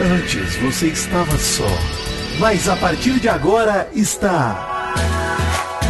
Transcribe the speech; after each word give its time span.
Antes 0.00 0.56
você 0.56 0.88
estava 0.88 1.38
só, 1.38 1.68
mas 2.40 2.68
a 2.68 2.74
partir 2.74 3.20
de 3.20 3.28
agora 3.28 3.88
está. 3.94 4.92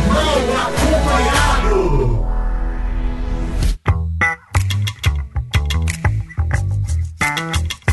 Mal 0.07 0.39
acompanhado! 0.67 2.27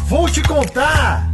Vou 0.07 0.29
te 0.29 0.43
contar! 0.43 1.31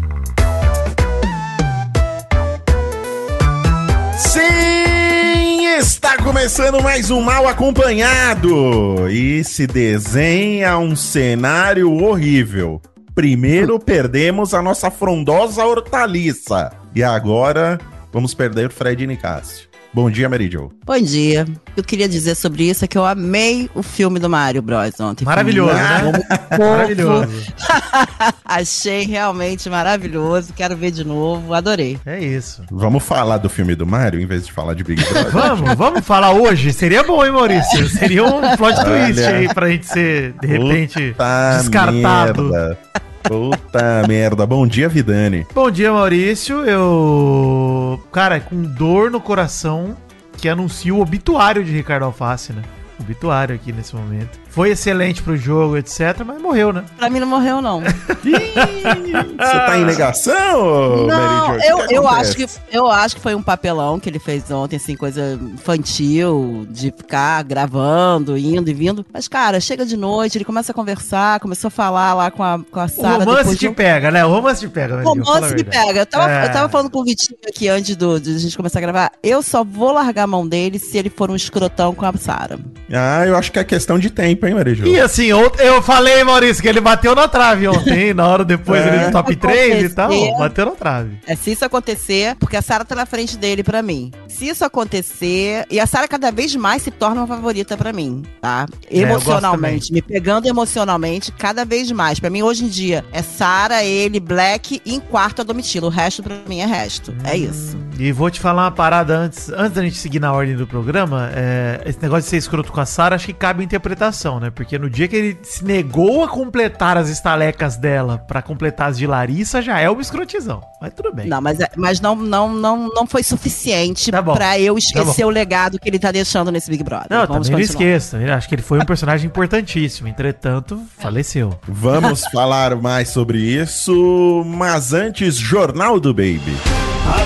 Sim, 4.15 5.65
está 5.79 6.17
começando 6.17 6.83
mais 6.83 7.09
um 7.09 7.19
Mal 7.21 7.47
Acompanhado 7.47 9.09
e 9.09 9.43
se 9.43 9.65
desenha 9.65 10.77
um 10.77 10.95
cenário 10.95 11.91
horrível. 11.91 12.79
Primeiro 13.17 13.79
perdemos 13.79 14.53
a 14.53 14.61
nossa 14.61 14.91
frondosa 14.91 15.65
hortaliça 15.65 16.71
e 16.93 17.01
agora 17.01 17.79
vamos 18.13 18.35
perder 18.35 18.69
Fred 18.69 19.07
Nicásio. 19.07 19.67
Bom 19.91 20.11
dia, 20.11 20.29
Mary 20.29 20.47
Jo. 20.47 20.71
Bom 20.85 20.99
dia. 20.99 21.47
Eu 21.75 21.83
queria 21.83 22.07
dizer 22.07 22.35
sobre 22.35 22.69
isso 22.69 22.85
é 22.85 22.87
que 22.87 22.95
eu 22.95 23.03
amei 23.03 23.71
o 23.73 23.81
filme 23.81 24.19
do 24.19 24.29
Mario 24.29 24.61
Bros 24.61 24.99
ontem. 24.99 25.25
Maravilhoso, 25.25 25.73
né? 25.73 26.11
Maravilhoso. 26.59 27.53
Achei 28.45 29.07
realmente 29.07 29.67
maravilhoso. 29.67 30.53
Quero 30.53 30.77
ver 30.77 30.91
de 30.91 31.03
novo. 31.03 31.55
Adorei. 31.55 31.99
É 32.05 32.19
isso. 32.19 32.61
Vamos 32.69 33.03
falar 33.03 33.39
do 33.39 33.49
filme 33.49 33.73
do 33.73 33.87
Mario 33.87 34.21
em 34.21 34.27
vez 34.27 34.45
de 34.45 34.51
falar 34.51 34.75
de 34.75 34.83
Big 34.83 35.03
Brother? 35.03 35.31
vamos, 35.33 35.73
vamos 35.73 36.05
falar 36.05 36.33
hoje. 36.33 36.71
Seria 36.71 37.01
bom, 37.01 37.25
hein, 37.25 37.31
Maurício? 37.31 37.89
Seria 37.89 38.23
um 38.23 38.55
plot 38.55 38.75
twist 38.75 39.19
Olha. 39.19 39.37
aí 39.37 39.51
pra 39.51 39.69
gente 39.69 39.87
ser, 39.87 40.33
de 40.33 40.45
repente, 40.45 41.13
Puta 41.13 41.57
descartado. 41.57 42.43
merda. 42.43 42.77
Puta 43.27 44.07
merda. 44.07 44.45
Bom 44.45 44.65
dia, 44.65 44.87
Vidani. 44.87 45.45
Bom 45.53 45.69
dia, 45.69 45.91
Maurício. 45.91 46.65
Eu. 46.65 48.01
Cara, 48.11 48.39
com 48.39 48.61
dor 48.61 49.11
no 49.11 49.19
coração 49.19 49.95
que 50.37 50.47
anuncio 50.47 50.97
o 50.97 51.01
obituário 51.01 51.63
de 51.63 51.71
Ricardo 51.71 52.03
Alface, 52.03 52.53
né? 52.53 52.61
Obituário 52.99 53.55
aqui 53.55 53.71
nesse 53.71 53.95
momento. 53.95 54.39
Foi 54.57 54.71
excelente 54.71 55.21
pro 55.21 55.37
jogo, 55.37 55.77
etc, 55.77 56.23
mas 56.25 56.41
morreu, 56.41 56.73
né? 56.73 56.83
Pra 56.97 57.11
mim 57.11 57.19
não 57.19 57.27
morreu, 57.27 57.61
não. 57.61 57.79
Você 58.25 59.35
tá 59.37 59.77
em 59.77 59.85
negação, 59.85 61.05
Não? 61.05 61.51
O 61.51 61.59
eu, 61.61 61.77
que 61.87 61.93
eu, 61.93 62.07
acho 62.07 62.35
que, 62.35 62.47
eu 62.71 62.87
acho 62.89 63.15
que 63.17 63.21
foi 63.21 63.35
um 63.35 63.43
papelão 63.43 63.99
que 63.99 64.09
ele 64.09 64.17
fez 64.17 64.49
ontem, 64.49 64.77
assim, 64.77 64.95
coisa 64.95 65.39
infantil, 65.53 66.65
de 66.71 66.91
ficar 66.91 67.43
gravando, 67.43 68.35
indo 68.35 68.67
e 68.67 68.73
vindo. 68.73 69.05
Mas, 69.13 69.27
cara, 69.27 69.59
chega 69.59 69.85
de 69.85 69.95
noite, 69.95 70.39
ele 70.39 70.45
começa 70.45 70.71
a 70.71 70.75
conversar, 70.75 71.39
começou 71.39 71.67
a 71.67 71.71
falar 71.71 72.15
lá 72.15 72.31
com 72.31 72.41
a, 72.43 72.59
com 72.71 72.79
a 72.79 72.85
O 72.85 72.89
Sara. 72.89 73.09
romance 73.19 73.37
depois 73.37 73.59
te 73.59 73.67
de 73.69 73.75
pega, 73.75 74.09
né? 74.09 74.25
O 74.25 74.29
romance 74.29 74.59
te 74.61 74.69
pega, 74.69 74.99
a 74.99 75.03
Romance 75.03 75.53
me 75.53 75.63
pega. 75.63 75.99
Eu 75.99 76.05
tava, 76.07 76.31
É. 76.31 76.45
eu 76.47 76.51
tava 76.51 76.67
falando 76.67 76.89
com 76.89 77.01
o 77.01 77.03
Vitinho 77.03 77.37
aqui 77.47 77.67
antes 77.69 77.95
do, 77.95 78.19
de 78.19 78.35
a 78.35 78.39
gente 78.39 78.57
começar 78.57 78.79
a 78.79 78.81
gravar. 78.81 79.11
Eu 79.21 79.43
só 79.43 79.63
vou 79.63 79.91
largar 79.91 80.23
a 80.23 80.27
mão 80.27 80.47
dele 80.47 80.79
se 80.79 80.97
ele 80.97 81.11
for 81.11 81.29
um 81.29 81.35
escrotão 81.35 81.93
com 81.93 82.07
a 82.07 82.13
Sara. 82.17 82.57
Ah, 82.91 83.23
eu 83.27 83.37
acho 83.37 83.51
que 83.51 83.59
é 83.59 83.63
questão 83.63 83.99
de 83.99 84.09
tempo, 84.09 84.46
E 84.87 84.99
assim, 84.99 85.25
eu 85.25 85.81
falei, 85.81 86.23
Maurício, 86.23 86.61
que 86.61 86.67
ele 86.69 86.81
bateu 86.81 87.13
na 87.15 87.27
trave 87.27 87.67
ontem, 87.67 88.13
na 88.13 88.27
hora 88.27 88.43
depois 88.45 88.81
É. 88.85 88.87
ele 88.95 89.05
no 89.05 89.11
top 89.11 89.35
3 89.35 89.83
e 89.83 89.89
tal, 89.95 90.09
bateu 90.37 90.65
na 90.65 90.71
trave. 90.71 91.17
É 91.27 91.35
se 91.35 91.51
isso 91.51 91.65
acontecer, 91.65 92.35
porque 92.39 92.55
a 92.57 92.61
Sara 92.61 92.83
tá 92.85 92.95
na 92.95 93.05
frente 93.05 93.37
dele 93.37 93.63
pra 93.63 93.81
mim. 93.81 94.11
Se 94.27 94.47
isso 94.47 94.63
acontecer, 94.65 95.65
e 95.69 95.79
a 95.79 95.85
Sara 95.87 96.07
cada 96.07 96.31
vez 96.31 96.55
mais 96.55 96.81
se 96.81 96.91
torna 96.91 97.21
uma 97.21 97.27
favorita 97.27 97.75
pra 97.77 97.91
mim, 97.93 98.23
tá? 98.41 98.65
É, 98.89 98.99
Emocionalmente, 98.99 99.91
me 99.91 100.01
pegando 100.01 100.47
emocionalmente 100.47 101.31
cada 101.31 101.65
vez 101.65 101.91
mais. 101.91 102.19
Pra 102.19 102.29
mim 102.29 102.41
hoje 102.41 102.65
em 102.65 102.67
dia 102.67 103.03
é 103.11 103.21
Sara, 103.21 103.83
ele, 103.83 104.19
Black 104.19 104.81
e 104.85 104.95
em 104.95 104.99
quarto 104.99 105.41
a 105.41 105.43
Domitila. 105.43 105.87
O 105.87 105.89
resto 105.89 106.21
pra 106.23 106.35
mim 106.47 106.59
é 106.59 106.65
resto. 106.65 107.13
É 107.23 107.35
isso. 107.35 107.77
E 107.99 108.11
vou 108.11 108.29
te 108.29 108.39
falar 108.39 108.63
uma 108.65 108.71
parada 108.71 109.17
antes, 109.17 109.49
antes 109.49 109.71
da 109.73 109.81
gente 109.83 109.97
seguir 109.97 110.19
na 110.19 110.31
ordem 110.31 110.55
do 110.55 110.67
programa. 110.67 111.29
é, 111.35 111.81
esse 111.85 111.99
negócio 112.01 112.23
de 112.23 112.29
ser 112.29 112.37
escroto 112.37 112.71
com 112.71 112.79
a 112.79 112.85
Sarah, 112.85 113.15
acho 113.15 113.25
que 113.25 113.33
cabe 113.33 113.63
interpretação, 113.63 114.36
né? 114.39 114.49
Porque 114.49 114.77
no 114.77 114.89
dia 114.89 115.07
que 115.07 115.15
ele 115.15 115.39
se 115.43 115.63
negou 115.63 116.23
a 116.23 116.27
completar 116.27 116.97
as 116.97 117.09
estalecas 117.09 117.75
dela 117.77 118.17
pra 118.27 118.41
completar 118.41 118.89
as 118.89 118.97
de 118.97 119.05
Larissa, 119.07 119.61
já 119.61 119.79
é 119.79 119.89
uma 119.89 120.01
escrotizão. 120.01 120.61
Mas 120.81 120.93
tudo 120.93 121.13
bem. 121.13 121.27
Não, 121.27 121.41
mas, 121.41 121.59
é- 121.59 121.69
mas 121.75 121.99
não, 121.99 122.15
não, 122.15 122.53
não, 122.53 122.87
não 122.89 123.07
foi 123.07 123.23
suficiente 123.23 124.11
Tá 124.11 124.21
pra 124.21 124.59
eu 124.59 124.73
Tá 124.75 124.79
esquecer 124.79 125.25
o 125.25 125.29
legado 125.29 125.79
que 125.79 125.89
ele 125.89 125.99
tá 125.99 126.11
deixando 126.11 126.51
nesse 126.51 126.69
Big 126.69 126.83
Brother. 126.83 127.07
Não, 127.09 127.25
Vamos 127.25 127.47
também 127.47 127.51
não 127.51 127.59
esqueça. 127.59 128.17
Eu 128.17 128.33
Acho 128.33 128.47
que 128.47 128.55
ele 128.55 128.61
foi 128.61 128.79
um 128.79 128.85
personagem 128.85 129.27
importantíssimo. 129.27 130.07
Entretanto, 130.07 130.81
faleceu. 130.97 131.57
Vamos 131.67 132.21
falar 132.31 132.75
mais 132.75 133.09
sobre 133.09 133.39
isso, 133.39 134.43
mas 134.45 134.93
antes, 134.93 135.35
Jornal 135.35 135.99
do 135.99 136.13
Baby. 136.13 136.55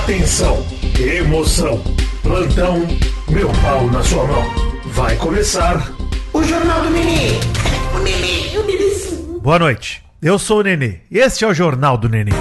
Atenção, 0.02 0.64
emoção, 1.00 1.82
plantão, 2.22 2.80
meu 3.30 3.50
pau 3.62 3.88
na 3.88 4.04
sua 4.04 4.26
mão. 4.26 4.44
Vai 4.86 5.16
começar 5.16 5.92
o 6.34 6.44
Jornal 6.44 6.82
do 6.84 6.90
Mini. 6.92 7.40
Boa 9.42 9.60
noite. 9.60 10.04
Eu 10.22 10.38
sou 10.38 10.60
o 10.60 10.64
Nenê. 10.64 11.00
Este 11.12 11.44
é 11.44 11.48
o 11.48 11.54
Jornal 11.54 11.98
do 11.98 12.08
Nenê. 12.08 12.32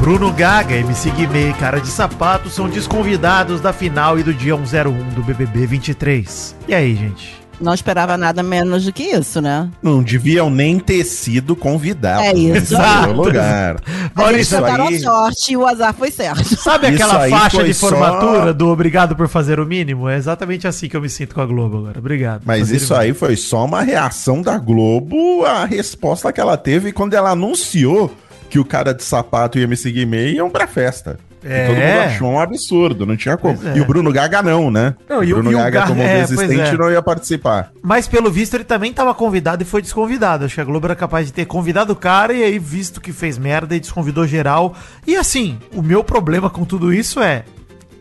Bruno 0.00 0.32
Gaga, 0.32 0.76
MC 0.76 1.10
Guimê 1.10 1.50
e 1.50 1.54
Cara 1.54 1.80
de 1.80 1.88
Sapato 1.88 2.48
são 2.48 2.68
desconvidados 2.68 3.60
da 3.60 3.72
final 3.72 4.18
e 4.18 4.22
do 4.22 4.32
dia 4.32 4.56
101 4.56 5.10
do 5.10 5.22
BBB 5.22 5.66
23. 5.66 6.56
E 6.68 6.74
aí, 6.74 6.94
gente? 6.94 7.37
Não 7.60 7.74
esperava 7.74 8.16
nada 8.16 8.42
menos 8.42 8.84
do 8.84 8.92
que 8.92 9.02
isso, 9.02 9.40
né? 9.40 9.68
Não 9.82 10.02
deviam 10.02 10.48
nem 10.48 10.78
ter 10.78 11.02
sido 11.04 11.56
convidados. 11.56 12.24
É 12.26 12.32
isso. 12.32 12.74
Em 12.74 12.78
primeiro 12.78 13.12
lugar. 13.12 13.76
Mas 14.14 14.28
eles 14.30 14.50
Maurício, 14.50 14.58
tentaram 14.58 14.86
aí- 14.88 14.96
a 14.96 15.00
sorte 15.00 15.52
e 15.52 15.56
o 15.56 15.66
azar 15.66 15.92
foi 15.94 16.10
certo. 16.10 16.44
sabe 16.56 16.90
Isso 16.92 17.02
aquela 17.04 17.28
faixa 17.28 17.64
de 17.64 17.74
só- 17.74 17.88
formatura 17.88 18.54
do 18.54 18.68
obrigado 18.68 19.16
por 19.16 19.28
fazer 19.28 19.58
o 19.58 19.66
mínimo? 19.66 20.08
É 20.08 20.16
exatamente 20.16 20.66
assim 20.68 20.88
que 20.88 20.96
eu 20.96 21.00
me 21.00 21.08
sinto 21.10 21.34
com 21.34 21.40
a 21.40 21.46
Globo 21.46 21.78
agora. 21.78 21.98
Obrigado. 21.98 22.42
Mas 22.44 22.70
isso 22.70 22.94
aí 22.94 23.12
foi 23.12 23.36
só 23.36 23.64
uma 23.64 23.82
reação 23.82 24.40
da 24.40 24.56
Globo 24.58 25.44
à 25.44 25.64
resposta 25.64 26.32
que 26.32 26.40
ela 26.40 26.56
teve 26.56 26.92
quando 26.92 27.14
ela 27.14 27.30
anunciou 27.30 28.14
que 28.48 28.58
o 28.58 28.64
cara 28.64 28.94
de 28.94 29.02
sapato 29.04 29.58
e 29.58 29.62
MC 29.62 29.90
Guimê 29.90 30.32
iam 30.32 30.48
pra 30.48 30.66
festa. 30.66 31.18
É. 31.44 31.66
todo 31.66 31.76
mundo 31.76 31.98
achou 32.06 32.28
um 32.30 32.40
absurdo, 32.40 33.06
não 33.06 33.16
tinha 33.16 33.36
como. 33.36 33.58
É. 33.68 33.76
E 33.76 33.80
o 33.80 33.84
Bruno 33.84 34.12
Gaga 34.12 34.42
não, 34.42 34.70
né? 34.70 34.94
Não, 35.08 35.20
o 35.20 35.24
e 35.24 35.32
o- 35.32 35.36
Bruno 35.36 35.50
o 35.50 35.52
Gaga 35.62 35.80
Ga- 35.80 35.86
como 35.86 36.02
é, 36.02 36.16
pois 36.18 36.30
desistente 36.30 36.74
é. 36.74 36.76
não 36.78 36.90
ia 36.90 37.00
participar. 37.02 37.72
Mas 37.82 38.08
pelo 38.08 38.30
visto 38.30 38.54
ele 38.54 38.64
também 38.64 38.90
estava 38.90 39.14
convidado 39.14 39.62
e 39.62 39.66
foi 39.66 39.80
desconvidado. 39.82 40.44
Acho 40.44 40.54
que 40.56 40.60
a 40.60 40.64
Globo 40.64 40.86
era 40.86 40.96
capaz 40.96 41.26
de 41.26 41.32
ter 41.32 41.44
convidado 41.46 41.92
o 41.92 41.96
cara 41.96 42.32
e 42.32 42.42
aí, 42.42 42.58
visto 42.58 43.00
que 43.00 43.12
fez 43.12 43.38
merda, 43.38 43.74
e 43.76 43.80
desconvidou 43.80 44.26
geral. 44.26 44.74
E 45.06 45.16
assim, 45.16 45.58
o 45.74 45.82
meu 45.82 46.02
problema 46.04 46.50
com 46.50 46.64
tudo 46.64 46.92
isso 46.92 47.20
é. 47.20 47.44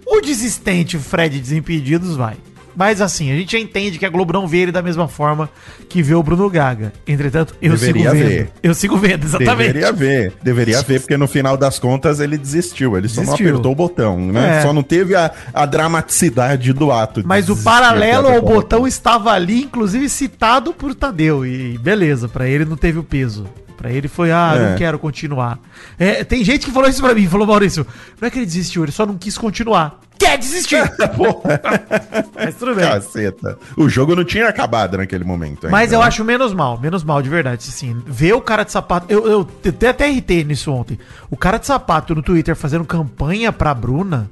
O 0.05 0.21
desistente 0.21 0.97
Fred 0.97 1.37
Desimpedidos 1.39 2.15
vai. 2.15 2.35
Mas 2.77 3.01
assim, 3.01 3.31
a 3.31 3.35
gente 3.35 3.53
já 3.53 3.59
entende 3.59 3.97
que 3.97 4.05
a 4.05 4.09
Globo 4.09 4.31
não 4.31 4.47
vê 4.47 4.59
ele 4.59 4.71
da 4.71 4.83
mesma 4.83 5.07
forma 5.07 5.49
que 5.89 6.03
vê 6.03 6.13
o 6.13 6.21
Bruno 6.21 6.47
Gaga. 6.47 6.93
Entretanto, 7.07 7.55
eu 7.59 7.71
Deveria 7.71 8.11
sigo 8.11 8.15
vendo. 8.15 8.27
ver. 8.29 8.49
Eu 8.61 8.73
sigo 8.75 8.97
vendo, 8.97 9.23
exatamente. 9.25 9.73
Deveria 9.73 9.91
ver, 9.91 10.33
deveria 10.43 10.81
ver, 10.83 10.99
porque 10.99 11.17
no 11.17 11.27
final 11.27 11.57
das 11.57 11.79
contas 11.79 12.19
ele 12.19 12.37
desistiu. 12.37 12.95
Ele 12.95 13.07
só 13.09 13.21
não 13.21 13.25
Desistiu. 13.25 13.49
apertou 13.49 13.71
o 13.71 13.75
botão, 13.75 14.19
né? 14.31 14.59
É. 14.59 14.61
Só 14.61 14.71
não 14.71 14.83
teve 14.83 15.15
a, 15.15 15.31
a 15.51 15.65
dramaticidade 15.65 16.71
do 16.71 16.91
ato. 16.91 17.23
Mas 17.25 17.49
o 17.49 17.57
paralelo 17.63 18.27
ao 18.27 18.41
botão 18.43 18.85
estava 18.85 19.31
ali, 19.31 19.63
inclusive 19.63 20.07
citado 20.07 20.71
por 20.71 20.93
Tadeu. 20.93 21.43
E 21.45 21.79
beleza, 21.79 22.27
pra 22.29 22.47
ele 22.47 22.63
não 22.63 22.77
teve 22.77 22.99
o 22.99 23.03
peso. 23.03 23.47
Pra 23.77 23.91
ele 23.91 24.07
foi, 24.07 24.31
ah, 24.31 24.53
É. 24.55 24.69
não 24.71 24.77
quero 24.77 24.97
continuar. 24.97 25.59
É, 25.99 26.23
tem 26.23 26.43
gente 26.43 26.65
que 26.65 26.71
falou 26.71 26.89
isso 26.89 27.01
pra 27.01 27.13
mim, 27.13 27.27
falou, 27.27 27.45
Maurício, 27.45 27.85
não 28.19 28.27
é 28.27 28.31
que 28.31 28.39
ele 28.39 28.45
desistiu, 28.45 28.83
ele 28.83 28.91
só 28.91 29.05
não 29.05 29.15
quis 29.17 29.37
continuar. 29.37 29.99
Quer 30.17 30.35
desistir! 30.39 30.81
Porra, 31.15 31.61
Mas 32.33 32.55
tudo 32.55 32.73
bem. 32.73 32.85
caceta. 32.89 33.55
O 33.77 33.87
jogo 33.87 34.15
não 34.15 34.23
tinha 34.23 34.47
acabado 34.49 34.97
naquele 34.97 35.23
momento. 35.23 35.69
Mas 35.69 35.83
ainda, 35.83 35.95
eu 35.95 35.99
né? 35.99 36.07
acho 36.07 36.25
menos 36.25 36.53
mal, 36.53 36.79
menos 36.79 37.03
mal, 37.03 37.21
de 37.21 37.29
verdade. 37.29 37.63
Assim, 37.69 38.01
ver 38.07 38.33
o 38.33 38.41
cara 38.41 38.63
de 38.63 38.71
sapato. 38.71 39.05
Eu, 39.09 39.27
eu 39.27 39.47
até, 39.67 39.89
até 39.89 40.09
irritei 40.09 40.43
nisso 40.43 40.71
ontem. 40.71 40.97
O 41.29 41.37
cara 41.37 41.59
de 41.59 41.67
sapato 41.67 42.15
no 42.15 42.23
Twitter 42.23 42.55
fazendo 42.55 42.83
campanha 42.83 43.51
pra 43.53 43.75
Bruna 43.75 44.27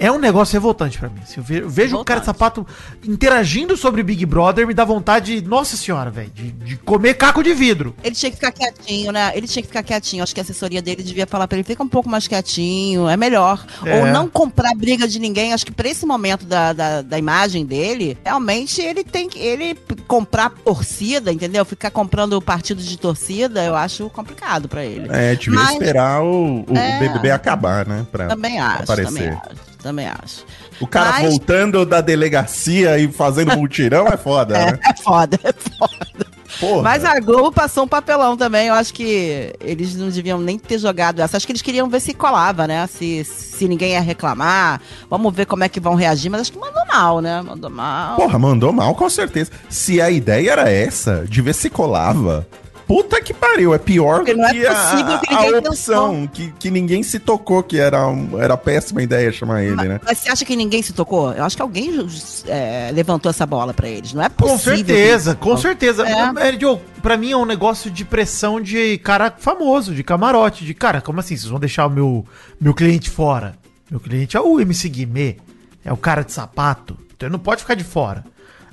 é 0.00 0.10
um 0.10 0.18
negócio 0.18 0.54
revoltante 0.54 0.98
pra 0.98 1.08
mim. 1.08 1.20
Se 1.26 1.38
eu 1.38 1.44
ve- 1.44 1.60
eu 1.60 1.68
vejo 1.70 1.96
o 1.96 2.04
cara 2.04 2.18
de 2.20 2.26
sapato 2.26 2.66
interagindo 3.06 3.76
sobre 3.76 4.02
Big 4.02 4.24
Brother, 4.26 4.66
me 4.66 4.74
dá 4.74 4.84
vontade, 4.84 5.40
nossa 5.42 5.76
senhora, 5.76 6.10
velho, 6.10 6.30
de, 6.34 6.50
de 6.50 6.76
comer 6.78 7.14
caco 7.14 7.42
de 7.42 7.52
vidro. 7.54 7.94
Ele 8.02 8.14
tinha 8.14 8.30
que 8.30 8.36
ficar 8.36 8.50
quietinho, 8.52 9.12
né? 9.12 9.30
Ele 9.34 9.46
tinha 9.46 9.62
que 9.62 9.68
ficar 9.68 9.82
quietinho. 9.82 10.22
Acho 10.22 10.34
que 10.34 10.40
a 10.40 10.42
assessoria 10.42 10.80
dele 10.82 11.02
devia 11.02 11.26
falar 11.26 11.46
pra 11.46 11.58
ele, 11.58 11.64
fica 11.66 11.82
um 11.82 11.88
pouco 11.88 12.08
mais 12.08 12.26
quietinho, 12.26 13.08
é 13.08 13.16
melhor. 13.16 13.64
É. 13.84 14.00
Ou 14.00 14.06
não 14.06 14.28
comprar 14.28 14.74
briga 14.74 15.06
de 15.06 15.18
ninguém. 15.18 15.52
Acho 15.52 15.66
que 15.66 15.72
pra 15.72 15.88
esse 15.88 16.06
momento 16.06 16.44
da, 16.46 16.72
da, 16.72 17.02
da 17.02 17.18
imagem 17.18 17.66
dele, 17.66 18.16
realmente 18.24 18.80
ele 18.80 19.04
tem 19.04 19.28
que 19.28 19.38
ele 19.38 19.76
comprar 20.08 20.50
torcida, 20.64 21.32
entendeu? 21.32 21.64
Ficar 21.64 21.90
comprando 21.90 22.40
partido 22.40 22.82
de 22.82 22.96
torcida, 22.98 23.62
eu 23.64 23.76
acho 23.76 24.08
complicado 24.10 24.68
pra 24.68 24.84
ele. 24.84 25.08
É, 25.10 25.34
devia 25.34 25.58
Mas- 25.60 25.72
esperar 25.72 26.22
o, 26.22 26.60
o 26.68 26.76
É. 26.76 26.98
BBB 27.00 27.30
acabar, 27.30 27.86
né? 27.86 28.06
Pra 28.10 28.28
Também 28.28 28.58
acho, 28.58 28.82
aparecer. 28.84 29.12
também 29.12 29.28
acho, 29.28 29.69
também 29.82 30.06
acho. 30.06 30.44
O 30.80 30.86
cara 30.86 31.10
Mas- 31.12 31.28
voltando 31.30 31.84
da 31.84 32.00
delegacia 32.00 32.98
e 32.98 33.10
fazendo 33.10 33.56
multirão 33.56 34.06
é 34.06 34.16
foda, 34.16 34.54
né? 34.58 34.78
É, 34.86 34.90
é 34.90 34.96
foda, 35.02 35.38
é 35.42 35.52
foda. 35.52 36.30
Porra. 36.58 36.82
Mas 36.82 37.04
a 37.04 37.18
Globo 37.20 37.50
passou 37.52 37.84
um 37.84 37.88
papelão 37.88 38.36
também. 38.36 38.66
Eu 38.66 38.74
acho 38.74 38.92
que 38.92 39.50
eles 39.60 39.94
não 39.94 40.10
deviam 40.10 40.38
nem 40.38 40.58
ter 40.58 40.78
jogado 40.78 41.20
essa. 41.20 41.36
Acho 41.36 41.46
que 41.46 41.52
eles 41.52 41.62
queriam 41.62 41.88
ver 41.88 42.00
se 42.00 42.12
colava, 42.12 42.66
né? 42.66 42.86
Se, 42.86 43.24
se 43.24 43.66
ninguém 43.68 43.92
ia 43.92 44.00
reclamar. 44.00 44.80
Vamos 45.08 45.32
ver 45.34 45.46
como 45.46 45.64
é 45.64 45.68
que 45.70 45.80
vão 45.80 45.94
reagir. 45.94 46.28
Mas 46.30 46.42
acho 46.42 46.52
que 46.52 46.58
mandou 46.58 46.84
mal, 46.86 47.20
né? 47.20 47.40
Mandou 47.40 47.70
mal. 47.70 48.16
Porra, 48.16 48.38
mandou 48.38 48.72
mal 48.72 48.94
com 48.94 49.08
certeza. 49.08 49.50
Se 49.70 50.02
a 50.02 50.10
ideia 50.10 50.50
era 50.50 50.68
essa, 50.68 51.24
de 51.26 51.40
ver 51.40 51.54
se 51.54 51.70
colava. 51.70 52.46
Puta 52.90 53.22
que 53.22 53.32
pariu, 53.32 53.72
é 53.72 53.78
pior 53.78 54.16
Porque 54.16 54.32
do 54.34 54.38
não 54.40 54.48
é 54.48 54.52
que 54.52 54.66
a, 54.66 54.74
possível 54.74 55.18
que 55.20 55.32
a 55.32 55.36
ninguém 55.42 55.58
opção, 55.58 56.26
que, 56.26 56.50
que 56.58 56.70
ninguém 56.72 57.02
se 57.04 57.20
tocou, 57.20 57.62
que 57.62 57.78
era, 57.78 58.04
um- 58.08 58.36
era 58.42 58.56
péssima 58.56 59.00
ideia 59.00 59.30
chamar 59.30 59.62
ele, 59.62 59.76
né? 59.86 60.00
Mas 60.04 60.18
você 60.18 60.28
acha 60.28 60.44
que 60.44 60.56
ninguém 60.56 60.82
se 60.82 60.92
tocou? 60.92 61.32
Eu 61.32 61.44
acho 61.44 61.54
que 61.54 61.62
alguém 61.62 62.04
é, 62.48 62.90
levantou 62.92 63.30
essa 63.30 63.46
bola 63.46 63.72
pra 63.72 63.88
eles. 63.88 64.12
Não 64.12 64.20
é 64.24 64.28
Com 64.28 64.34
possível. 64.48 64.74
certeza, 64.74 65.36
que- 65.36 65.40
com 65.40 65.56
certeza. 65.56 66.04
É. 66.04 66.48
É. 66.48 66.52
Diogo, 66.52 66.82
pra 67.00 67.16
mim 67.16 67.30
é 67.30 67.36
um 67.36 67.44
negócio 67.46 67.88
de 67.92 68.04
pressão 68.04 68.60
de 68.60 68.98
cara 68.98 69.32
famoso, 69.38 69.94
de 69.94 70.02
camarote, 70.02 70.64
de 70.64 70.74
cara, 70.74 71.00
como 71.00 71.20
assim? 71.20 71.36
Vocês 71.36 71.48
vão 71.48 71.60
deixar 71.60 71.86
o 71.86 71.90
meu, 71.90 72.26
meu 72.60 72.74
cliente 72.74 73.08
fora? 73.08 73.54
Meu 73.88 74.00
cliente 74.00 74.36
é 74.36 74.40
o 74.40 74.58
MC 74.60 74.88
Guimê, 74.88 75.36
é 75.84 75.92
o 75.92 75.96
cara 75.96 76.22
de 76.24 76.32
sapato, 76.32 76.96
então 77.16 77.28
ele 77.28 77.32
não 77.34 77.38
pode 77.38 77.60
ficar 77.60 77.74
de 77.74 77.84
fora. 77.84 78.24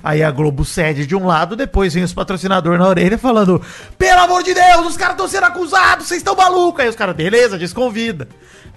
Aí 0.02 0.22
a 0.22 0.30
Globo 0.30 0.64
cede 0.64 1.06
de 1.06 1.16
um 1.16 1.26
lado, 1.26 1.56
depois 1.56 1.92
vem 1.92 2.04
os 2.04 2.12
patrocinadores 2.12 2.78
na 2.78 2.86
orelha 2.86 3.18
falando: 3.18 3.60
Pelo 3.98 4.20
amor 4.20 4.42
de 4.42 4.54
Deus, 4.54 4.86
os 4.86 4.96
caras 4.96 5.14
estão 5.14 5.28
sendo 5.28 5.44
acusados, 5.44 6.06
vocês 6.06 6.20
estão 6.20 6.36
malucos. 6.36 6.80
Aí 6.80 6.88
os 6.88 6.96
caras, 6.96 7.16
beleza, 7.16 7.58
desconvida. 7.58 8.28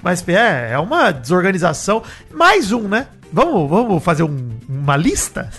Mas 0.02 0.28
é, 0.28 0.72
é 0.74 0.80
uma 0.80 1.12
desorganização. 1.12 2.04
Mais 2.34 2.72
um, 2.72 2.88
né? 2.88 3.08
Vamos, 3.34 3.70
vamos 3.70 4.04
fazer 4.04 4.24
um- 4.24 4.50
uma 4.68 4.98
lista? 4.98 5.50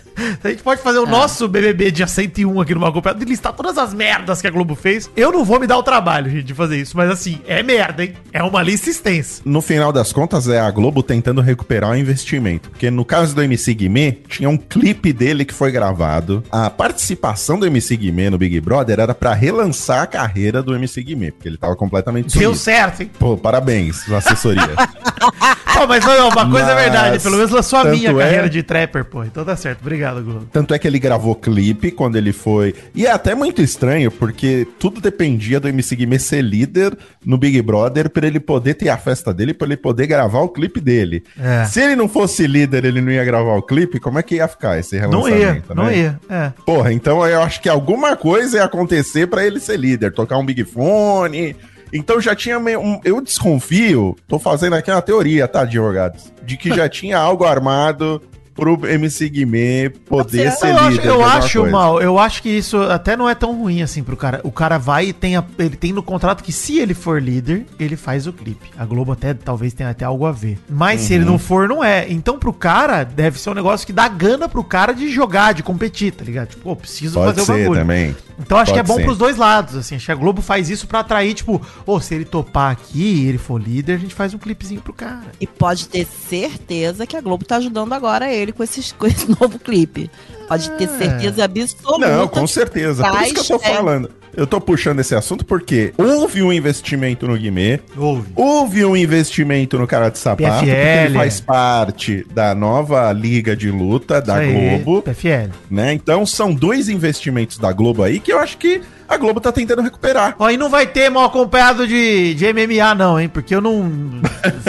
A 0.45 0.49
gente 0.51 0.63
pode 0.63 0.83
fazer 0.83 0.99
o 0.99 1.07
nosso 1.07 1.49
BBB 1.49 1.91
dia 1.91 2.07
101 2.07 2.61
aqui 2.61 2.75
no 2.75 2.81
Mago 2.81 3.01
de 3.15 3.25
listar 3.25 3.55
todas 3.55 3.79
as 3.79 3.95
merdas 3.95 4.43
que 4.43 4.47
a 4.47 4.51
Globo 4.51 4.75
fez. 4.75 5.11
Eu 5.17 5.33
não 5.33 5.43
vou 5.43 5.59
me 5.59 5.67
dar 5.67 5.79
o 5.79 5.83
trabalho, 5.83 6.31
gente, 6.31 6.45
de 6.45 6.53
fazer 6.55 6.77
isso, 6.79 6.95
mas 6.99 7.11
assim, 7.11 7.41
é 7.47 7.63
merda, 7.63 8.05
hein? 8.05 8.13
É 8.31 8.43
uma 8.43 8.63
lista 8.63 8.91
extensa. 8.91 9.41
No 9.43 9.63
final 9.63 9.91
das 9.91 10.13
contas, 10.13 10.49
é 10.49 10.61
a 10.61 10.71
Globo 10.71 11.03
tentando 11.03 11.41
recuperar 11.41 11.93
o 11.93 11.97
investimento. 11.97 12.69
Porque 12.69 12.91
no 12.91 13.07
caso 13.07 13.35
do 13.35 13.43
MC 13.43 13.73
Guimê, 13.73 14.19
tinha 14.29 14.51
um 14.51 14.59
clipe 14.59 15.11
dele 15.11 15.43
que 15.47 15.55
foi 15.55 15.73
gravado. 15.73 16.45
A 16.53 16.69
participação 16.69 17.59
do 17.59 17.65
MC 17.67 17.97
Guimê 17.97 18.29
no 18.29 18.37
Big 18.37 18.61
Brother 18.61 19.01
era 19.01 19.15
pra 19.15 19.33
relançar 19.33 20.03
a 20.03 20.07
carreira 20.07 20.63
do 20.63 20.75
MC 20.75 21.03
Guimê, 21.03 21.31
porque 21.31 21.49
ele 21.49 21.57
tava 21.57 21.75
completamente 21.75 22.37
Deu 22.39 22.51
sumido. 22.51 22.59
certo, 22.59 23.01
hein? 23.03 23.11
Pô, 23.19 23.35
parabéns, 23.39 24.05
assessoria. 24.33 24.63
Pô, 25.75 25.87
mas 25.87 26.05
não, 26.05 26.29
uma 26.29 26.51
coisa 26.51 26.71
é 26.71 26.75
Mas, 26.75 26.83
verdade, 26.85 27.19
pelo 27.21 27.37
menos 27.37 27.51
lançou 27.51 27.79
a 27.79 27.85
minha 27.85 28.11
é- 28.11 28.15
carreira 28.15 28.49
de 28.49 28.63
trapper, 28.63 29.05
pô. 29.05 29.25
Então 29.25 29.45
tá 29.45 29.57
certo, 29.57 29.81
obrigado, 29.81 30.23
Globo. 30.23 30.47
Tanto 30.53 30.75
é 30.75 30.79
que 30.79 30.87
ele 30.87 30.99
gravou 30.99 31.35
clipe 31.35 31.91
quando 31.91 32.17
ele 32.17 32.33
foi. 32.33 32.75
E 32.95 33.07
é 33.07 33.11
até 33.11 33.35
muito 33.35 33.63
estranho, 33.63 34.11
porque 34.11 34.67
tudo 34.79 35.01
dependia 35.01 35.59
do 35.59 35.69
MC 35.69 35.97
Guimê 35.97 36.19
ser 36.19 36.43
líder 36.43 36.97
no 37.25 37.39
Big 37.39 37.61
Brother 37.63 38.11
pra 38.11 38.27
ele 38.27 38.39
poder 38.39 38.75
ter 38.75 38.91
a 38.91 38.99
festa 38.99 39.33
dele, 39.33 39.55
pra 39.55 39.67
ele 39.67 39.77
poder 39.77 40.07
gravar 40.07 40.41
o 40.41 40.49
clipe 40.49 40.81
dele. 40.81 41.25
É. 41.41 41.65
Se 41.65 41.81
ele 41.81 41.97
não 41.97 42.09
fosse 42.09 42.47
líder, 42.47 42.85
ele 42.85 43.01
não 43.01 43.11
ia 43.11 43.25
gravar 43.25 43.55
o 43.57 43.63
clipe, 43.63 43.99
como 43.99 44.19
é 44.19 44.23
que 44.23 44.37
ia 44.37 44.49
ficar 44.49 44.79
esse 44.79 45.01
Não 45.01 45.23
relançamento? 45.23 45.41
ia, 45.41 45.53
né? 45.53 45.63
não 45.75 45.91
ia, 45.93 46.21
é. 46.29 46.53
Porra, 46.67 46.93
então 46.93 47.27
eu 47.27 47.43
acho 47.43 47.61
que 47.61 47.69
alguma 47.69 48.15
coisa 48.17 48.59
ia 48.59 48.65
acontecer 48.65 49.27
pra 49.27 49.45
ele 49.45 49.59
ser 49.59 49.79
líder, 49.79 50.13
tocar 50.13 50.37
um 50.39 50.45
Big 50.45 50.65
Fone. 50.65 51.57
Então 51.93 52.21
já 52.21 52.35
tinha 52.35 52.59
meio 52.59 52.81
um, 52.81 53.01
eu 53.05 53.21
desconfio, 53.21 54.17
tô 54.27 54.39
fazendo 54.39 54.75
aqui 54.75 54.91
uma 54.91 55.03
teoria, 55.03 55.47
tá, 55.47 55.61
advogados, 55.63 56.33
de 56.43 56.57
que 56.57 56.75
já 56.75 56.89
tinha 56.89 57.19
algo 57.19 57.45
armado 57.45 58.21
pro 58.55 58.87
MC 58.87 59.31
Guimê 59.31 59.89
poder 60.07 60.51
Pode 60.51 60.59
ser. 60.59 60.67
eu 60.69 60.77
acho, 60.77 60.91
líder. 60.91 61.07
eu 61.07 61.17
de 61.17 61.23
alguma 61.23 61.35
acho 61.39 61.71
mal, 61.71 62.03
eu 62.03 62.19
acho 62.19 62.43
que 62.43 62.51
isso 62.51 62.77
até 62.83 63.17
não 63.17 63.27
é 63.27 63.35
tão 63.35 63.55
ruim 63.59 63.81
assim 63.81 64.03
pro 64.03 64.15
cara. 64.15 64.43
O 64.45 64.53
cara 64.53 64.77
vai 64.77 65.07
e 65.07 65.13
tem, 65.15 65.37
a- 65.39 65.45
ele 65.59 65.75
tem 65.75 65.91
no 65.91 66.03
contrato 66.03 66.45
que 66.45 66.53
se 66.53 66.79
ele 66.79 66.93
for 66.93 67.21
líder, 67.21 67.65
ele 67.81 67.97
faz 67.97 68.27
o 68.27 68.33
clipe. 68.33 68.69
A 68.77 68.85
Globo 68.85 69.11
até 69.13 69.33
talvez 69.33 69.73
tenha 69.73 69.89
até 69.89 70.05
algo 70.05 70.27
a 70.27 70.33
ver. 70.33 70.59
Mas 70.69 71.01
se 71.01 71.15
Uhum. 71.15 71.17
ele 71.21 71.25
não 71.25 71.39
for, 71.39 71.67
não 71.67 71.83
é. 71.83 72.05
Então 72.11 72.39
pro 72.39 72.53
cara, 72.53 73.05
deve 73.05 73.41
ser 73.41 73.49
um 73.49 73.55
negócio 73.55 73.87
que 73.87 73.93
dá 73.93 74.07
gana 74.07 74.47
pro 74.47 74.63
cara 74.63 74.93
de 74.93 75.09
jogar, 75.09 75.55
de 75.55 75.63
competir, 75.63 76.13
tá 76.13 76.23
ligado? 76.23 76.49
Tipo, 76.49 76.63
pô, 76.63 76.77
preciso 76.77 77.15
Pode 77.21 77.41
fazer 77.41 77.53
o 77.53 77.57
bagulho. 77.65 77.81
também. 77.81 78.15
Então 78.39 78.59
acho 78.59 78.73
que 78.73 78.79
é 78.79 78.83
Pode 78.83 78.89
bom 78.93 78.97
ser. 78.97 79.05
pros 79.05 79.19
dois 79.19 79.37
lados, 79.37 79.77
assim. 79.77 79.97
Acho 79.97 80.07
que 80.07 80.13
a 80.13 80.15
Globo 80.15 80.43
faz 80.43 80.71
isso 80.71 80.87
pra 80.87 81.01
atrair, 81.01 81.35
tipo, 81.35 81.61
ô, 81.87 82.01
se 82.01 82.15
ele 82.15 82.25
topar 82.25 82.73
aqui 82.73 83.23
e 83.23 83.29
ele 83.29 83.39
for 83.39 83.61
líder, 83.61 83.95
a 83.95 83.99
gente 83.99 84.15
faz 84.15 84.35
um 84.35 84.39
clipezinho 84.39 84.81
pro 84.81 84.93
cara. 84.93 85.33
E 85.41 85.47
pode 85.47 85.89
ter 85.89 86.07
certeza 86.07 87.07
que 87.07 87.17
a 87.17 87.21
Globo 87.21 87.45
tá 87.45 87.57
ajudando 87.57 87.93
agora 87.93 88.33
ele 88.33 88.53
com, 88.53 88.63
esses, 88.63 88.93
com 88.99 89.07
esse 89.07 89.29
novo 89.29 89.59
clipe. 89.59 90.11
Pode 90.49 90.71
ter 90.73 90.89
certeza 90.89 91.45
absoluta. 91.45 91.99
Não, 91.99 92.29
com 92.29 92.47
certeza. 92.47 93.09
Por 93.09 93.23
isso 93.23 93.35
que 93.35 93.53
eu 93.53 93.59
tô 93.59 93.65
é. 93.65 93.75
falando. 93.75 94.22
Eu 94.37 94.47
tô 94.47 94.61
puxando 94.61 95.01
esse 95.01 95.15
assunto 95.15 95.45
porque 95.45 95.93
houve 95.99 96.43
um 96.43 96.53
investimento 96.53 97.27
no 97.29 97.37
Guimê, 97.37 97.81
Ouve. 97.97 98.31
houve 98.35 98.85
um 98.85 98.97
investimento 98.97 99.79
no 99.79 99.87
cara 99.87 100.09
de 100.09 100.19
sapato, 100.19 100.59
porque 100.61 100.71
PFL. 100.71 101.05
ele 101.07 101.15
faz 101.15 101.41
parte 101.41 102.27
da 102.35 102.55
nova 102.55 103.13
liga 103.13 103.55
de 103.55 103.71
luta 103.71 104.21
da 104.23 104.37
aí, 104.37 104.79
Globo. 104.83 105.03
PFL. 105.03 105.51
né? 105.71 105.93
Então 105.93 106.25
são 106.25 106.55
dois 106.55 106.89
investimentos 106.89 107.59
da 107.59 107.73
Globo 107.73 108.03
aí 108.03 108.19
que 108.21 108.33
eu 108.33 108.39
acho 108.39 108.57
que 108.59 108.81
a 109.13 109.17
Globo 109.19 109.41
tá 109.41 109.53
tentando 109.53 109.83
recuperar. 109.83 110.35
Ó, 110.39 110.51
e 110.51 110.57
não 110.57 110.69
vai 110.69 110.87
ter 110.87 111.11
mal 111.11 111.25
acompanhado 111.25 111.87
de, 111.87 112.35
de 112.35 112.53
MMA, 112.53 112.95
não, 112.95 113.19
hein? 113.21 113.29
Porque 113.29 113.55
eu 113.55 113.61
não. 113.61 113.91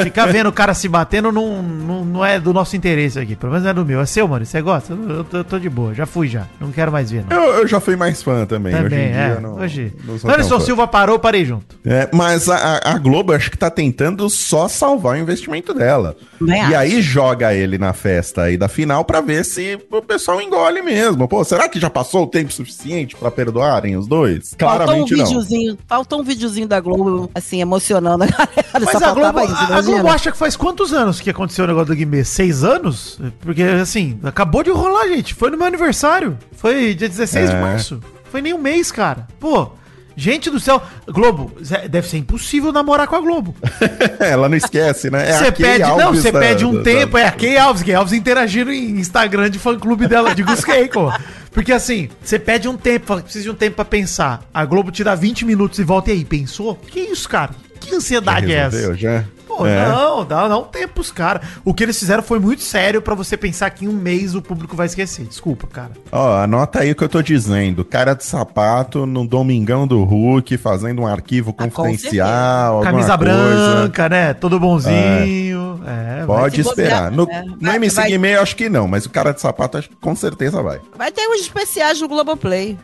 Ficar 0.03 0.27
vendo 0.27 0.47
o 0.49 0.53
cara 0.53 0.73
se 0.73 0.87
batendo 0.87 1.31
não, 1.31 1.61
não, 1.61 2.05
não 2.05 2.25
é 2.25 2.39
do 2.39 2.53
nosso 2.53 2.75
interesse 2.75 3.19
aqui. 3.19 3.35
Pelo 3.35 3.51
menos 3.51 3.63
não 3.63 3.71
é 3.71 3.73
do 3.73 3.85
meu. 3.85 4.01
É 4.01 4.05
seu, 4.05 4.27
mano. 4.27 4.45
Você 4.45 4.61
gosta? 4.61 4.93
Eu, 4.93 5.09
eu 5.17 5.23
tô, 5.23 5.37
eu 5.37 5.43
tô 5.43 5.59
de 5.59 5.69
boa. 5.69 5.93
Já 5.93 6.05
fui 6.05 6.27
já. 6.27 6.45
Não 6.59 6.71
quero 6.71 6.91
mais 6.91 7.11
ver, 7.11 7.23
não. 7.29 7.37
Eu, 7.37 7.53
eu 7.61 7.67
já 7.67 7.79
fui 7.79 7.95
mais 7.95 8.21
fã 8.21 8.45
também. 8.45 8.73
Também, 8.73 8.85
hoje 8.85 8.95
em 9.09 9.11
dia 9.11 9.21
é. 9.21 9.39
não, 9.39 9.55
Hoje. 9.55 9.93
Anderson. 10.25 10.59
Silva 10.59 10.87
parou, 10.87 11.19
parei 11.19 11.43
junto. 11.45 11.75
É, 11.85 12.09
mas 12.13 12.47
a, 12.49 12.79
a- 12.83 12.97
Globo 12.97 13.33
acho 13.33 13.51
que 13.51 13.57
tá 13.57 13.69
tentando 13.69 14.29
só 14.29 14.67
salvar 14.67 15.15
o 15.15 15.19
investimento 15.19 15.73
dela. 15.73 16.15
Também 16.39 16.59
e 16.61 16.63
acho. 16.65 16.75
aí 16.77 17.01
joga 17.01 17.53
ele 17.53 17.77
na 17.77 17.91
festa 17.93 18.43
aí 18.43 18.57
da 18.57 18.67
final 18.67 19.03
pra 19.03 19.19
ver 19.21 19.43
se 19.43 19.77
o 19.91 20.01
pessoal 20.01 20.41
engole 20.41 20.81
mesmo. 20.81 21.27
Pô, 21.27 21.43
será 21.43 21.67
que 21.67 21.79
já 21.79 21.89
passou 21.89 22.23
o 22.23 22.27
tempo 22.27 22.51
suficiente 22.51 23.15
pra 23.15 23.29
perdoarem 23.31 23.95
os 23.97 24.07
dois? 24.07 24.32
Faltou 24.41 24.55
um 24.55 24.57
Claramente 24.85 25.15
não. 25.15 25.25
videozinho, 25.25 25.77
faltou 25.87 26.19
um 26.21 26.23
videozinho 26.23 26.67
da 26.67 26.79
Globo, 26.79 27.29
assim, 27.35 27.61
emocionando 27.61 28.23
a 28.23 28.27
galera. 28.27 28.63
Mas 28.73 28.91
Só 28.91 28.97
a 29.05 29.13
Globo, 29.13 29.39
isso, 29.41 29.73
a. 29.73 29.81
Globo 29.81 30.07
acha 30.09 30.31
que 30.31 30.37
faz 30.37 30.55
quantos 30.55 30.93
anos 30.93 31.19
que 31.21 31.29
aconteceu 31.29 31.65
o 31.65 31.67
negócio 31.67 31.87
do 31.87 31.95
Guimê? 31.95 32.23
Seis 32.23 32.63
anos? 32.63 33.19
Porque, 33.41 33.63
assim, 33.63 34.19
acabou 34.23 34.63
de 34.63 34.71
rolar, 34.71 35.07
gente. 35.07 35.33
Foi 35.33 35.49
no 35.51 35.57
meu 35.57 35.67
aniversário. 35.67 36.37
Foi 36.53 36.93
dia 36.93 37.09
16 37.09 37.49
de 37.49 37.55
É. 37.55 37.61
março. 37.61 37.99
Foi 38.31 38.41
nem 38.41 38.53
um 38.53 38.57
mês, 38.57 38.91
cara. 38.91 39.27
Pô, 39.39 39.69
gente 40.15 40.49
do 40.49 40.59
céu. 40.59 40.81
Globo, 41.07 41.51
deve 41.89 42.07
ser 42.07 42.17
impossível 42.17 42.71
namorar 42.71 43.07
com 43.07 43.15
a 43.15 43.19
Globo. 43.21 43.55
Ela 44.19 44.47
não 44.49 44.55
esquece, 44.57 45.09
né? 45.09 45.29
É 45.29 45.33
Você 45.37 45.51
pede, 45.51 45.79
não, 45.83 46.01
Alves 46.01 46.21
você 46.21 46.31
da- 46.31 46.39
pede 46.39 46.65
um 46.65 46.75
da- 46.75 46.83
tempo, 46.83 47.13
da- 47.13 47.19
é 47.21 47.27
a 47.27 47.31
Kay 47.31 47.57
Alves, 47.57 47.83
Kay 47.83 47.95
Alves 47.95 48.13
interagindo 48.13 48.71
em 48.71 48.91
Instagram 48.99 49.49
de 49.49 49.59
fã 49.59 49.77
clube 49.77 50.07
dela, 50.07 50.33
de 50.33 50.43
Gus 50.43 50.63
Keiko. 50.63 51.11
Porque 51.51 51.71
assim, 51.71 52.09
você 52.23 52.39
pede 52.39 52.67
um 52.67 52.75
tempo, 52.75 53.05
fala 53.05 53.21
precisa 53.21 53.43
de 53.43 53.49
um 53.51 53.55
tempo 53.55 53.75
pra 53.75 53.85
pensar. 53.85 54.41
A 54.53 54.65
Globo 54.65 54.91
te 54.91 55.03
dá 55.03 55.13
20 55.15 55.45
minutos 55.45 55.77
e 55.79 55.83
volta 55.83 56.09
e 56.09 56.13
aí, 56.13 56.25
pensou? 56.25 56.75
Que 56.75 56.99
isso, 56.99 57.29
cara? 57.29 57.51
Que 57.79 57.93
ansiedade 57.93 58.51
é 58.51 58.55
essa? 58.57 58.95
Já? 58.95 59.23
Pô, 59.63 59.69
É. 59.69 59.87
não, 59.89 60.25
dá, 60.25 60.47
dá 60.47 60.57
um 60.57 60.63
tempo 60.63 60.93
pros 60.95 61.11
caras. 61.11 61.45
O 61.63 61.73
que 61.73 61.83
eles 61.83 61.97
fizeram 61.97 62.21
foi 62.23 62.39
muito 62.39 62.61
sério 62.63 63.01
pra 63.01 63.15
você 63.15 63.35
pensar 63.37 63.69
que 63.69 63.85
em 63.85 63.87
um 63.87 63.93
mês 63.93 64.35
o 64.35 64.41
público 64.41 64.75
vai 64.75 64.85
esquecer. 64.87 65.25
Desculpa, 65.25 65.67
cara. 65.67 65.91
Ó, 66.11 66.35
anota 66.41 66.79
aí 66.79 66.91
o 66.91 66.95
que 66.95 67.03
eu 67.03 67.09
tô 67.09 67.21
dizendo. 67.21 67.83
Cara 67.85 68.13
de 68.13 68.23
sapato 68.23 69.05
no 69.05 69.25
Domingão 69.27 69.85
do 69.87 70.03
Hulk, 70.03 70.57
fazendo 70.57 71.01
um 71.01 71.07
arquivo 71.07 71.53
Ah, 71.57 71.63
com 71.63 71.69
confidencial. 71.69 72.81
Camisa 72.81 73.17
coisa. 73.17 73.17
branca, 73.17 74.09
né? 74.09 74.33
Todo 74.33 74.59
bonzinho. 74.59 74.93
É, 74.93 75.52
vai 75.83 76.25
Pode 76.25 76.57
Se 76.57 76.63
bobear, 76.63 76.87
esperar. 76.87 77.11
No, 77.11 77.23
é. 77.29 77.41
no 77.43 77.57
Vai- 77.59 77.75
MC 77.77 77.95
vai- 77.95 78.09
Guimê 78.09 78.35
eu 78.35 78.41
acho 78.41 78.55
que 78.55 78.69
não, 78.69 78.87
mas 78.87 79.05
o 79.05 79.09
cara 79.09 79.31
de 79.33 79.41
sapato 79.41 79.77
acho 79.77 79.89
que 79.89 79.95
com 79.95 80.15
certeza 80.15 80.61
vai. 80.61 80.79
Vai 80.97 81.11
ter 81.11 81.27
uns 81.27 81.41
especiais 81.41 81.99
no 82.01 82.07
Globoplay. 82.07 82.77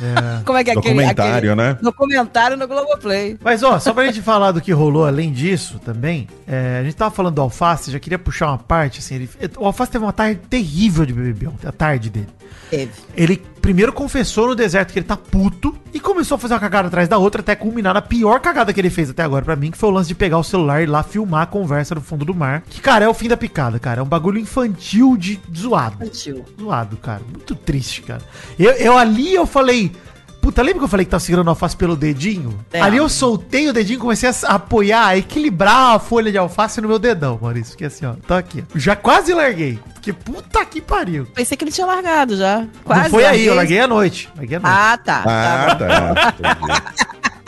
É. 0.00 0.42
Como 0.46 0.58
é 0.58 0.64
que 0.64 0.70
é 0.70 0.72
aquele... 0.72 0.94
Documentário, 0.94 1.54
né? 1.56 1.76
Documentário 1.82 2.56
no 2.56 2.66
Globoplay. 2.66 3.38
Mas, 3.42 3.62
ó, 3.62 3.78
só 3.78 3.92
pra 3.92 4.06
gente 4.06 4.20
falar 4.22 4.52
do 4.52 4.60
que 4.60 4.72
rolou 4.72 5.06
além 5.06 5.32
disso 5.32 5.78
também, 5.84 6.26
é, 6.48 6.78
a 6.80 6.84
gente 6.84 6.96
tava 6.96 7.10
falando 7.14 7.34
do 7.34 7.42
Alface, 7.42 7.90
já 7.90 7.98
queria 8.00 8.18
puxar 8.18 8.48
uma 8.48 8.58
parte, 8.58 9.00
assim, 9.00 9.16
ele- 9.16 9.30
o 9.58 9.66
Alface 9.66 9.90
teve 9.92 10.04
uma 10.04 10.12
tarde 10.12 10.40
terrível 10.48 11.04
de 11.04 11.12
BBB 11.12 11.46
ontem, 11.48 11.66
a 11.68 11.72
tarde 11.72 12.08
dele. 12.10 12.28
Teve. 12.70 12.92
Ele 13.16 13.36
primeiro 13.60 13.92
confessou 13.92 14.48
no 14.48 14.54
deserto 14.54 14.92
que 14.92 14.98
ele 14.98 15.06
tá 15.06 15.16
puto 15.16 15.76
e 15.92 16.00
começou 16.00 16.36
a 16.36 16.38
fazer 16.38 16.54
uma 16.54 16.60
cagada 16.60 16.88
atrás 16.88 17.08
da 17.08 17.18
outra 17.18 17.40
até 17.40 17.54
culminar 17.54 17.94
na 17.94 18.02
pior 18.02 18.40
cagada 18.40 18.72
que 18.72 18.80
ele 18.80 18.90
fez 18.90 19.10
até 19.10 19.22
agora 19.22 19.44
pra 19.44 19.56
mim, 19.56 19.70
que 19.70 19.78
foi 19.78 19.88
o 19.88 19.92
lance 19.92 20.08
de 20.08 20.14
pegar 20.14 20.38
o 20.38 20.44
celular 20.44 20.80
e 20.80 20.84
ir 20.84 20.86
lá 20.86 21.02
filmar 21.02 21.42
a 21.42 21.46
conversa 21.46 21.94
no 21.94 22.00
fundo 22.00 22.24
do 22.24 22.34
mar. 22.34 22.62
Que, 22.68 22.80
cara, 22.80 23.04
é 23.04 23.08
o 23.08 23.14
fim 23.14 23.28
da 23.28 23.36
picada, 23.36 23.78
cara. 23.78 24.00
É 24.00 24.02
um 24.02 24.06
bagulho 24.06 24.38
infantil 24.38 25.16
de 25.16 25.40
zoado. 25.56 25.96
Infantil. 25.96 26.44
Zoado, 26.58 26.96
cara. 26.96 27.22
Muito 27.30 27.54
triste, 27.54 28.02
cara. 28.02 28.22
Eu, 28.58 28.72
eu 28.72 28.96
ali 28.96 29.34
eu 29.34 29.46
falei, 29.46 29.92
Puta, 30.40 30.62
lembra 30.62 30.78
que 30.80 30.84
eu 30.84 30.88
falei 30.88 31.04
que 31.04 31.10
tava 31.10 31.20
segurando 31.20 31.48
a 31.48 31.52
alface 31.52 31.76
pelo 31.76 31.94
dedinho? 31.96 32.58
É. 32.72 32.80
Ali 32.80 32.96
eu 32.96 33.08
soltei 33.08 33.68
o 33.68 33.72
dedinho 33.72 33.98
e 33.98 34.00
comecei 34.00 34.28
a 34.28 34.54
apoiar, 34.54 35.06
a 35.06 35.16
equilibrar 35.16 35.96
a 35.96 35.98
folha 35.98 36.32
de 36.32 36.38
alface 36.38 36.80
no 36.80 36.88
meu 36.88 36.98
dedão, 36.98 37.38
Maurício. 37.40 37.72
Fiquei 37.72 37.86
assim, 37.86 38.06
ó. 38.06 38.14
Tô 38.26 38.34
aqui, 38.34 38.64
ó. 38.74 38.78
Já 38.78 38.96
quase 38.96 39.34
larguei. 39.34 39.78
Porque 39.94 40.12
puta 40.12 40.64
que 40.64 40.80
pariu. 40.80 41.26
Pensei 41.34 41.56
que 41.56 41.64
ele 41.64 41.70
tinha 41.70 41.86
largado 41.86 42.36
já. 42.36 42.66
Quase 42.84 43.02
Não 43.02 43.10
foi 43.10 43.24
aí, 43.26 43.46
eu 43.46 43.54
larguei 43.54 43.80
à 43.80 43.86
noite. 43.86 44.30
Larguei 44.34 44.56
à 44.56 44.60
noite. 44.60 44.74
Ah, 44.74 44.96
tá. 44.96 45.22
Ah, 45.26 45.74
tá. 45.74 46.34
Entendi. 46.38 47.30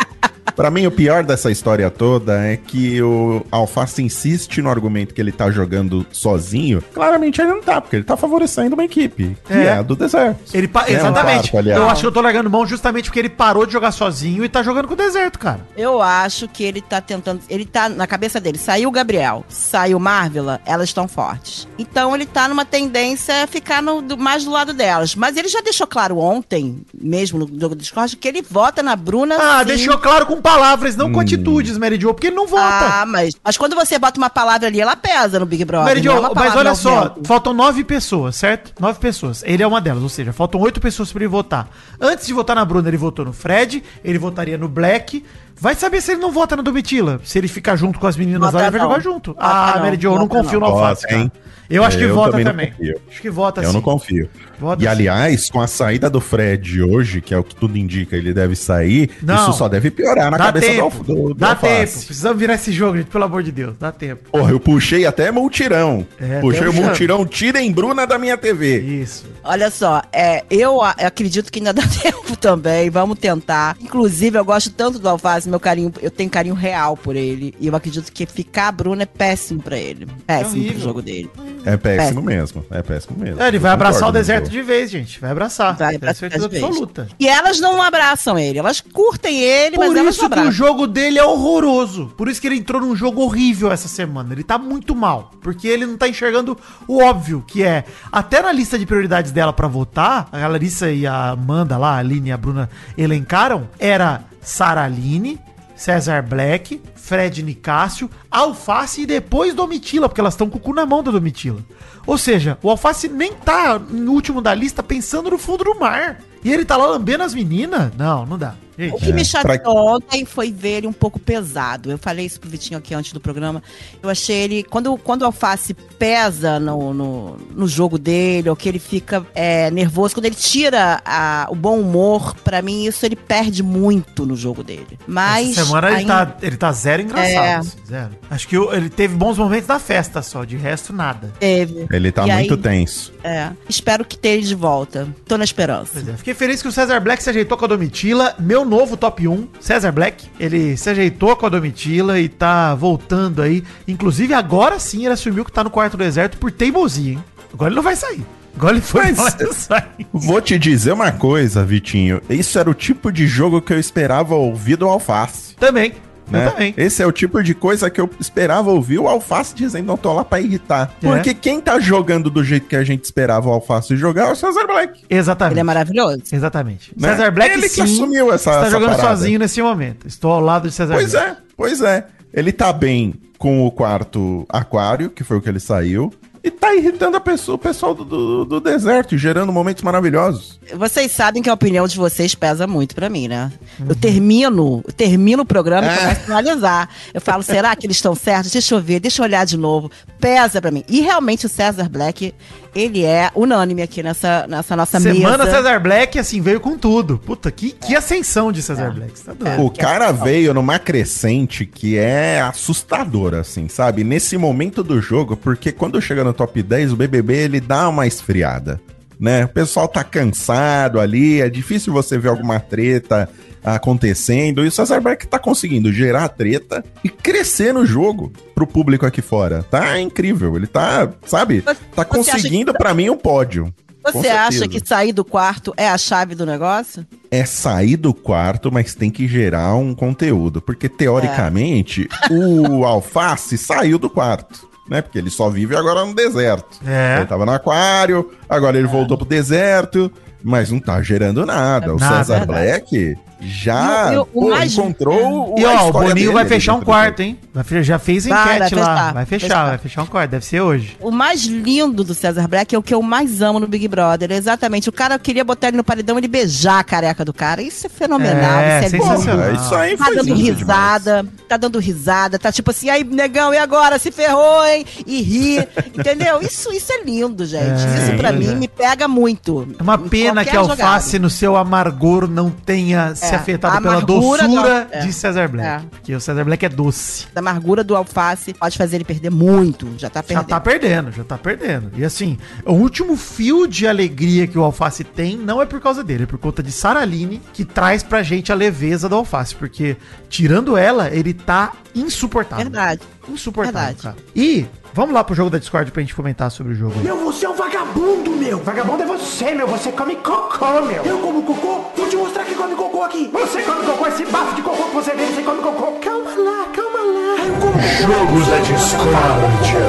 Pra 0.56 0.70
mim, 0.70 0.86
o 0.86 0.90
pior 0.90 1.24
dessa 1.24 1.50
história 1.50 1.90
toda 1.90 2.38
é 2.44 2.56
que 2.58 3.00
o 3.02 3.44
Alface 3.50 4.02
insiste 4.02 4.60
no 4.60 4.68
argumento 4.68 5.14
que 5.14 5.20
ele 5.20 5.32
tá 5.32 5.50
jogando 5.50 6.04
sozinho. 6.12 6.82
Claramente 6.92 7.40
ele 7.40 7.50
não 7.50 7.62
tá, 7.62 7.80
porque 7.80 7.96
ele 7.96 8.04
tá 8.04 8.16
favorecendo 8.16 8.74
uma 8.74 8.84
equipe, 8.84 9.36
que 9.46 9.52
É. 9.52 9.64
é, 9.64 9.72
a 9.78 9.82
do 9.82 9.96
deserto. 9.96 10.38
Ele 10.52 10.68
pa- 10.68 10.84
É 10.88 10.92
um 10.92 10.96
Exatamente. 10.96 11.56
aliás. 11.56 11.80
eu 11.80 11.88
acho 11.88 12.00
que 12.02 12.06
eu 12.06 12.12
tô 12.12 12.20
largando 12.20 12.50
mão 12.50 12.66
justamente 12.66 13.04
porque 13.06 13.18
ele 13.20 13.28
parou 13.30 13.64
de 13.64 13.72
jogar 13.72 13.92
sozinho 13.92 14.44
e 14.44 14.48
tá 14.48 14.62
jogando 14.62 14.86
com 14.88 14.94
o 14.94 14.96
deserto, 14.96 15.38
cara. 15.38 15.60
Eu 15.76 16.02
acho 16.02 16.46
que 16.48 16.62
ele 16.64 16.82
tá 16.82 17.00
tentando. 17.00 17.40
Ele 17.48 17.64
tá 17.64 17.88
na 17.88 18.06
cabeça 18.06 18.38
dele. 18.40 18.58
Saiu 18.58 18.88
o 18.88 18.92
Gabriel, 18.92 19.44
saiu 19.48 19.98
Marvela, 19.98 20.60
elas 20.66 20.88
estão 20.90 21.08
fortes. 21.08 21.66
Então 21.78 22.14
ele 22.14 22.26
tá 22.26 22.46
numa 22.48 22.64
tendência 22.64 23.44
a 23.44 23.46
ficar 23.46 23.80
no- 23.82 24.02
do- 24.02 24.18
mais 24.18 24.44
do 24.44 24.50
lado 24.50 24.74
delas. 24.74 25.14
Mas 25.14 25.36
ele 25.36 25.48
já 25.48 25.60
deixou 25.62 25.86
claro 25.86 26.18
ontem, 26.18 26.82
mesmo 26.92 27.38
no 27.38 27.46
jogo 27.60 27.74
do 27.74 27.80
Discord, 27.80 28.16
que 28.16 28.28
ele 28.28 28.42
vota 28.42 28.82
na 28.82 28.94
Bruna. 28.96 29.36
Ah, 29.38 29.60
sim. 29.60 29.66
deixou 29.66 29.96
claro 29.98 30.26
com 30.34 30.40
palavras, 30.40 30.96
não 30.96 31.12
com 31.12 31.20
atitudes, 31.20 31.76
Mary 31.76 32.00
Jo, 32.00 32.14
porque 32.14 32.28
ele 32.28 32.36
não 32.36 32.46
vota. 32.46 32.64
Ah, 33.02 33.06
mas, 33.06 33.34
mas 33.44 33.56
quando 33.56 33.74
você 33.74 33.98
bota 33.98 34.18
uma 34.18 34.30
palavra 34.30 34.66
ali, 34.68 34.80
ela 34.80 34.96
pesa 34.96 35.38
no 35.38 35.44
Big 35.46 35.64
Brother. 35.64 35.88
Mary 35.88 36.02
não 36.02 36.12
é 36.12 36.16
Jo, 36.16 36.20
uma 36.20 36.34
mas 36.34 36.56
olha 36.56 36.74
só, 36.74 37.00
vento. 37.08 37.20
faltam 37.26 37.52
nove 37.52 37.84
pessoas, 37.84 38.36
certo? 38.36 38.72
Nove 38.80 38.98
pessoas. 38.98 39.42
Ele 39.44 39.62
é 39.62 39.66
uma 39.66 39.80
delas, 39.80 40.02
ou 40.02 40.08
seja, 40.08 40.32
faltam 40.32 40.60
oito 40.60 40.80
pessoas 40.80 41.12
pra 41.12 41.20
ele 41.22 41.28
votar. 41.28 41.68
Antes 42.00 42.26
de 42.26 42.32
votar 42.32 42.56
na 42.56 42.64
Bruna, 42.64 42.88
ele 42.88 42.96
votou 42.96 43.24
no 43.24 43.32
Fred, 43.32 43.82
ele 44.02 44.18
votaria 44.18 44.56
no 44.56 44.68
Black. 44.68 45.22
Vai 45.60 45.74
saber 45.74 46.00
se 46.00 46.12
ele 46.12 46.20
não 46.20 46.32
vota 46.32 46.56
na 46.56 46.62
Domitila. 46.62 47.20
Se 47.24 47.38
ele 47.38 47.48
ficar 47.48 47.76
junto 47.76 47.98
com 47.98 48.06
as 48.06 48.16
meninas 48.16 48.40
Vota 48.42 48.56
lá, 48.56 48.62
ele 48.64 48.70
vai 48.70 48.80
jogar 48.80 49.00
junto. 49.00 49.32
Vota 49.34 49.46
ah, 49.46 49.72
não, 49.76 49.82
Mary 49.82 49.98
Jo, 50.00 50.12
eu 50.12 50.18
não 50.18 50.28
confio 50.28 50.60
não. 50.60 50.68
no 50.68 50.74
Alface, 50.76 51.06
hein? 51.10 51.28
cara. 51.28 51.52
Eu 51.70 51.82
acho 51.84 51.96
que 51.96 52.04
Eu 52.04 52.14
vota 52.14 52.32
também 52.32 52.44
também. 52.44 52.94
Acho 53.08 53.22
que 53.22 53.30
vota 53.30 53.62
Eu 53.62 53.68
sim. 53.68 53.72
não 53.72 53.80
confio. 53.80 54.28
Vota 54.60 54.82
e 54.82 54.84
sim. 54.84 54.90
aliás, 54.90 55.48
com 55.48 55.58
a 55.58 55.66
saída 55.66 56.10
do 56.10 56.20
Fred 56.20 56.82
hoje, 56.82 57.22
que 57.22 57.32
é 57.32 57.38
o 57.38 57.42
que 57.42 57.54
tudo 57.54 57.78
indica, 57.78 58.14
ele 58.14 58.34
deve 58.34 58.54
sair, 58.54 59.10
Não. 59.22 59.34
isso 59.48 59.54
só 59.54 59.68
deve 59.70 59.90
piorar 59.90 60.30
na 60.30 60.36
Dá 60.36 60.44
cabeça 60.46 60.66
do, 60.66 60.72
tempo, 60.74 61.04
do, 61.04 61.14
do 61.28 61.34
dá 61.34 61.50
Alface. 61.50 61.94
tempo. 61.94 62.06
Precisamos 62.06 62.38
virar 62.38 62.54
esse 62.54 62.72
jogo, 62.72 62.98
gente, 62.98 63.06
pelo 63.06 63.24
amor 63.24 63.42
de 63.42 63.50
Deus. 63.50 63.74
Dá 63.78 63.90
tempo. 63.90 64.28
Porra, 64.30 64.50
eu 64.50 64.60
puxei 64.60 65.06
até 65.06 65.30
multirão. 65.30 66.06
É, 66.20 66.40
puxei 66.40 66.68
o 66.68 66.72
multirão, 66.74 67.24
tirem 67.24 67.72
Bruna 67.72 68.06
da 68.06 68.18
minha 68.18 68.36
TV. 68.36 68.80
Isso. 68.80 69.24
Olha 69.42 69.70
só, 69.70 70.02
é, 70.12 70.44
eu 70.50 70.82
acredito 70.82 71.50
que 71.50 71.58
ainda 71.58 71.72
dá 71.74 71.82
tempo 71.86 72.36
também. 72.36 72.90
Vamos 72.90 73.18
tentar. 73.18 73.76
Inclusive, 73.80 74.38
eu 74.38 74.44
gosto 74.44 74.70
tanto 74.70 74.98
do 74.98 75.08
Alface, 75.08 75.41
meu 75.50 75.60
carinho, 75.60 75.92
eu 76.00 76.10
tenho 76.10 76.28
carinho 76.30 76.54
real 76.54 76.96
por 76.96 77.16
ele. 77.16 77.54
E 77.60 77.66
eu 77.66 77.76
acredito 77.76 78.10
que 78.12 78.26
ficar 78.26 78.68
a 78.68 78.72
Bruna 78.72 79.02
é 79.02 79.06
péssimo 79.06 79.62
pra 79.62 79.76
ele. 79.76 80.06
Péssimo 80.26 80.50
horrível. 80.56 80.72
pro 80.74 80.82
jogo 80.82 81.02
dele. 81.02 81.30
É 81.64 81.76
péssimo 81.76 82.02
Péssimo. 82.02 82.22
mesmo. 82.22 82.64
É 82.70 82.82
péssimo 82.82 83.16
mesmo. 83.18 83.40
É, 83.42 83.48
ele 83.48 83.58
vai 83.58 83.70
Eu 83.70 83.74
abraçar 83.74 84.08
o 84.08 84.12
deserto 84.12 84.48
de 84.50 84.62
vez, 84.62 84.90
gente. 84.90 85.20
Vai 85.20 85.30
abraçar. 85.30 85.76
Vai 85.76 85.98
pra 85.98 86.12
certeza 86.14 86.48
de 86.48 86.52
vez. 86.52 86.64
absoluta. 86.64 87.08
E 87.18 87.28
elas 87.28 87.60
não 87.60 87.80
abraçam 87.80 88.38
ele. 88.38 88.58
Elas 88.58 88.80
curtem 88.80 89.40
ele, 89.40 89.76
mas 89.78 89.88
Por 89.88 89.96
elas 89.96 90.14
isso 90.14 90.22
não 90.24 90.30
que 90.30 90.36
o 90.36 90.40
abraçam. 90.40 90.52
jogo 90.52 90.86
dele 90.86 91.18
é 91.18 91.24
horroroso. 91.24 92.12
Por 92.16 92.28
isso 92.28 92.40
que 92.40 92.46
ele 92.46 92.56
entrou 92.56 92.80
num 92.80 92.96
jogo 92.96 93.22
horrível 93.22 93.70
essa 93.70 93.88
semana. 93.88 94.32
Ele 94.32 94.42
tá 94.42 94.58
muito 94.58 94.94
mal. 94.94 95.30
Porque 95.40 95.68
ele 95.68 95.86
não 95.86 95.96
tá 95.96 96.08
enxergando 96.08 96.56
o 96.88 97.02
óbvio, 97.02 97.44
que 97.46 97.62
é. 97.62 97.84
Até 98.10 98.42
na 98.42 98.52
lista 98.52 98.78
de 98.78 98.86
prioridades 98.86 99.30
dela 99.32 99.52
pra 99.52 99.68
votar, 99.68 100.28
a 100.32 100.46
Larissa 100.48 100.90
e 100.90 101.06
a 101.06 101.30
Amanda 101.30 101.76
lá, 101.78 101.94
a 101.94 101.98
Aline 101.98 102.28
e 102.30 102.32
a 102.32 102.36
Bruna 102.36 102.68
elencaram, 102.96 103.68
era 103.78 104.22
Sara 104.42 104.84
Aline, 104.84 105.40
César 105.74 106.22
Black, 106.22 106.80
Fred 106.94 107.42
Nicásio, 107.42 108.10
Alface 108.30 109.02
e 109.02 109.06
depois 109.06 109.54
Domitila, 109.54 110.08
porque 110.08 110.20
elas 110.20 110.34
estão 110.34 110.48
com 110.48 110.58
o 110.58 110.60
cu 110.60 110.74
na 110.74 110.86
mão 110.86 111.02
da 111.02 111.10
Domitila. 111.10 111.60
Ou 112.06 112.18
seja, 112.18 112.58
o 112.62 112.70
Alface 112.70 113.08
nem 113.08 113.32
tá 113.32 113.78
no 113.78 114.12
último 114.12 114.40
da 114.40 114.54
lista 114.54 114.82
pensando 114.82 115.30
no 115.30 115.38
fundo 115.38 115.64
do 115.64 115.78
mar. 115.78 116.20
E 116.44 116.52
ele 116.52 116.64
tá 116.64 116.76
lá 116.76 116.86
lambendo 116.86 117.24
as 117.24 117.34
meninas? 117.34 117.92
Não, 117.96 118.26
não 118.26 118.36
dá. 118.38 118.54
O 118.92 118.98
que 118.98 119.12
me 119.12 119.20
É, 119.22 119.24
chateou 119.24 119.58
pra- 119.62 119.72
ontem 119.72 120.24
foi 120.24 120.50
ver 120.50 120.78
ele 120.78 120.86
um 120.86 120.92
pouco 120.92 121.18
pesado. 121.18 121.90
Eu 121.90 121.98
falei 121.98 122.26
isso 122.26 122.40
pro 122.40 122.48
Vitinho 122.48 122.78
aqui 122.78 122.94
antes 122.94 123.12
do 123.12 123.20
programa. 123.20 123.62
Eu 124.02 124.08
achei 124.08 124.36
ele. 124.36 124.62
Quando, 124.64 124.96
quando 124.96 125.22
o 125.22 125.26
Alface 125.26 125.74
pesa 125.74 126.58
no, 126.58 126.92
no, 126.94 127.36
no 127.54 127.68
jogo 127.68 127.98
dele, 127.98 128.48
ou 128.48 128.56
que 128.56 128.68
ele 128.68 128.78
fica 128.78 129.24
é, 129.34 129.70
nervoso, 129.70 130.14
quando 130.14 130.26
ele 130.26 130.34
tira 130.34 131.00
a- 131.04 131.46
o 131.50 131.54
bom 131.54 131.78
humor, 131.80 132.34
pra 132.42 132.62
mim 132.62 132.84
isso 132.86 133.04
ele 133.04 133.14
perde 133.16 133.62
muito 133.62 134.24
no 134.26 134.34
jogo 134.36 134.62
dele. 134.64 134.98
Mas. 135.06 135.50
Essa 135.52 135.64
semana 135.66 135.88
ele, 135.88 135.96
ainda- 135.98 136.26
tá, 136.26 136.36
ele 136.42 136.56
tá 136.56 136.72
zero 136.72 137.02
engraçado. 137.02 137.66
É. 137.66 137.86
zero. 137.86 138.10
Acho 138.30 138.48
que 138.48 138.56
ele 138.56 138.88
teve 138.88 139.14
bons 139.14 139.36
momentos 139.38 139.68
na 139.68 139.78
festa 139.78 140.22
só, 140.22 140.44
de 140.44 140.56
resto 140.56 140.92
nada. 140.92 141.32
Teve. 141.38 141.86
Ele 141.90 142.10
tá 142.10 142.26
E 142.26 142.32
muito 142.32 142.54
aí- 142.54 142.60
tenso. 142.60 143.12
É. 143.22 143.50
Espero 143.68 144.04
que 144.04 144.16
tenha 144.18 144.34
ele 144.34 144.46
de 144.46 144.54
volta. 144.54 145.06
Tô 145.26 145.36
na 145.36 145.44
esperança. 145.44 145.90
Pois 145.94 146.08
é, 146.08 146.12
Fiquei 146.16 146.34
feliz 146.34 146.62
que 146.62 146.68
o 146.68 146.72
César 146.72 146.98
Black 147.00 147.22
se 147.22 147.30
ajeitou 147.30 147.56
com 147.58 147.64
a 147.64 147.68
Domitila. 147.68 148.34
Meu 148.38 148.61
novo 148.64 148.96
top 148.96 149.26
1, 149.26 149.48
César 149.60 149.92
Black. 149.92 150.28
Ele 150.38 150.76
se 150.76 150.90
ajeitou 150.90 151.34
com 151.36 151.46
a 151.46 151.48
Domitila 151.48 152.18
e 152.18 152.28
tá 152.28 152.74
voltando 152.74 153.42
aí. 153.42 153.62
Inclusive, 153.86 154.34
agora 154.34 154.78
sim 154.78 155.04
ele 155.04 155.14
assumiu 155.14 155.44
que 155.44 155.52
tá 155.52 155.64
no 155.64 155.70
quarto 155.70 155.96
do 155.96 156.04
deserto 156.04 156.38
por 156.38 156.50
teimosia, 156.50 157.12
hein? 157.12 157.24
Agora 157.52 157.68
ele 157.68 157.76
não 157.76 157.82
vai 157.82 157.96
sair. 157.96 158.24
Agora 158.56 158.74
ele 158.74 158.82
foi 158.82 159.12
Mas-. 159.12 159.68
Vou 160.12 160.40
te 160.40 160.58
dizer 160.58 160.92
uma 160.92 161.12
coisa, 161.12 161.64
Vitinho. 161.64 162.20
Isso 162.28 162.58
era 162.58 162.70
o 162.70 162.74
tipo 162.74 163.10
de 163.10 163.26
jogo 163.26 163.62
que 163.62 163.72
eu 163.72 163.78
esperava 163.78 164.34
ouvir 164.34 164.76
do 164.76 164.88
Alface. 164.88 165.54
Também. 165.56 165.94
Né? 166.32 166.50
Também. 166.50 166.74
Esse 166.76 167.02
é 167.02 167.06
o 167.06 167.12
tipo 167.12 167.42
de 167.42 167.54
coisa 167.54 167.90
que 167.90 168.00
eu 168.00 168.08
esperava 168.18 168.70
ouvir 168.70 168.98
o 168.98 169.08
Alface 169.08 169.54
dizendo, 169.54 169.86
não 169.86 169.96
tô 169.96 170.12
lá 170.12 170.24
pra 170.24 170.40
irritar. 170.40 170.92
É. 171.02 171.06
Porque 171.06 171.34
quem 171.34 171.60
tá 171.60 171.78
jogando 171.78 172.30
do 172.30 172.42
jeito 172.42 172.66
que 172.66 172.76
a 172.76 172.82
gente 172.84 173.04
esperava 173.04 173.48
o 173.48 173.52
Alface 173.52 173.96
jogar 173.96 174.28
é 174.28 174.32
o 174.32 174.36
Cesar 174.36 174.66
Black. 174.66 175.02
Exatamente. 175.10 175.52
Ele 175.54 175.60
é 175.60 175.64
maravilhoso. 175.64 176.22
Exatamente. 176.32 176.92
né? 176.98 177.08
César 177.10 177.30
Black 177.30 177.52
Ele 177.52 177.68
que 177.68 177.80
assumiu 177.80 178.32
essa, 178.32 178.50
está 178.50 178.60
essa 178.62 178.70
jogando 178.70 178.96
parada. 178.96 179.16
sozinho 179.16 179.38
nesse 179.38 179.60
momento. 179.62 180.06
Estou 180.06 180.32
ao 180.32 180.40
lado 180.40 180.68
de 180.68 180.74
César 180.74 180.94
Pois 180.94 181.12
Black. 181.12 181.30
é, 181.30 181.36
pois 181.56 181.80
é. 181.80 182.06
Ele 182.32 182.50
tá 182.52 182.72
bem 182.72 183.14
com 183.38 183.66
o 183.66 183.70
quarto 183.70 184.46
aquário, 184.48 185.10
que 185.10 185.22
foi 185.24 185.36
o 185.36 185.40
que 185.40 185.48
ele 185.48 185.60
saiu. 185.60 186.12
E 186.44 186.50
tá 186.50 186.74
irritando 186.74 187.16
a 187.16 187.20
pessoa, 187.20 187.54
o 187.54 187.58
pessoal 187.58 187.94
do, 187.94 188.04
do, 188.04 188.44
do 188.44 188.60
deserto, 188.60 189.16
gerando 189.16 189.52
momentos 189.52 189.82
maravilhosos. 189.82 190.58
Vocês 190.74 191.12
sabem 191.12 191.40
que 191.42 191.48
a 191.48 191.54
opinião 191.54 191.86
de 191.86 191.96
vocês 191.96 192.34
pesa 192.34 192.66
muito 192.66 192.94
pra 192.96 193.08
mim, 193.08 193.28
né? 193.28 193.52
Uhum. 193.78 193.86
Eu 193.90 193.94
termino, 193.94 194.82
eu 194.86 194.92
termino 194.92 195.42
o 195.42 195.46
programa 195.46 195.86
e 195.86 195.90
É. 195.90 195.96
começo 195.96 196.20
a 196.22 196.24
analisar. 196.38 196.88
Eu 197.14 197.20
falo, 197.20 197.42
será 197.42 197.74
que 197.76 197.86
eles 197.86 197.96
estão 197.96 198.14
certos? 198.14 198.50
Deixa 198.50 198.74
eu 198.74 198.80
ver, 198.80 198.98
deixa 198.98 199.22
eu 199.22 199.24
olhar 199.24 199.44
de 199.46 199.56
novo. 199.56 199.90
Pesa 200.18 200.60
pra 200.60 200.70
mim. 200.70 200.82
E 200.88 201.00
realmente 201.00 201.46
o 201.46 201.48
César 201.48 201.88
Black, 201.88 202.34
ele 202.74 203.04
é 203.04 203.30
unânime 203.36 203.82
aqui 203.82 204.02
nessa, 204.02 204.46
nessa 204.48 204.74
nossa 204.76 204.98
Semana 204.98 205.44
mesa. 205.44 205.50
César 205.56 205.78
Black, 205.80 206.18
assim, 206.18 206.40
veio 206.40 206.58
com 206.60 206.76
tudo. 206.76 207.18
Puta, 207.18 207.50
que, 207.52 207.70
que 207.70 207.94
ascensão 207.94 208.50
de 208.50 208.62
César 208.62 208.90
Black. 208.92 209.16
Você 209.18 209.24
tá 209.24 209.32
doido. 209.32 209.64
o 209.64 209.70
cara 209.70 210.10
veio 210.10 210.52
numa 210.54 210.78
crescente 210.78 211.66
que 211.66 211.96
é 211.98 212.40
assustadora, 212.40 213.40
assim, 213.40 213.68
sabe? 213.68 214.02
Nesse 214.02 214.36
momento 214.36 214.82
do 214.82 215.00
jogo, 215.00 215.36
porque 215.36 215.70
quando 215.70 216.00
chega 216.00 216.24
no 216.24 216.31
top 216.32 216.62
10, 216.62 216.92
o 216.92 216.96
BBB 216.96 217.34
ele 217.34 217.60
dá 217.60 217.88
uma 217.88 218.06
esfriada, 218.06 218.80
né? 219.18 219.44
O 219.44 219.48
pessoal 219.48 219.88
tá 219.88 220.02
cansado 220.04 221.00
ali, 221.00 221.40
é 221.40 221.48
difícil 221.48 221.92
você 221.92 222.18
ver 222.18 222.28
alguma 222.28 222.58
treta 222.60 223.28
acontecendo. 223.64 224.64
E 224.64 224.68
o 224.68 224.72
Cesar 224.72 225.00
Black 225.00 225.26
tá 225.26 225.38
conseguindo 225.38 225.92
gerar 225.92 226.28
treta 226.28 226.84
e 227.04 227.08
crescer 227.08 227.72
no 227.72 227.86
jogo 227.86 228.32
pro 228.54 228.66
público 228.66 229.06
aqui 229.06 229.22
fora. 229.22 229.62
Tá 229.62 230.00
incrível, 230.00 230.56
ele 230.56 230.66
tá, 230.66 231.10
sabe? 231.26 231.62
Tá 231.94 232.04
conseguindo 232.04 232.72
pra 232.72 232.94
mim 232.94 233.10
um 233.10 233.16
pódio. 233.16 233.72
Você 234.04 234.28
acha 234.28 234.66
que 234.66 234.84
sair 234.84 235.12
do 235.12 235.24
quarto 235.24 235.72
é 235.76 235.88
a 235.88 235.96
chave 235.96 236.34
do 236.34 236.44
negócio? 236.44 237.06
é 237.32 237.46
sair 237.46 237.96
do 237.96 238.12
quarto, 238.12 238.70
mas 238.70 238.94
tem 238.94 239.10
que 239.10 239.26
gerar 239.26 239.74
um 239.74 239.94
conteúdo. 239.94 240.60
Porque, 240.60 240.86
teoricamente, 240.86 242.06
o 242.30 242.84
Alface 242.84 243.56
saiu 243.56 243.98
do 243.98 244.10
quarto. 244.10 244.68
Né? 244.88 245.00
Porque 245.00 245.18
ele 245.18 245.30
só 245.30 245.48
vive 245.48 245.76
agora 245.76 246.04
no 246.04 246.14
deserto. 246.14 246.78
É. 246.86 247.16
Ele 247.18 247.26
tava 247.26 247.46
no 247.46 247.52
aquário, 247.52 248.30
agora 248.48 248.76
ele 248.76 248.88
voltou 248.88 249.16
pro 249.16 249.26
deserto, 249.26 250.10
mas 250.42 250.70
não 250.70 250.80
tá 250.80 251.00
gerando 251.02 251.46
nada. 251.46 251.94
O 251.94 251.98
Nada, 251.98 252.16
César 252.18 252.38
verdade. 252.40 252.66
Black, 252.66 253.16
já 253.44 254.12
E 254.12 254.16
o- 254.16 254.22
o 254.22 254.26
pô, 254.26 254.50
mais- 254.50 254.72
encontrou 254.72 255.54
E 255.58 255.64
ó, 255.64 255.88
o 255.88 255.92
Boninho 255.92 256.14
dele 256.14 256.30
vai 256.32 256.44
fechar 256.46 256.74
um 256.74 256.80
quarto, 256.80 257.20
hein? 257.20 257.38
Já 257.82 257.98
fez 257.98 258.26
Vai, 258.26 258.56
enquete 258.56 258.74
vai 258.74 258.84
lá. 258.84 258.94
fechar, 258.96 259.12
vai 259.14 259.26
fechar, 259.26 259.46
fechar. 259.48 259.66
vai 259.68 259.78
fechar 259.78 260.02
um 260.02 260.06
quarto. 260.06 260.30
Deve 260.30 260.44
ser 260.44 260.60
hoje. 260.60 260.96
O 261.00 261.10
mais 261.10 261.42
lindo 261.44 262.02
do 262.02 262.14
César 262.14 262.48
Black 262.48 262.74
é 262.74 262.78
o 262.78 262.82
que 262.82 262.94
eu 262.94 263.02
mais 263.02 263.42
amo 263.42 263.60
no 263.60 263.66
Big 263.66 263.86
Brother. 263.88 264.30
Exatamente. 264.32 264.88
O 264.88 264.92
cara 264.92 265.18
queria 265.18 265.44
botar 265.44 265.68
ele 265.68 265.76
no 265.76 265.84
paredão 265.84 266.16
e 266.16 266.20
ele 266.20 266.28
beijar 266.28 266.78
a 266.78 266.84
careca 266.84 267.24
do 267.24 267.32
cara. 267.34 267.60
Isso 267.60 267.86
é 267.86 267.90
fenomenal. 267.90 268.60
É, 268.60 268.78
isso 268.86 268.96
é 268.96 268.98
sensacional. 269.00 269.46
Porra, 269.50 269.52
isso 269.64 269.74
aí 269.74 269.96
Tá 269.96 270.04
dando 270.06 270.22
lindo 270.22 270.36
demais. 270.36 270.58
risada, 270.58 271.26
tá 271.48 271.56
dando 271.56 271.78
risada, 271.78 272.38
tá 272.38 272.50
tipo 272.52 272.70
assim, 272.70 272.88
aí, 272.88 273.04
negão, 273.04 273.52
e 273.52 273.58
agora? 273.58 273.98
Se 273.98 274.10
ferrou, 274.10 274.64
hein? 274.66 274.86
E 275.06 275.20
ri, 275.20 275.58
entendeu? 275.98 276.40
Isso, 276.40 276.72
isso 276.72 276.90
é 276.92 277.02
lindo, 277.04 277.44
gente. 277.44 277.64
É, 277.64 277.98
isso 278.08 278.16
pra 278.16 278.32
pois 278.32 278.40
mim 278.46 278.52
é. 278.52 278.54
me 278.54 278.68
pega 278.68 279.06
muito. 279.06 279.68
É 279.78 279.82
uma 279.82 279.98
pena 279.98 280.42
que 280.44 280.56
a 280.56 280.60
alface 280.60 281.06
jogada. 281.10 281.18
no 281.22 281.28
seu 281.30 281.56
amargor 281.56 282.26
não 282.28 282.50
tenha 282.50 283.14
se 283.32 283.36
É, 283.36 283.38
afetado 283.38 283.82
pela 283.82 284.00
doçura 284.00 284.88
é. 284.90 285.00
de 285.00 285.12
César 285.12 285.48
Black. 285.48 285.68
É. 285.68 285.88
Porque 285.90 286.14
o 286.14 286.20
César 286.20 286.44
Black 286.44 286.64
é 286.64 286.68
doce. 286.68 287.26
Da 287.32 287.40
amargura 287.40 287.82
do 287.84 287.94
alface 287.96 288.52
pode 288.54 288.76
fazer 288.78 288.96
ele 288.96 289.04
perder 289.04 289.30
muito. 289.30 289.88
Já 289.98 290.08
tá 290.10 290.20
Já 290.20 290.22
perdendo. 290.22 290.46
tá 290.48 290.60
perdendo, 290.60 291.12
já 291.12 291.24
tá 291.24 291.38
perdendo. 291.38 291.90
E 291.96 292.04
assim, 292.04 292.38
o 292.64 292.72
último 292.72 293.16
fio 293.16 293.66
de 293.66 293.86
alegria 293.86 294.46
que 294.46 294.58
o 294.58 294.62
Alface 294.62 295.04
tem 295.04 295.36
não 295.36 295.60
é 295.60 295.66
por 295.66 295.80
causa 295.80 296.02
dele, 296.04 296.24
é 296.24 296.26
por 296.26 296.38
conta 296.38 296.62
de 296.62 296.72
Saraline, 296.72 297.40
que 297.52 297.64
traz 297.64 298.02
pra 298.02 298.22
gente 298.22 298.52
a 298.52 298.54
leveza 298.54 299.08
do 299.08 299.14
Alface. 299.16 299.54
Porque, 299.54 299.96
tirando 300.28 300.76
ela, 300.76 301.08
ele 301.10 301.32
tá 301.34 301.72
insuportável. 301.94 302.64
Verdade. 302.64 303.00
Insuportável, 303.28 303.80
Verdade. 303.80 304.02
cara. 304.02 304.16
E 304.34 304.66
vamos 304.92 305.14
lá 305.14 305.22
pro 305.24 305.34
jogo 305.34 305.48
da 305.50 305.58
Discord 305.58 305.90
pra 305.90 306.00
gente 306.02 306.14
comentar 306.14 306.50
sobre 306.50 306.72
o 306.72 306.76
jogo. 306.76 306.98
Meu, 307.00 307.16
você 307.18 307.46
é 307.46 307.48
um 307.48 307.54
vagabundo, 307.54 308.32
meu. 308.32 308.58
Vagabundo 308.58 309.02
é 309.02 309.06
você, 309.06 309.52
meu. 309.54 309.66
Você 309.68 309.92
come 309.92 310.16
cocô, 310.16 310.82
meu. 310.82 311.02
Eu 311.04 311.18
como 311.18 311.42
cocô? 311.42 311.84
Vou 311.96 312.08
te 312.08 312.16
mostrar 312.16 312.44
que 312.44 312.54
come 312.54 312.74
cocô 312.74 313.02
aqui. 313.02 313.28
Você 313.32 313.62
come 313.62 313.84
cocô, 313.86 314.06
esse 314.08 314.24
bafo 314.26 314.54
de 314.56 314.62
cocô 314.62 314.84
que 314.84 314.94
você 314.94 315.14
vê, 315.14 315.26
você 315.26 315.42
come 315.42 315.62
cocô. 315.62 315.92
Calma 316.00 316.30
lá, 316.30 316.66
calma 316.74 316.98
lá. 316.98 317.44
Eu 317.44 317.54
como 317.54 317.72
cocô. 317.72 317.78
Jogos 318.02 318.46
da 318.48 318.58
discórdia. 318.58 319.82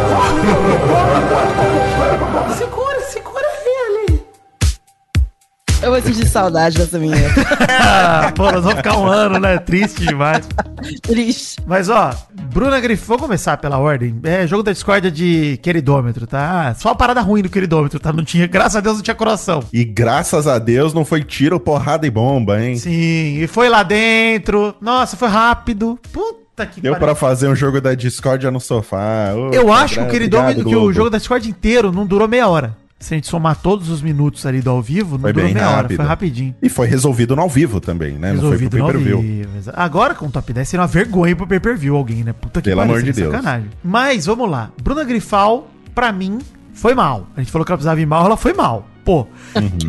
vou 5.94 6.02
sentir 6.02 6.28
saudade 6.28 6.78
dessa 6.78 6.98
minha. 6.98 7.16
Ah, 7.70 8.32
pô, 8.36 8.52
nós 8.52 8.64
vamos 8.64 8.78
ficar 8.78 8.98
um 8.98 9.06
ano, 9.06 9.40
né? 9.40 9.58
Triste 9.60 10.06
demais. 10.06 10.48
Triste. 11.02 11.58
Mas 11.68 11.90
ó, 11.90 12.12
Bruna 12.52 12.80
Griffith, 12.80 13.06
vou 13.06 13.18
começar 13.18 13.58
pela 13.58 13.78
ordem. 13.78 14.20
É 14.24 14.48
jogo 14.48 14.64
da 14.64 14.72
discórdia 14.72 15.12
de 15.12 15.60
queridômetro, 15.62 16.26
tá? 16.26 16.74
Só 16.78 16.90
a 16.90 16.96
parada 16.96 17.22
ruim 17.22 17.44
do 17.44 17.50
queridômetro, 17.50 18.00
tá? 18.00 18.12
Não 18.12 18.24
tinha, 18.24 18.48
graças 18.48 18.76
a 18.76 18.80
Deus 18.82 18.96
não 18.98 19.04
tinha 19.04 19.16
coração. 19.16 19.64
E 19.72 19.84
graças 19.84 20.48
a 20.48 20.58
Deus 20.58 20.94
não 20.94 21.06
foi 21.06 21.24
tiro, 21.24 21.60
porrada 21.60 22.08
e 22.08 22.10
bomba, 22.10 22.62
hein? 22.62 22.76
Sim, 22.78 23.40
e 23.42 23.48
foi 23.48 23.70
lá 23.70 23.84
dentro. 23.84 24.76
Nossa, 24.82 25.16
foi 25.16 25.30
rápido. 25.30 26.00
Puta 26.12 26.66
que 26.66 26.82
Deu 26.82 26.96
pra 26.96 27.14
fazer 27.14 27.48
um 27.48 27.56
jogo 27.56 27.80
da 27.80 27.94
discórdia 27.94 28.50
no 28.50 28.60
sofá. 28.60 29.34
Ô, 29.36 29.52
Eu 29.54 29.68
tá 29.68 29.76
acho 29.76 29.96
que 29.96 30.02
o 30.02 30.30
que 30.30 30.94
jogo 30.94 31.10
da 31.10 31.18
Discord 31.18 31.50
inteiro 31.50 31.92
não 31.92 32.06
durou 32.06 32.28
meia 32.28 32.48
hora. 32.48 32.83
Se 33.04 33.14
a 33.14 33.18
gente 33.18 33.28
somar 33.28 33.58
todos 33.58 33.90
os 33.90 34.02
minutos 34.02 34.46
ali 34.46 34.62
do 34.62 34.70
ao 34.70 34.82
vivo, 34.82 35.16
não 35.18 35.24
Foi 35.24 35.34
durou 35.34 35.46
bem 35.48 35.54
meia 35.54 35.68
hora, 35.68 35.82
rápido. 35.82 35.98
foi 35.98 36.06
rapidinho. 36.06 36.56
E 36.62 36.70
foi 36.70 36.88
resolvido 36.88 37.36
no 37.36 37.42
ao 37.42 37.50
vivo 37.50 37.82
também, 37.82 38.14
né? 38.14 38.32
Resolvido 38.32 38.78
não 38.78 38.88
no 38.88 38.94
foi 38.94 39.02
pro 39.02 39.04
pay-per-view. 39.12 39.46
Agora 39.74 40.16
com 40.16 40.28
o 40.28 40.32
top 40.32 40.54
10 40.54 40.70
seria 40.70 40.82
uma 40.82 40.88
vergonha 40.88 41.36
pro 41.36 41.46
pay-per-view 41.46 41.98
alguém, 41.98 42.24
né? 42.24 42.32
Puta 42.32 42.62
que 42.62 42.70
Pelo 42.70 42.80
amor 42.80 43.04
de 43.04 43.12
Deus. 43.12 43.30
sacanagem. 43.30 43.70
Mas 43.84 44.26
vamos 44.26 44.50
lá. 44.50 44.72
Bruna 44.82 45.04
Grifal, 45.04 45.68
pra 45.94 46.14
mim, 46.14 46.40
foi 46.74 46.96
mal. 46.96 47.28
A 47.36 47.42
gente 47.42 47.52
falou 47.52 47.66
que 47.66 47.72
ela 47.74 47.78
precisava 47.78 48.00
ir 48.00 48.06
mal, 48.06 48.26
ela 48.26 48.38
foi 48.38 48.54
mal. 48.54 48.88
Pô, 49.04 49.28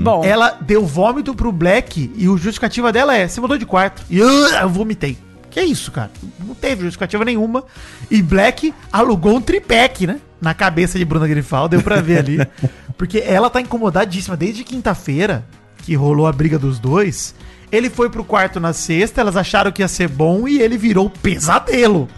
bom. 0.02 0.24
ela 0.24 0.58
deu 0.60 0.84
vômito 0.84 1.36
pro 1.36 1.52
Black 1.52 2.12
e 2.16 2.28
o 2.28 2.36
justificativa 2.36 2.92
dela 2.92 3.16
é: 3.16 3.28
você 3.28 3.40
mudou 3.40 3.56
de 3.56 3.64
quarto. 3.64 4.02
E 4.10 4.18
eu, 4.18 4.28
eu 4.28 4.68
vomitei. 4.68 5.16
Que 5.54 5.60
isso, 5.62 5.92
cara? 5.92 6.10
Não 6.44 6.52
teve 6.52 6.82
justificativa 6.82 7.24
nenhuma. 7.24 7.62
E 8.10 8.20
Black 8.20 8.74
alugou 8.92 9.36
um 9.36 9.40
tripé, 9.40 9.88
né? 10.00 10.18
Na 10.40 10.52
cabeça 10.52 10.98
de 10.98 11.04
Bruna 11.04 11.28
Grifal, 11.28 11.68
deu 11.68 11.80
pra 11.80 12.00
ver 12.00 12.18
ali. 12.18 12.38
Porque 12.98 13.18
ela 13.18 13.48
tá 13.48 13.60
incomodadíssima 13.60 14.36
desde 14.36 14.64
quinta-feira, 14.64 15.46
que 15.78 15.94
rolou 15.94 16.26
a 16.26 16.32
briga 16.32 16.58
dos 16.58 16.80
dois. 16.80 17.36
Ele 17.70 17.88
foi 17.88 18.10
pro 18.10 18.24
quarto 18.24 18.58
na 18.58 18.72
sexta, 18.72 19.20
elas 19.20 19.36
acharam 19.36 19.70
que 19.70 19.80
ia 19.80 19.86
ser 19.86 20.08
bom 20.08 20.48
e 20.48 20.60
ele 20.60 20.76
virou 20.76 21.06
o 21.06 21.10
pesadelo 21.10 22.08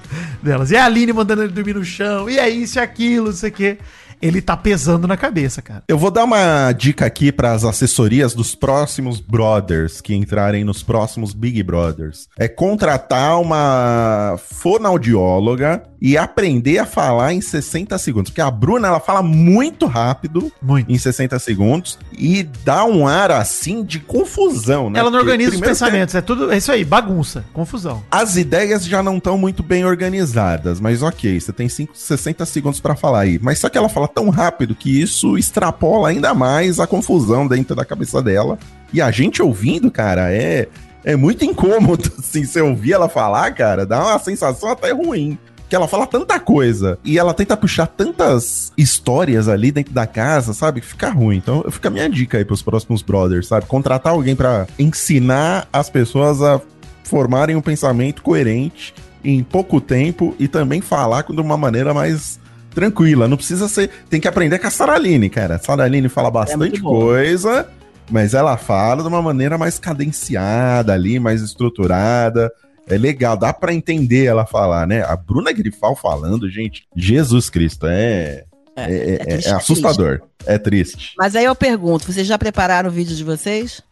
delas. 0.42 0.70
E 0.70 0.76
a 0.76 0.86
Aline 0.86 1.12
mandando 1.12 1.42
ele 1.42 1.52
dormir 1.52 1.74
no 1.74 1.84
chão, 1.84 2.30
e 2.30 2.38
é 2.38 2.48
isso 2.48 2.78
e 2.78 2.80
aquilo, 2.80 3.26
não 3.26 3.32
sei 3.34 3.50
o 3.50 3.52
quê. 3.52 3.78
Ele 4.20 4.40
tá 4.40 4.56
pesando 4.56 5.06
na 5.06 5.16
cabeça, 5.16 5.60
cara. 5.60 5.84
Eu 5.88 5.98
vou 5.98 6.10
dar 6.10 6.24
uma 6.24 6.72
dica 6.72 7.06
aqui 7.06 7.30
para 7.30 7.52
as 7.52 7.64
assessorias 7.64 8.34
dos 8.34 8.54
próximos 8.54 9.20
brothers 9.20 10.00
que 10.00 10.14
entrarem 10.14 10.64
nos 10.64 10.82
próximos 10.82 11.32
Big 11.32 11.62
Brothers. 11.62 12.28
É 12.38 12.48
contratar 12.48 13.40
uma 13.40 14.36
fonoaudióloga 14.38 15.82
e 16.00 16.16
aprender 16.16 16.78
a 16.78 16.86
falar 16.86 17.32
em 17.32 17.40
60 17.40 17.96
segundos. 17.98 18.30
Porque 18.30 18.40
a 18.40 18.50
Bruna, 18.50 18.88
ela 18.88 19.00
fala 19.00 19.22
muito 19.22 19.86
rápido 19.86 20.52
Muito. 20.60 20.90
em 20.90 20.98
60 20.98 21.38
segundos 21.38 21.98
e 22.12 22.42
dá 22.64 22.84
um 22.84 23.06
ar 23.06 23.30
assim 23.30 23.84
de 23.84 24.00
confusão, 24.00 24.90
né? 24.90 24.98
Ela 24.98 25.10
não 25.10 25.18
Porque 25.18 25.30
organiza 25.30 25.50
os 25.50 25.56
primeiro 25.56 25.74
pensamentos, 25.74 26.14
é 26.14 26.20
tudo. 26.20 26.52
É 26.52 26.56
isso 26.56 26.70
aí, 26.70 26.84
bagunça, 26.84 27.44
confusão. 27.52 28.02
as 28.10 28.36
ideias 28.36 28.84
já 28.84 29.02
não 29.02 29.16
estão 29.16 29.38
muito 29.38 29.62
bem 29.62 29.84
organizadas, 29.84 30.80
mas 30.80 31.02
ok, 31.02 31.40
você 31.40 31.52
tem 31.52 31.68
cinco, 31.68 31.96
60 31.96 32.44
segundos 32.46 32.80
pra 32.80 32.94
falar 32.94 33.20
aí. 33.20 33.38
Mas 33.42 33.58
só 33.58 33.68
que 33.68 33.78
ela 33.78 33.88
fala 33.88 34.08
tão 34.08 34.28
rápido 34.28 34.74
que 34.74 35.00
isso 35.00 35.38
extrapola 35.38 36.08
ainda 36.08 36.34
mais 36.34 36.78
a 36.78 36.86
confusão 36.86 37.46
dentro 37.46 37.74
da 37.74 37.84
cabeça 37.84 38.22
dela. 38.22 38.58
E 38.92 39.00
a 39.00 39.10
gente 39.10 39.42
ouvindo, 39.42 39.90
cara, 39.90 40.32
é, 40.32 40.68
é 41.04 41.16
muito 41.16 41.44
incômodo, 41.44 42.10
assim, 42.18 42.44
você 42.44 42.60
ouvir 42.60 42.92
ela 42.92 43.08
falar, 43.08 43.52
cara, 43.52 43.86
dá 43.86 44.04
uma 44.04 44.18
sensação 44.18 44.70
até 44.70 44.92
ruim. 44.92 45.38
Que 45.68 45.74
ela 45.74 45.88
fala 45.88 46.06
tanta 46.06 46.38
coisa 46.38 46.98
e 47.04 47.18
ela 47.18 47.34
tenta 47.34 47.56
puxar 47.56 47.86
tantas 47.86 48.72
histórias 48.76 49.48
ali 49.48 49.72
dentro 49.72 49.92
da 49.92 50.06
casa, 50.06 50.52
sabe? 50.52 50.80
Que 50.80 50.86
fica 50.86 51.10
ruim. 51.10 51.36
Então, 51.36 51.64
fica 51.70 51.88
a 51.88 51.90
minha 51.90 52.08
dica 52.08 52.38
aí 52.38 52.44
pros 52.44 52.62
próximos 52.62 53.02
brothers, 53.02 53.48
sabe? 53.48 53.66
Contratar 53.66 54.12
alguém 54.12 54.36
pra 54.36 54.66
ensinar 54.78 55.68
as 55.72 55.90
pessoas 55.90 56.40
a 56.40 56.60
formarem 57.02 57.56
um 57.56 57.60
pensamento 57.60 58.22
coerente 58.22 58.94
em 59.24 59.42
pouco 59.42 59.80
tempo 59.80 60.34
e 60.38 60.46
também 60.46 60.80
falar 60.80 61.24
de 61.24 61.40
uma 61.40 61.56
maneira 61.56 61.92
mais 61.92 62.38
tranquila. 62.76 63.26
Não 63.26 63.36
precisa 63.36 63.68
ser. 63.68 63.90
Tem 64.08 64.20
que 64.20 64.28
aprender 64.28 64.58
com 64.58 64.66
a 64.66 64.70
Saraline, 64.70 65.28
cara. 65.30 65.56
A 65.56 65.58
Saraline 65.58 66.08
fala 66.08 66.30
bastante 66.30 66.58
muito 66.58 66.82
boa. 66.82 67.06
coisa, 67.06 67.68
mas 68.10 68.34
ela 68.34 68.56
fala 68.56 69.02
de 69.02 69.08
uma 69.08 69.22
maneira 69.22 69.56
mais 69.56 69.78
cadenciada 69.78 70.92
ali, 70.92 71.18
mais 71.18 71.42
estruturada. 71.42 72.52
É 72.88 72.96
legal, 72.96 73.36
dá 73.36 73.52
pra 73.52 73.74
entender 73.74 74.24
ela 74.26 74.46
falar, 74.46 74.86
né? 74.86 75.02
A 75.02 75.16
Bruna 75.16 75.52
Grifal 75.52 75.96
falando, 75.96 76.48
gente, 76.48 76.86
Jesus 76.96 77.50
Cristo, 77.50 77.86
é. 77.86 78.44
É, 78.76 78.82
é- 78.92 79.14
é- 79.14 79.18
triste, 79.18 79.48
é 79.48 79.50
é 79.50 79.54
assustador. 79.54 80.22
É 80.44 80.58
triste. 80.58 81.14
Mas 81.18 81.34
aí 81.34 81.44
eu 81.44 81.54
pergunto, 81.54 82.12
vocês 82.12 82.26
já 82.26 82.38
prepararam 82.38 82.88
o 82.88 82.92
vídeo 82.92 83.16
de 83.16 83.24
vocês? 83.24 83.82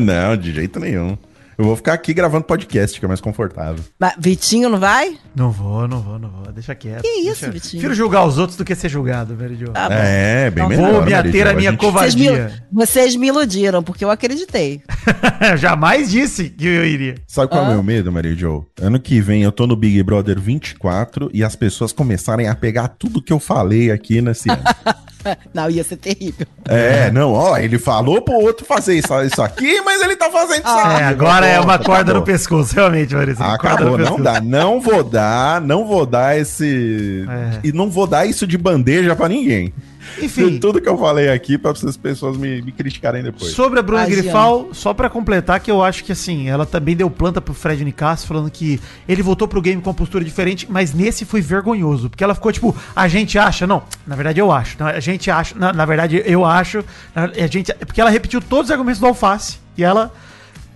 não, 0.00 0.36
de 0.38 0.52
jeito 0.52 0.78
nenhum. 0.78 1.16
Eu 1.58 1.64
vou 1.64 1.74
ficar 1.76 1.94
aqui 1.94 2.12
gravando 2.12 2.44
podcast, 2.44 2.98
que 3.00 3.04
é 3.04 3.08
mais 3.08 3.20
confortável. 3.20 3.82
Mas 3.98 4.12
Vitinho 4.18 4.68
não 4.68 4.78
vai? 4.78 5.16
Não 5.34 5.50
vou, 5.50 5.88
não 5.88 6.00
vou, 6.02 6.18
não 6.18 6.28
vou. 6.30 6.52
Deixa 6.52 6.74
quieto. 6.74 7.00
Que 7.02 7.08
isso, 7.08 7.26
deixa... 7.42 7.50
Vitinho? 7.50 7.70
Prefiro 7.80 7.94
julgar 7.94 8.26
os 8.26 8.36
outros 8.38 8.56
do 8.58 8.64
que 8.64 8.74
ser 8.74 8.88
julgado, 8.90 9.34
Meridio. 9.34 9.70
Tá 9.72 9.88
bom. 9.88 9.94
É, 9.94 10.50
bem 10.50 10.62
Não 10.62 10.68
melhor. 10.68 10.92
vou 10.92 11.04
me 11.04 11.10
Mary 11.12 11.28
ater 11.28 11.46
à 11.46 11.54
minha 11.54 11.70
gente- 11.70 11.80
Vocês 11.80 12.14
me, 12.14 12.26
covardia. 12.26 12.62
vocês 12.70 13.16
me 13.16 13.26
iludiram, 13.28 13.82
porque 13.82 14.04
eu 14.04 14.10
acreditei. 14.10 14.82
Jamais 15.56 16.10
disse 16.10 16.50
que 16.50 16.66
eu 16.66 16.84
iria. 16.84 17.14
Sabe 17.26 17.48
qual 17.48 17.62
é 17.62 17.66
Ah. 17.66 17.68
o 17.70 17.72
meu 17.72 17.82
medo, 17.82 18.12
Maria 18.12 18.34
Jo? 18.34 18.66
Ano 18.80 19.00
que 19.00 19.20
vem 19.20 19.42
eu 19.42 19.52
tô 19.52 19.66
no 19.66 19.76
Big 19.76 20.02
Brother 20.02 20.38
24 20.38 21.30
e 21.32 21.42
as 21.42 21.56
pessoas 21.56 21.90
começarem 21.92 22.48
a 22.48 22.54
pegar 22.54 22.88
tudo 22.88 23.22
que 23.22 23.32
eu 23.32 23.38
falei 23.40 23.90
aqui 23.90 24.20
nesse 24.20 24.50
ano. 24.50 24.62
Não, 25.54 25.70
ia 25.70 25.82
ser 25.84 25.96
terrível. 25.96 26.46
é, 26.68 27.10
não, 27.10 27.32
ó, 27.32 27.56
ele 27.58 27.78
falou 27.78 28.20
pro 28.22 28.34
outro 28.34 28.64
fazer 28.66 28.94
isso, 28.98 29.12
isso 29.22 29.40
aqui, 29.42 29.80
mas 29.82 30.00
ele 30.02 30.16
tá 30.16 30.30
fazendo 30.30 30.58
isso 30.64 30.68
Ah. 30.68 30.82
aqui. 30.94 31.02
É, 31.02 31.04
agora 31.06 31.46
é 31.46 31.60
uma 31.60 31.74
Acabou, 31.74 31.94
corda 31.94 32.12
no 32.12 32.18
acabou. 32.20 32.26
pescoço, 32.34 32.74
realmente, 32.74 33.14
Maurício. 33.14 33.42
Acabou, 33.44 33.84
no 33.86 33.90
não 33.92 33.98
pescoço. 33.98 34.22
dá. 34.22 34.40
Não 34.40 34.80
vou 34.80 35.02
dar, 35.04 35.60
não 35.60 35.86
vou 35.86 36.04
dar 36.06 36.38
esse. 36.38 37.24
É. 37.28 37.60
E 37.68 37.72
não 37.72 37.90
vou 37.90 38.06
dar 38.06 38.26
isso 38.26 38.46
de 38.46 38.56
bandeja 38.58 39.14
pra 39.16 39.28
ninguém. 39.28 39.72
Enfim, 40.20 40.58
Tudo 40.58 40.80
que 40.80 40.88
eu 40.88 40.96
falei 40.96 41.28
aqui 41.28 41.58
pra 41.58 41.70
essas 41.72 41.96
pessoas 41.96 42.36
me, 42.36 42.62
me 42.62 42.72
criticarem 42.72 43.22
depois. 43.22 43.52
Sobre 43.52 43.78
a 43.78 43.82
Bruna 43.82 44.02
Ai, 44.02 44.10
Grifal, 44.10 44.68
só 44.72 44.94
pra 44.94 45.10
completar 45.10 45.60
que 45.60 45.70
eu 45.70 45.82
acho 45.82 46.02
que 46.04 46.12
assim, 46.12 46.48
ela 46.48 46.64
também 46.64 46.96
deu 46.96 47.10
planta 47.10 47.40
pro 47.40 47.52
Fred 47.54 47.84
Nicasso 47.84 48.26
falando 48.26 48.50
que 48.50 48.80
ele 49.08 49.22
voltou 49.22 49.46
pro 49.46 49.60
game 49.60 49.80
com 49.82 49.90
uma 49.90 49.94
postura 49.94 50.24
diferente, 50.24 50.66
mas 50.70 50.92
nesse 50.94 51.24
foi 51.24 51.40
vergonhoso, 51.40 52.08
porque 52.10 52.24
ela 52.24 52.34
ficou 52.34 52.50
tipo, 52.52 52.74
a 52.94 53.08
gente 53.08 53.38
acha, 53.38 53.66
não, 53.66 53.82
na 54.06 54.16
verdade 54.16 54.40
eu 54.40 54.50
acho, 54.50 54.76
a 54.82 55.00
gente 55.00 55.30
acha, 55.30 55.54
na, 55.58 55.72
na 55.72 55.84
verdade 55.84 56.22
eu 56.24 56.44
acho, 56.44 56.84
na- 57.14 57.24
a 57.24 57.46
gente, 57.46 57.72
porque 57.74 58.00
ela 58.00 58.10
repetiu 58.10 58.40
todos 58.40 58.66
os 58.66 58.70
argumentos 58.70 59.00
do 59.00 59.06
Alface 59.06 59.58
e 59.76 59.84
ela 59.84 60.12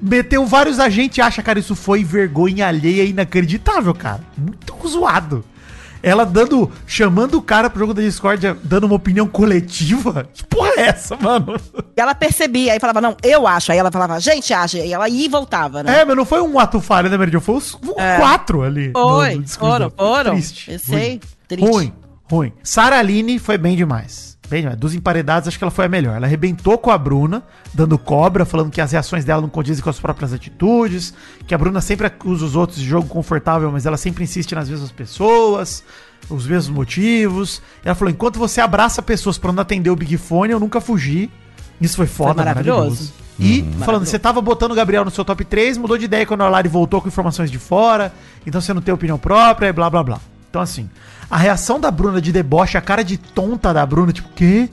meteu 0.01 0.47
vários 0.47 0.79
a 0.79 0.88
gente 0.88 1.21
acha, 1.21 1.43
cara, 1.43 1.59
isso 1.59 1.75
foi 1.75 2.03
vergonha 2.05 2.66
alheia 2.66 3.05
inacreditável, 3.05 3.95
cara, 3.95 4.21
muito 4.37 4.88
zoado. 4.88 5.45
Ela 6.02 6.24
dando, 6.24 6.70
chamando 6.86 7.36
o 7.38 7.42
cara 7.42 7.68
pro 7.70 7.80
jogo 7.80 7.94
da 7.94 8.02
Discord, 8.02 8.56
dando 8.62 8.84
uma 8.84 8.96
opinião 8.96 9.26
coletiva. 9.26 10.28
Que 10.32 10.44
porra 10.46 10.70
é 10.76 10.80
essa, 10.88 11.16
mano? 11.16 11.54
E 11.96 12.00
ela 12.00 12.14
percebia, 12.14 12.72
aí 12.72 12.80
falava, 12.80 13.00
não, 13.00 13.16
eu 13.22 13.46
acho. 13.46 13.72
Aí 13.72 13.78
ela 13.78 13.90
falava, 13.90 14.18
gente 14.20 14.52
acha. 14.52 14.78
E 14.78 14.92
ela 14.92 15.08
ia 15.08 15.26
e 15.26 15.28
voltava, 15.28 15.82
né? 15.82 16.00
É, 16.00 16.04
mas 16.04 16.16
não 16.16 16.24
foi 16.24 16.40
um 16.40 16.58
ato 16.58 16.80
falho, 16.80 17.08
né, 17.10 17.16
Meridian? 17.18 17.40
Foi 17.40 17.56
os 17.56 17.76
É. 17.98 18.16
quatro 18.18 18.62
ali. 18.62 18.90
Foi, 18.92 19.34
no 19.34 19.42
discurso 19.42 19.72
foram, 19.72 19.90
foram. 19.90 20.32
Triste. 20.32 20.72
Eu 20.72 20.78
sei, 20.78 21.08
Ruim. 21.10 21.20
triste. 21.48 21.70
Ruim, 21.70 21.92
ruim. 22.30 22.52
Sara 22.62 22.98
Aline 22.98 23.38
foi 23.38 23.58
bem 23.58 23.76
demais. 23.76 24.30
Bem 24.50 24.62
demais. 24.62 24.76
Dos 24.76 24.94
emparedados, 24.94 25.46
acho 25.46 25.56
que 25.56 25.62
ela 25.62 25.70
foi 25.70 25.84
a 25.84 25.88
melhor. 25.88 26.16
Ela 26.16 26.26
arrebentou 26.26 26.76
com 26.76 26.90
a 26.90 26.98
Bruna, 26.98 27.40
dando 27.72 27.96
cobra, 27.96 28.44
falando 28.44 28.68
que 28.68 28.80
as 28.80 28.90
reações 28.90 29.24
dela 29.24 29.40
não 29.40 29.48
condizem 29.48 29.82
com 29.82 29.88
as 29.88 30.00
próprias 30.00 30.32
atitudes, 30.32 31.14
que 31.46 31.54
a 31.54 31.58
Bruna 31.58 31.80
sempre 31.80 32.08
acusa 32.08 32.44
os 32.44 32.56
outros 32.56 32.80
de 32.80 32.84
jogo 32.84 33.06
confortável, 33.06 33.70
mas 33.70 33.86
ela 33.86 33.96
sempre 33.96 34.24
insiste 34.24 34.52
nas 34.52 34.68
mesmas 34.68 34.90
pessoas, 34.90 35.84
os 36.28 36.48
mesmos 36.48 36.76
motivos. 36.76 37.62
Ela 37.84 37.94
falou: 37.94 38.10
enquanto 38.10 38.40
você 38.40 38.60
abraça 38.60 39.00
pessoas 39.00 39.38
pra 39.38 39.52
não 39.52 39.62
atender 39.62 39.88
o 39.88 39.94
Big 39.94 40.16
Fone, 40.16 40.52
eu 40.52 40.58
nunca 40.58 40.80
fugi. 40.80 41.30
Isso 41.80 41.96
foi 41.96 42.06
foda, 42.08 42.34
Foi 42.34 42.44
maravilhoso. 42.44 43.12
E 43.38 43.60
falando, 43.62 43.78
Maravilhoso. 43.78 44.06
você 44.10 44.18
tava 44.18 44.40
botando 44.42 44.72
o 44.72 44.74
Gabriel 44.74 45.04
no 45.04 45.10
seu 45.12 45.24
top 45.24 45.44
3, 45.44 45.78
mudou 45.78 45.96
de 45.96 46.04
ideia 46.04 46.26
quando 46.26 46.42
a 46.42 46.48
Lari 46.48 46.68
voltou 46.68 47.00
com 47.00 47.08
informações 47.08 47.50
de 47.50 47.58
fora, 47.58 48.12
então 48.44 48.60
você 48.60 48.74
não 48.74 48.82
tem 48.82 48.92
opinião 48.92 49.16
própria 49.16 49.68
e 49.68 49.72
blá 49.72 49.88
blá 49.88 50.02
blá. 50.02 50.20
Então 50.50 50.60
assim, 50.60 50.90
a 51.30 51.36
reação 51.36 51.78
da 51.78 51.90
Bruna 51.90 52.20
de 52.20 52.32
deboche, 52.32 52.76
a 52.76 52.80
cara 52.80 53.04
de 53.04 53.16
tonta 53.16 53.72
da 53.72 53.86
Bruna, 53.86 54.12
tipo, 54.12 54.28
quê? 54.34 54.68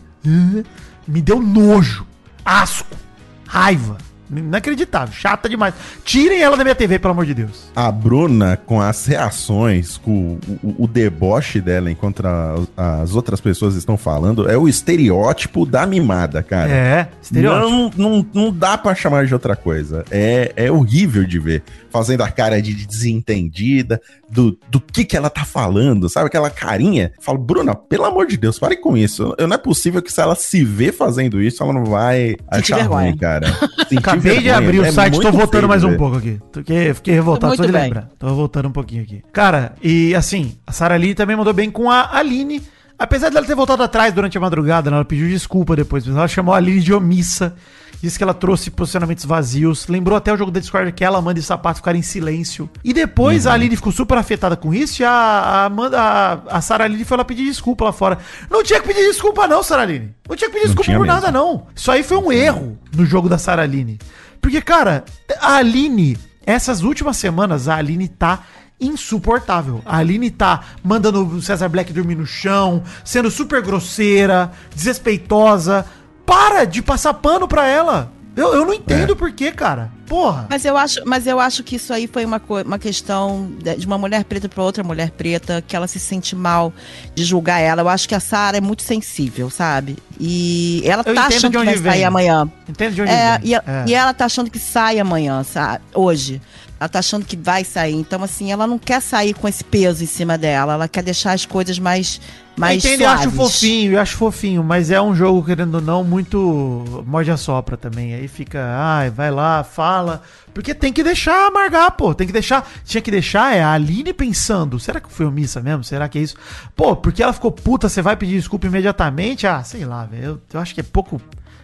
Me 1.08 1.22
deu 1.22 1.40
nojo, 1.40 2.06
asco, 2.44 2.98
raiva. 3.46 3.98
Inacreditável, 4.30 5.14
chata 5.14 5.48
demais. 5.50 5.74
Tirem 6.04 6.42
ela 6.42 6.58
da 6.58 6.64
minha 6.64 6.76
TV, 6.76 7.00
pelo 7.00 7.12
amor 7.14 7.26
de 7.26 7.34
Deus. 7.34 7.70
A 7.76 7.92
Bruna, 7.92 8.58
com 8.58 8.82
as 8.82 9.06
reações, 9.06 9.98
com 9.98 10.38
o, 10.48 10.60
o- 10.64 10.84
o 10.84 10.88
deboche 10.88 11.62
dela 11.62 11.90
enquanto 11.92 12.26
a- 12.26 12.56
as 13.02 13.16
outras 13.16 13.40
pessoas 13.40 13.76
estão 13.76 13.98
falando, 13.98 14.50
é 14.50 14.58
o 14.58 14.68
estereótipo 14.68 15.66
da 15.66 15.86
mimada, 15.86 16.42
cara. 16.44 16.70
É, 16.72 17.08
estereótipo. 17.22 17.70
Não, 17.70 17.92
não, 17.98 18.26
não 18.34 18.52
dá 18.54 18.78
pra 18.78 18.94
chamar 18.96 19.26
de 19.26 19.34
outra 19.34 19.56
coisa. 19.56 20.04
É, 20.12 20.52
é 20.56 20.72
horrível 20.72 21.24
de 21.26 21.40
ver. 21.40 21.64
Fazendo 21.90 22.22
a 22.22 22.30
cara 22.30 22.62
de 22.62 22.74
desentendida, 22.86 24.00
do, 24.30 24.58
do 24.70 24.80
que 24.80 25.06
que 25.06 25.16
ela 25.16 25.30
tá 25.30 25.46
falando, 25.46 26.10
sabe? 26.10 26.28
Aquela 26.28 26.50
carinha. 26.50 27.12
Falo, 27.20 27.38
Bruna, 27.38 27.74
pelo 27.74 28.06
amor 28.06 28.28
de 28.28 28.38
Deus, 28.38 28.60
pare 28.60 28.76
com 28.78 28.96
isso. 28.98 29.34
Eu- 29.38 29.48
Não 29.48 29.56
é 29.56 29.58
possível 29.58 30.02
que 30.02 30.12
se 30.12 30.22
ela 30.22 30.36
se 30.36 30.64
vê 30.64 30.92
fazendo 30.92 31.42
isso, 31.42 31.64
ela 31.64 31.72
não 31.74 31.86
vai 31.86 32.32
Sentir 32.54 32.74
achar 32.74 32.76
vergonha. 32.78 33.10
ruim, 33.10 33.18
cara. 33.18 33.48
Sentir 33.90 34.17
Acabei 34.18 34.38
de 34.38 34.44
vergonha. 34.44 34.58
abrir 34.68 34.80
o 34.80 34.86
É 34.86 34.92
site, 34.92 35.20
tô 35.20 35.32
voltando 35.32 35.50
feio 35.52 35.68
mais 35.68 35.84
um 35.84 35.96
pouco 35.98 36.18
aqui. 36.18 36.40
Fiquei, 36.54 36.94
fiquei 36.94 37.14
revoltado 37.14 37.48
Muito 37.52 37.62
só 37.62 37.66
de 37.66 37.72
bem. 37.72 37.84
lembrar. 37.84 38.10
Tô 38.20 38.28
voltando 38.34 38.68
um 38.68 38.72
pouquinho 38.72 39.04
aqui. 39.04 39.22
Cara, 39.32 39.74
e 39.82 40.14
assim, 40.16 40.56
a 40.66 40.72
Sara 40.72 40.96
Aline 40.96 41.16
também 41.16 41.36
mandou 41.36 41.54
bem 41.54 41.70
com 41.70 41.90
a 41.90 42.18
Aline. 42.18 42.62
Apesar 43.00 43.30
dela 43.30 43.46
ter 43.46 43.56
voltado 43.56 43.84
atrás 43.84 44.12
durante 44.14 44.38
a 44.38 44.42
madrugada, 44.42 44.90
né, 44.90 44.96
ela 44.98 45.06
pediu 45.06 45.28
desculpa 45.28 45.76
depois, 45.76 46.06
mas 46.08 46.16
ela 46.16 46.28
chamou 46.28 46.54
a 46.54 46.58
Aline 46.58 46.82
de 46.82 46.94
omissa. 46.94 47.56
Disse 48.02 48.18
que 48.18 48.24
ela 48.24 48.34
trouxe 48.34 48.70
posicionamentos 48.70 49.26
vazios. 49.26 49.88
Lembrou 49.88 50.16
até 50.18 50.32
o 50.32 50.38
jogo 50.38 50.52
da 50.52 50.60
Discord 50.60 50.92
que 50.92 51.04
ela, 51.04 51.18
Amanda 51.18 51.40
e 51.40 51.42
o 51.42 51.44
Sapato 51.44 51.78
ficaram 51.78 51.98
em 51.98 52.04
silêncio. 52.04 52.70
E 52.84 52.94
depois 52.94 53.46
Uhum. 53.46 53.52
a 53.52 53.54
Aline 53.56 53.76
ficou 53.76 53.92
super 53.92 54.18
afetada 54.20 54.56
com 54.56 54.72
isso 54.74 55.02
e 55.02 55.06
a, 55.06 55.10
a 55.12 55.66
Amanda, 55.66 56.00
a, 56.00 56.34
a 56.58 56.62
Sara 56.62 56.84
Aline 56.84 57.04
foi 57.06 57.18
lá 57.18 57.26
pedir 57.26 57.44
desculpa 57.46 57.86
lá 57.86 57.92
fora. 57.92 58.20
Não 58.52 58.64
tinha 58.64 58.80
que 58.80 58.88
pedir 58.88 59.08
desculpa, 59.08 59.48
não, 59.48 59.64
Sara 59.64 59.82
Aline. 59.82 60.14
Não 60.30 60.36
tinha 60.36 60.48
que 60.50 60.54
pedir 60.56 60.68
desculpa 60.68 60.92
por 60.92 61.00
mesmo. 61.00 61.06
nada, 61.06 61.32
não. 61.32 61.66
Isso 61.76 61.92
aí 61.92 62.04
foi 62.04 62.18
um 62.18 62.32
erro 62.32 62.78
no 62.96 63.04
jogo 63.06 63.28
da 63.28 63.38
Sara 63.40 63.64
Aline. 63.64 63.98
Porque, 64.40 64.62
cara, 64.62 65.04
a 65.42 65.56
Aline, 65.56 66.18
essas 66.46 66.84
últimas 66.84 67.18
semanas, 67.18 67.68
a 67.68 67.78
Aline 67.78 68.08
tá 68.08 68.44
insuportável. 68.80 69.82
A 69.86 69.98
Aline 69.98 70.30
tá 70.30 70.62
mandando 70.84 71.26
o 71.26 71.42
Cesar 71.42 71.70
Black 71.70 71.92
dormir 71.94 72.16
no 72.16 72.26
chão, 72.26 72.84
sendo 73.04 73.30
super 73.32 73.62
grosseira, 73.62 74.52
desrespeitosa. 74.76 75.86
Para 76.26 76.66
de 76.66 76.82
passar 76.82 77.14
pano 77.14 77.48
pra 77.48 77.66
ela. 77.68 78.12
Eu, 78.36 78.54
eu 78.54 78.66
não 78.66 78.74
entendo 78.74 79.16
por 79.16 79.32
quê, 79.32 79.52
cara. 79.52 79.90
Porra. 80.06 80.46
Mas 80.50 80.64
eu 80.64 80.78
acho, 80.78 81.02
mas 81.06 81.26
eu 81.26 81.40
acho 81.40 81.64
que 81.64 81.78
isso 81.78 81.92
aí 81.92 82.06
foi 82.06 82.24
uma, 82.24 82.40
uma 82.66 82.78
questão 82.78 83.50
de 83.78 83.86
uma 83.86 83.98
mulher 83.98 84.24
preta 84.26 84.48
para 84.48 84.62
outra 84.62 84.84
mulher 84.84 85.10
preta, 85.10 85.64
que 85.66 85.76
ela 85.76 85.88
se 85.88 86.00
sente 86.00 86.36
mal 86.36 86.72
de 87.16 87.24
julgar 87.24 87.60
ela. 87.60 87.82
Eu 87.82 87.90
acho 87.90 88.08
que 88.08 88.14
a 88.14 88.20
Sara 88.20 88.58
é 88.58 88.62
muito 88.62 88.84
sensível, 88.84 89.50
sabe? 89.50 89.98
E 90.20 90.84
ela 90.86 91.02
Eu 91.06 91.16
tá 91.16 91.26
entendo 91.26 91.38
achando 91.38 91.52
de 91.54 91.58
que 91.60 91.66
vai 91.66 91.76
vem. 91.78 91.92
sair 91.94 92.04
amanhã. 92.04 92.52
Entende 92.70 92.96
de 92.96 93.02
onde 93.02 93.12
É, 93.12 93.38
vem? 93.40 93.50
e, 93.50 93.56
É. 93.56 93.62
e 93.88 93.94
ela 93.96 94.14
tá 94.14 94.26
achando 94.26 94.52
que 94.52 94.60
sai 94.60 95.00
amanhã, 95.00 95.44
sabe? 95.44 95.82
Hoje. 95.96 96.40
Ela 96.80 96.88
tá 96.88 97.00
achando 97.00 97.26
que 97.26 97.36
vai 97.36 97.64
sair. 97.64 97.96
Então, 97.96 98.24
assim, 98.24 98.52
ela 98.52 98.68
não 98.68 98.78
quer 98.78 99.02
sair 99.02 99.34
com 99.34 99.48
esse 99.48 99.64
peso 99.64 100.04
em 100.04 100.08
cima 100.08 100.38
dela. 100.38 100.74
Ela 100.74 100.88
quer 100.88 101.04
deixar 101.04 101.34
as 101.34 101.46
coisas 101.46 101.80
mais, 101.80 102.22
mais 102.56 102.84
eu 102.84 102.92
entendo, 102.92 103.02
eu 103.02 103.10
acho 103.10 103.24
suaves. 103.24 103.54
fofinho, 103.54 103.94
eu 103.94 104.00
acho 104.00 104.18
fofinho, 104.18 104.64
mas 104.64 104.92
é 104.92 105.02
um 105.02 105.16
jogo, 105.16 105.44
querendo 105.44 105.76
ou 105.76 105.82
não, 105.82 106.04
muito 106.04 107.04
morde 107.08 107.32
a 107.32 107.38
sopra 107.38 107.76
também. 107.76 108.14
Aí 108.14 108.28
fica, 108.28 108.64
ai, 108.78 109.10
vai 109.10 109.32
lá, 109.32 109.64
fala. 109.64 110.22
Porque 110.54 110.74
tem 110.76 110.94
que 110.94 111.04
deixar 111.04 111.48
amargar, 111.48 111.92
pô. 111.92 112.14
Tem 112.14 112.28
que 112.28 112.34
deixar. 112.34 112.70
Tinha 112.86 113.02
que 113.02 113.12
deixar 113.12 113.56
é 113.56 113.64
a 113.64 113.72
Aline 113.72 114.14
pensando. 114.14 114.80
Será 114.80 115.00
que 115.00 115.12
foi 115.12 115.26
omissa 115.26 115.62
mesmo? 115.62 115.84
Será 115.84 116.08
que 116.08 116.20
é 116.20 116.22
isso? 116.22 116.36
Pô, 116.76 116.96
porque 116.96 117.24
ela 117.24 117.34
ficou 117.34 117.52
puta, 117.52 117.90
você 117.90 118.04
vai 118.04 118.16
pedir 118.16 118.38
desculpa 118.38 118.68
imediatamente? 118.68 119.48
Ah, 119.48 119.64
sei 119.64 119.84
lá, 119.84 120.06
velho. 120.06 120.24
Eu, 120.24 120.42
eu 120.54 120.60
acho 120.60 120.76
que 120.76 120.82
é 120.82 120.84
pouco. 120.84 121.20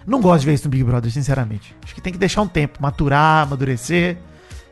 Não 0.05 0.19
gosto 0.19 0.41
de 0.41 0.47
ver 0.47 0.53
isso 0.53 0.65
no 0.65 0.71
Big 0.71 0.83
Brother, 0.83 1.11
sinceramente. 1.11 1.75
Acho 1.83 1.93
que 1.93 2.01
tem 2.01 2.11
que 2.11 2.19
deixar 2.19 2.41
um 2.41 2.47
tempo, 2.47 2.81
maturar, 2.81 3.43
amadurecer. 3.43 4.17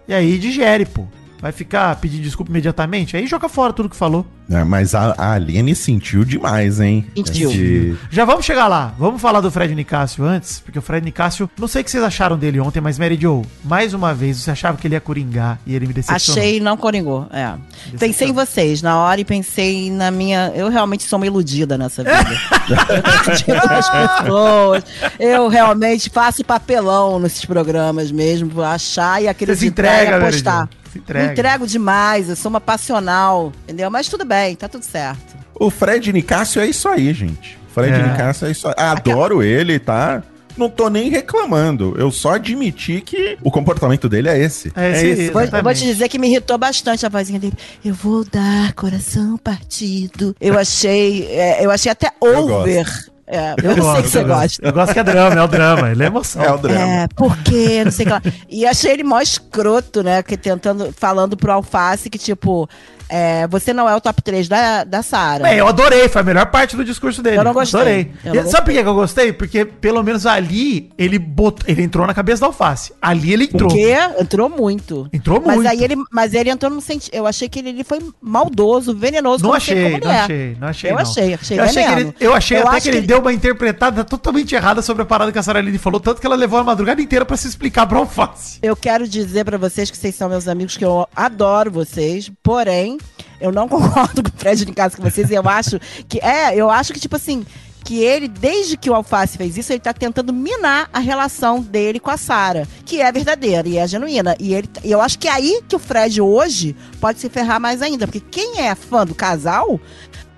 E 0.08 0.14
aí 0.14 0.38
digere, 0.38 0.86
pô. 0.86 1.06
Vai 1.41 1.51
ficar 1.51 1.95
pedindo 1.95 2.21
desculpa 2.21 2.51
imediatamente? 2.51 3.17
Aí 3.17 3.25
joga 3.25 3.49
fora 3.49 3.73
tudo 3.73 3.89
que 3.89 3.95
falou. 3.95 4.25
É, 4.49 4.63
mas 4.63 4.93
a, 4.93 5.15
a 5.17 5.34
Aline 5.34 5.73
sentiu 5.75 6.23
demais, 6.25 6.80
hein? 6.80 7.06
Sentiu. 7.15 7.49
Esse- 7.49 7.97
Já 8.12 8.25
vamos 8.25 8.45
chegar 8.45 8.67
lá. 8.67 8.93
Vamos 8.99 9.21
falar 9.21 9.39
do 9.41 9.49
Fred 9.49 9.73
Nicásio 9.73 10.23
antes, 10.25 10.60
porque 10.60 10.77
o 10.77 10.82
Fred 10.82 11.04
Nicásio, 11.04 11.49
não 11.58 11.67
sei 11.67 11.82
o 11.82 11.86
que 11.86 11.89
vocês 11.91 12.04
acharam 12.04 12.38
dele 12.38 12.60
ontem, 12.60 12.82
mas 12.82 12.99
Mary 12.99 13.17
Joe, 13.19 13.43
mais 13.63 13.93
uma 13.93 14.13
vez, 14.13 14.38
você 14.38 14.51
achava 14.51 14.77
que 14.77 14.86
ele 14.88 14.95
ia 14.95 15.01
coringar 15.01 15.58
e 15.65 15.73
ele 15.73 15.88
me 15.88 15.93
decepcionou. 15.93 16.41
Achei 16.43 16.60
não 16.60 16.75
coringou. 16.77 17.27
É. 17.32 17.54
Pensei 17.97 18.27
em 18.27 18.34
vocês 18.34 18.82
na 18.82 18.97
hora 18.99 19.21
e 19.21 19.25
pensei 19.25 19.89
na 19.89 20.12
minha. 20.12 20.51
Eu 20.54 20.69
realmente 20.69 21.04
sou 21.04 21.17
uma 21.17 21.25
iludida 21.25 21.77
nessa 21.77 22.04
vida. 22.04 22.21
eu 23.47 24.21
pessoas. 24.21 24.84
Eu 25.19 25.47
realmente 25.47 26.10
faço 26.10 26.43
papelão 26.43 27.19
nesses 27.19 27.45
programas 27.45 28.12
mesmo, 28.12 28.49
vou 28.49 28.63
achar 28.63 29.21
e 29.21 29.27
acreditar 29.27 29.60
se 29.60 29.67
entrega, 29.67 30.12
e 30.12 30.21
apostar. 30.21 30.56
Mary 30.58 30.69
Jo, 30.71 30.81
se 30.91 30.99
entrega. 30.99 31.25
Me 31.27 31.32
entrego 31.34 31.67
demais, 31.67 32.30
eu 32.30 32.36
sou 32.36 32.49
uma 32.49 32.62
passional, 32.62 33.51
entendeu? 33.63 33.89
Mas 33.89 34.08
tudo 34.08 34.25
bem, 34.25 34.56
tá 34.56 34.67
tudo 34.67 34.84
certo. 34.84 35.36
O 35.56 35.69
Fred 35.69 36.12
Nicásio 36.12 36.62
é 36.62 36.67
isso 36.67 36.88
aí, 36.88 37.13
gente. 37.13 37.58
O 37.69 37.73
Fred 37.73 37.93
É. 37.93 38.08
Nicásio 38.12 38.47
é 38.47 38.51
isso 38.51 38.67
aí. 38.67 38.73
Adoro 38.77 39.43
ele, 39.43 39.80
tá? 39.80 40.23
Não 40.58 40.69
tô 40.69 40.89
nem 40.89 41.10
reclamando. 41.10 41.95
Eu 41.97 42.12
só 42.12 42.34
admiti 42.34 43.01
que 43.01 43.38
o 43.41 43.49
comportamento 43.49 44.10
dele 44.10 44.27
é 44.27 44.38
esse. 44.38 44.71
É 44.75 44.91
esse 44.91 45.21
aí. 45.21 45.30
Vou, 45.30 45.63
vou 45.63 45.73
te 45.73 45.86
dizer 45.86 46.10
que 46.10 46.19
me 46.19 46.27
irritou 46.27 46.58
bastante 46.58 47.06
a 47.06 47.10
vozinha 47.10 47.39
dele. 47.39 47.54
Eu 47.84 47.93
vou 47.93 48.25
dar 48.25 48.73
coração 48.73 49.38
partido. 49.38 50.36
Eu 50.41 50.60
achei, 50.60 51.25
é, 51.27 51.65
eu 51.65 51.71
achei 51.71 51.91
até 51.91 52.12
over. 52.19 52.86
É, 53.32 53.56
eu, 53.63 53.78
não 53.78 53.94
sei 53.94 54.04
que 54.04 54.10
você 54.10 54.17
eu 54.20 54.28
gosto. 54.28 54.41
gosta. 54.41 54.67
Eu 54.67 54.74
gosto 54.74 54.94
que 54.94 55.00
é 55.00 55.04
drama, 55.04 55.39
é 55.39 55.44
o 55.44 55.48
drama, 55.48 55.91
ele 55.91 56.04
é 56.04 56.08
emoção. 56.08 56.44
É 56.44 56.52
o 56.52 56.58
drama. 56.58 56.80
É, 56.82 57.08
por 57.15 57.38
quê? 57.38 57.82
Não 57.86 57.91
sei 57.91 58.06
o 58.06 58.10
que 58.10 58.13
lá. 58.13 58.22
E 58.50 58.65
achei 58.65 58.91
ele 58.91 59.04
mó 59.04 59.22
escroto, 59.22 60.04
né? 60.04 60.22
Que 60.22 60.36
tentando, 60.36 60.91
falando 60.91 61.38
pro 61.38 61.52
Alface 61.54 62.10
que, 62.10 62.17
tipo, 62.17 62.70
é, 63.12 63.45
você 63.47 63.74
não 63.74 63.89
é 63.89 63.95
o 63.95 64.00
top 64.00 64.21
3 64.21 64.47
da, 64.47 64.84
da 64.86 65.04
Sara. 65.04 65.50
É, 65.50 65.60
eu 65.60 65.67
adorei, 65.67 66.08
foi 66.08 66.21
a 66.21 66.24
melhor 66.24 66.45
parte 66.47 66.76
do 66.78 66.84
discurso 66.86 67.21
dele. 67.21 67.38
Eu 67.38 67.43
não 67.43 67.54
gostei. 67.54 67.80
Adorei. 67.82 68.12
Eu 68.24 68.43
não 68.43 68.50
Sabe 68.50 68.65
por 68.65 68.74
que 68.74 68.82
que 68.82 68.88
eu 68.89 68.93
gostei? 68.95 69.34
Porque 69.34 69.65
pelo 69.65 70.02
menos 70.02 70.26
ali 70.26 70.89
ele 70.97 71.19
botou, 71.19 71.65
ele 71.67 71.84
entrou 71.84 72.08
na 72.08 72.13
cabeça 72.13 72.39
da 72.41 72.47
alface. 72.47 72.93
Ali 73.02 73.34
ele 73.34 73.43
entrou. 73.45 73.69
Porque 73.69 73.93
entrou 74.19 74.50
muito. 74.50 75.10
Entrou 75.12 75.41
Mas 75.45 75.56
muito. 75.56 75.69
aí 75.69 75.84
ele, 75.84 75.95
mas 76.10 76.34
ele 76.34 76.50
entrou 76.50 76.71
no 76.71 76.80
sentido. 76.80 77.13
Eu 77.13 77.28
achei 77.28 77.50
que 77.50 77.60
ele, 77.60 77.69
ele 77.69 77.84
foi 77.84 78.00
maldoso, 78.21 78.95
venenoso. 78.95 79.43
Não 79.43 79.54
achei, 79.54 80.00
não 80.00 80.12
é. 80.12 80.19
achei, 80.21 80.58
não 80.60 80.67
achei. 80.69 80.89
Eu 80.91 80.95
não. 80.95 81.02
achei, 81.02 81.34
achei 81.34 81.60
eu 81.60 81.63
achei, 81.63 81.84
que 81.84 81.89
veneno. 81.89 82.10
ele, 82.10 82.26
eu 82.26 82.34
achei 82.34 82.58
Eu 82.58 82.62
até 82.67 82.78
acho 82.78 82.84
que 82.84 82.89
ele, 82.89 82.97
que 82.97 83.00
ele- 83.02 83.08
deu 83.08 83.19
uma 83.19 83.34
interpretada 83.34 84.04
totalmente 84.04 84.56
errada 84.56 84.82
sobre 84.82 85.04
a 85.04 85.06
parada 85.06 85.32
que 85.32 85.39
a 85.39 85.43
Sarah 85.43 85.60
Aline 85.60 85.78
falou, 85.78 86.00
tanto 86.00 86.21
que 86.21 86.26
ela 86.28 86.36
levou 86.36 86.60
a 86.60 86.63
madrugada 86.63 87.02
inteira 87.02 87.26
pra 87.26 87.36
se 87.36 87.47
explicar 87.47 87.86
pra 87.88 87.97
alface. 87.97 88.60
Eu 88.62 88.76
quero 88.76 89.08
dizer 89.08 89.43
pra 89.43 89.58
vocês 89.58 89.91
que 89.91 89.97
vocês 89.97 90.15
são 90.15 90.30
meus 90.30 90.47
amigos, 90.47 90.78
que 90.78 90.86
eu 90.86 91.06
adoro 91.15 91.69
vocês, 91.71 92.32
porém, 92.41 92.97
eu 93.41 93.51
não 93.51 93.67
concordo 93.69 94.23
com 94.23 94.30
o 94.30 94.39
Fred 94.39 94.69
em 94.69 94.73
casa 94.73 94.95
com 94.95 95.04
vocês 95.04 95.30
eu 95.32 95.47
acho 95.47 95.80
que. 96.08 96.19
É, 96.19 96.56
eu 96.56 96.69
acho 96.69 96.93
que, 96.93 96.99
tipo 96.99 97.15
assim. 97.15 97.45
Que 97.84 98.04
ele, 98.04 98.27
desde 98.27 98.77
que 98.77 98.91
o 98.91 98.93
Alface 98.93 99.39
fez 99.39 99.58
isso, 99.58 99.73
ele 99.73 99.80
tá 99.80 99.91
tentando 99.91 100.32
minar 100.32 100.88
a 100.93 100.99
relação 100.99 101.60
dele 101.60 101.99
com 101.99 102.12
a 102.12 102.15
Sara, 102.15 102.67
que 102.86 103.01
é 103.01 103.12
verdadeira 103.12 103.67
e 103.67 103.75
é 103.75 103.88
genuína. 103.88 104.36
E 104.39 104.54
ele, 104.54 104.69
e 104.84 104.91
eu 104.91 105.01
acho 105.01 105.17
que 105.17 105.27
é 105.27 105.32
aí 105.32 105.63
que 105.67 105.75
o 105.75 105.80
Fred 105.80 106.21
hoje 106.21 106.75
pode 106.99 107.19
se 107.19 107.27
ferrar 107.27 107.60
mais 107.60 107.82
ainda, 107.82 108.06
porque 108.06 108.19
quem 108.19 108.62
é 108.62 108.75
fã 108.75 109.04
do 109.04 109.15
casal 109.15 109.80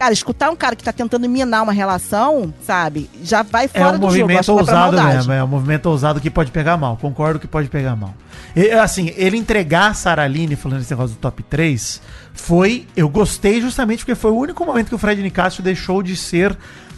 Cara, 0.03 0.13
escutar 0.13 0.49
um 0.49 0.55
cara 0.57 0.75
que 0.75 0.83
tá 0.83 0.91
tentando 0.91 1.29
minar 1.29 1.63
uma 1.63 1.71
relação, 1.71 2.53
sabe, 2.61 3.09
já 3.23 3.41
vai 3.41 3.65
É 3.65 3.67
fora 3.69 3.95
um 3.95 3.99
do 3.99 4.11
jogo. 4.11 4.27
movimento 4.27 4.27
que 4.41 4.51
vai 4.51 4.65
pra 4.65 4.85
ousado 4.85 5.01
mesmo, 5.01 5.31
é 5.31 5.41
um 5.41 5.47
movimento 5.47 5.85
ousado 5.85 6.19
que 6.19 6.29
pode 6.29 6.51
pegar 6.51 6.75
mal. 6.75 6.97
Concordo 6.97 7.39
que 7.39 7.47
pode 7.47 7.69
pegar 7.69 7.95
mal. 7.95 8.13
E, 8.53 8.69
assim, 8.71 9.13
ele 9.15 9.37
entregar 9.37 9.91
a 9.91 9.93
Sarah 9.93 10.23
Aline, 10.23 10.57
falando 10.57 10.81
esse 10.81 10.91
negócio 10.91 11.15
do 11.15 11.19
top 11.21 11.41
3, 11.43 12.01
foi. 12.33 12.85
Eu 12.97 13.07
gostei 13.07 13.61
justamente 13.61 13.99
porque 13.99 14.13
foi 14.13 14.31
o 14.31 14.35
único 14.35 14.65
momento 14.65 14.89
que 14.89 14.95
o 14.95 14.97
Fred 14.97 15.23
Nicásio 15.23 15.63
deixou 15.63 16.03
de 16.03 16.17
ser 16.17 16.53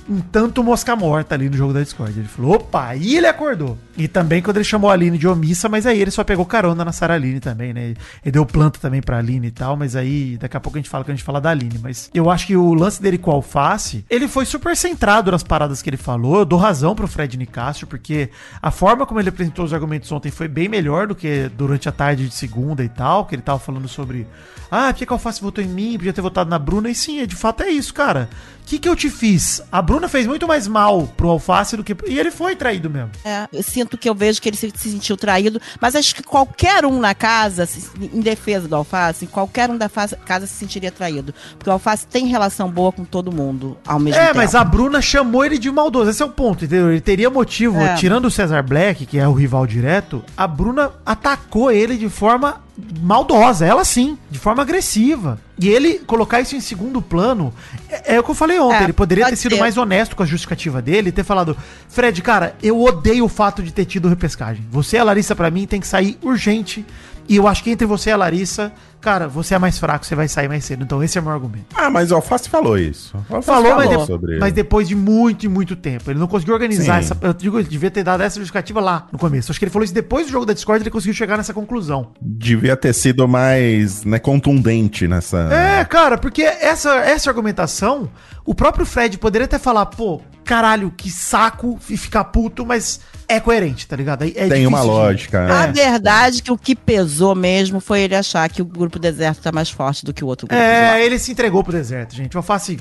um 0.10 0.20
tanto 0.20 0.64
mosca 0.64 0.96
morta 0.96 1.36
ali 1.36 1.48
no 1.48 1.56
jogo 1.56 1.74
da 1.74 1.84
Discord. 1.84 2.20
Ele 2.20 2.28
falou, 2.28 2.56
opa, 2.56 2.88
aí 2.88 3.18
ele 3.18 3.28
acordou. 3.28 3.78
E 3.98 4.08
também 4.08 4.42
quando 4.42 4.58
ele 4.58 4.66
chamou 4.66 4.90
a 4.90 4.94
Aline 4.94 5.18
de 5.18 5.28
omissa, 5.28 5.70
mas 5.70 5.86
aí 5.86 6.02
ele 6.02 6.12
só 6.12 6.24
pegou 6.24 6.46
carona 6.46 6.84
na 6.84 6.92
Sarah 6.92 7.14
Aline 7.14 7.40
também, 7.40 7.74
né? 7.74 7.94
Ele 8.24 8.32
deu 8.32 8.46
planta 8.46 8.78
também 8.80 9.02
pra 9.02 9.18
Aline 9.18 9.48
e 9.48 9.52
tal, 9.52 9.78
mas 9.78 9.96
aí 9.96 10.38
daqui 10.38 10.58
a 10.58 10.60
pouco 10.60 10.78
a 10.78 10.82
gente 10.82 10.90
fala 10.90 11.04
que 11.04 11.12
a 11.12 11.16
gente 11.16 11.24
fala 11.24 11.40
da 11.40 11.50
Aline. 11.50 11.80
Mas 11.82 12.10
eu 12.14 12.30
acho 12.30 12.48
que 12.48 12.58
o 12.58 12.74
lance 12.74 13.02
dele 13.02 13.18
com 13.18 13.32
o 13.32 13.36
Alface, 13.36 14.06
ele 14.10 14.28
foi 14.28 14.46
super 14.46 14.76
centrado 14.76 15.32
nas 15.32 15.44
paradas 15.44 15.82
que 15.82 15.90
ele 15.90 15.98
falou. 15.98 16.40
Eu 16.40 16.46
dou 16.46 16.60
razão 16.60 16.94
pro 16.94 17.08
Fred 17.08 17.38
Nicásio, 17.38 17.88
porque 17.88 18.30
a 18.62 18.70
forma 18.70 19.06
como 19.06 19.20
ele 19.20 19.30
apresentou 19.30 19.64
os 19.64 19.74
argumentos 19.74 20.12
ontem 20.12 20.30
foi 20.30 20.48
bem 20.48 20.68
melhor 20.68 21.08
do 21.08 21.16
que 21.16 21.50
durante 21.58 21.88
a 21.88 21.92
tarde 21.92 22.28
de 22.28 22.36
segunda 22.36 22.84
e 22.84 22.90
tal, 22.90 23.26
que 23.26 23.36
ele 23.36 23.42
tava 23.42 23.60
falando 23.60 23.88
sobre 23.88 24.28
ah, 24.70 24.92
por 24.92 25.06
que 25.06 25.12
o 25.12 25.14
Alface 25.14 25.42
votou 25.42 25.64
em 25.64 25.68
mim? 25.68 25.98
Podia 25.98 26.14
ter 26.14 26.22
votado 26.22 26.50
na 26.50 26.60
Bruna. 26.60 26.90
E 26.90 26.96
sim, 26.96 27.26
de 27.26 27.36
fato 27.36 27.64
é 27.64 27.70
isso, 27.70 27.94
cara. 27.94 28.30
O 28.62 28.68
que, 28.68 28.80
que 28.80 28.90
eu 28.90 28.96
te 28.96 29.10
fiz? 29.10 29.62
A 29.72 29.82
Bruna 29.82 30.10
fez 30.10 30.26
muito 30.26 30.48
mais 30.48 30.68
mal 30.68 31.08
pro 31.16 31.30
Alface 31.30 31.78
do 31.78 31.84
que. 31.84 31.96
E 32.08 32.18
ele 32.20 32.32
foi 32.32 32.56
traído 32.56 32.90
mesmo. 32.90 33.12
É, 33.24 33.48
eu 33.54 33.62
que 33.88 34.10
eu 34.10 34.16
vejo 34.16 34.42
que 34.42 34.50
ele 34.50 34.58
se, 34.58 34.72
se 34.76 34.90
sentiu 34.92 35.16
traído, 35.18 35.62
mas 35.80 35.96
acho 35.96 36.16
que 36.16 36.24
qualquer 36.24 36.86
um 36.86 37.00
na 37.00 37.14
casa, 37.16 37.68
em 38.00 38.20
defesa 38.20 38.68
do 38.68 38.76
Alface, 38.76 39.28
qualquer 39.28 39.70
um 39.70 39.78
da 39.78 39.90
casa 39.90 40.48
se 40.48 40.54
sentiria 40.54 40.92
traído. 40.92 41.34
Porque 41.58 41.70
o 41.70 41.74
Alface 41.74 42.08
tem 42.08 42.28
relação 42.28 42.70
boa 42.70 42.92
com 42.92 43.04
todo 43.06 43.32
mundo 43.32 43.78
ao 43.86 44.00
mesmo 44.00 44.20
É, 44.20 44.26
tempo. 44.28 44.38
mas 44.38 44.56
a 44.56 44.64
Bruna 44.64 45.02
chamou 45.02 45.46
ele 45.46 45.58
de 45.58 45.70
maldoso. 45.72 46.10
Esse 46.10 46.22
é 46.22 46.26
o 46.26 46.30
ponto, 46.30 46.66
entendeu? 46.66 46.92
Ele 46.92 47.02
teria 47.02 47.30
motivo, 47.30 47.80
É. 47.80 47.96
tirando 47.96 48.26
o 48.26 48.32
Cesar 48.32 48.64
Black, 48.64 49.06
que 49.06 49.18
é 49.20 49.28
o 49.28 49.34
rival 49.34 49.66
direto, 49.68 50.24
a 50.36 50.48
Bruna 50.48 50.92
atacou 51.06 51.72
ele 51.72 51.98
de 51.98 52.10
forma 52.10 52.62
maldosa, 53.02 53.66
ela 53.66 53.86
sim, 53.86 54.18
de 54.30 54.38
forma 54.38 54.62
agressiva. 54.62 55.40
E 55.58 55.70
ele 55.70 56.00
colocar 56.00 56.42
isso 56.42 56.56
em 56.56 56.60
segundo 56.60 57.02
plano, 57.02 57.54
é, 57.90 58.16
é 58.16 58.20
o 58.20 58.24
que 58.24 58.32
eu 58.32 58.36
falei 58.36 58.60
ontem. 58.60 58.78
É, 58.78 58.84
ele 58.84 58.94
poderia 58.94 59.28
ter 59.28 59.36
sido 59.36 59.56
ser. 59.56 59.62
mais 59.62 59.78
honesto 59.78 60.16
com 60.16 60.24
a 60.24 60.26
justificativa 60.26 60.82
dele 60.82 61.10
e 61.10 61.12
ter 61.12 61.24
falado: 61.24 61.56
Fred, 61.88 62.22
cara, 62.22 62.56
eu 62.62 62.82
odeio 62.82 63.26
o 63.26 63.30
fato 63.30 63.64
de 63.64 63.72
ter 63.72 63.86
tido 63.86 64.10
repescagem. 64.10 64.66
Você 64.70 64.98
e 64.98 65.00
a 65.00 65.04
Larissa, 65.04 65.36
pra 65.36 65.50
mim, 65.50 65.66
tem 65.66 65.80
que 65.80 65.88
sair 65.88 66.18
urgente. 66.22 66.86
E 67.28 67.38
eu 67.38 67.48
acho 67.48 67.64
que 67.64 67.72
entre 67.72 67.88
você 67.88 68.12
e 68.12 68.14
a 68.14 68.18
Larissa, 68.18 68.72
cara, 69.06 69.28
você 69.28 69.54
é 69.54 69.60
mais 69.60 69.78
fraco, 69.78 70.04
você 70.04 70.16
vai 70.16 70.28
sair 70.28 70.48
mais 70.48 70.66
cedo. 70.66 70.84
Então 70.84 71.04
esse 71.04 71.16
é 71.16 71.22
o 71.22 71.24
meu 71.24 71.32
argumento. 71.32 71.68
Ah, 71.76 71.92
mas 71.92 72.12
o 72.12 72.16
Alface 72.16 72.50
falou 72.50 72.76
isso. 72.76 73.16
Alface 73.30 73.46
Falou, 73.46 73.76
mas, 73.76 73.90
de- 73.90 74.06
sobre 74.08 74.40
mas 74.40 74.52
depois 74.52 74.88
de 74.88 74.96
muito 74.96 75.46
e 75.46 75.48
muito 75.48 75.76
tempo. 75.76 76.10
Ele 76.10 76.18
não 76.18 76.26
conseguiu 76.28 76.56
organizar 76.56 77.04
Sim. 77.04 77.12
essa. 77.12 77.18
Eu 77.22 77.34
digo, 77.34 77.60
ele 77.60 77.68
devia 77.68 77.92
ter 77.92 78.04
dado 78.04 78.22
essa 78.22 78.40
justificativa 78.40 78.82
lá 78.82 79.08
no 79.12 79.20
começo. 79.20 79.52
Acho 79.52 79.60
que 79.60 79.66
ele 79.66 79.72
falou 79.72 79.84
isso 79.84 79.94
depois 79.94 80.26
do 80.26 80.32
jogo 80.32 80.44
da 80.46 80.54
Discord, 80.54 80.82
ele 80.82 80.90
conseguiu 80.90 81.14
chegar 81.14 81.38
nessa 81.38 81.54
conclusão. 81.54 82.08
Devia 82.20 82.76
ter 82.76 82.94
sido 82.94 83.28
mais 83.28 84.04
né, 84.04 84.18
contundente 84.18 85.08
nessa. 85.08 85.38
É, 85.54 85.86
cara, 85.86 86.18
porque 86.18 86.42
essa, 86.42 86.96
essa 86.96 87.30
argumentação, 87.30 88.10
o 88.44 88.56
próprio 88.56 88.88
Fred 88.88 89.20
poderia 89.20 89.46
até 89.46 89.60
falar, 89.60 89.86
pô, 89.86 90.20
caralho, 90.46 90.94
que 90.96 91.10
saco 91.10 91.78
e 91.90 91.98
ficar 91.98 92.24
puto, 92.26 92.66
mas 92.66 93.00
é 93.28 93.40
coerente, 93.40 93.88
tá 93.88 93.96
ligado? 93.96 94.24
É- 94.24 94.30
é 94.36 94.48
Tem 94.48 94.66
uma 94.68 94.78
difícil 94.78 94.82
de- 94.82 95.02
lógica. 95.04 95.38
É. 95.40 95.52
A 95.52 95.68
verdade 95.68 96.40
é 96.40 96.42
que 96.42 96.52
o 96.52 96.58
que 96.58 96.76
pesou 96.76 97.34
mesmo 97.36 97.80
foi 97.80 98.02
ele 98.02 98.16
achar 98.16 98.48
que 98.50 98.62
o 98.62 98.66
grupo 98.66 98.98
deserto 99.00 99.42
tá 99.42 99.52
mais 99.52 99.70
forte 99.70 100.06
do 100.06 100.14
que 100.14 100.24
o 100.24 100.28
outro 100.28 100.48
grupo. 100.48 100.62
É, 100.62 101.04
ele 101.04 101.18
se 101.20 101.32
entregou 101.32 101.64
pro 101.64 101.74
deserto, 101.74 102.16
gente. 102.16 102.36
O 102.36 102.40
Alface, 102.40 102.80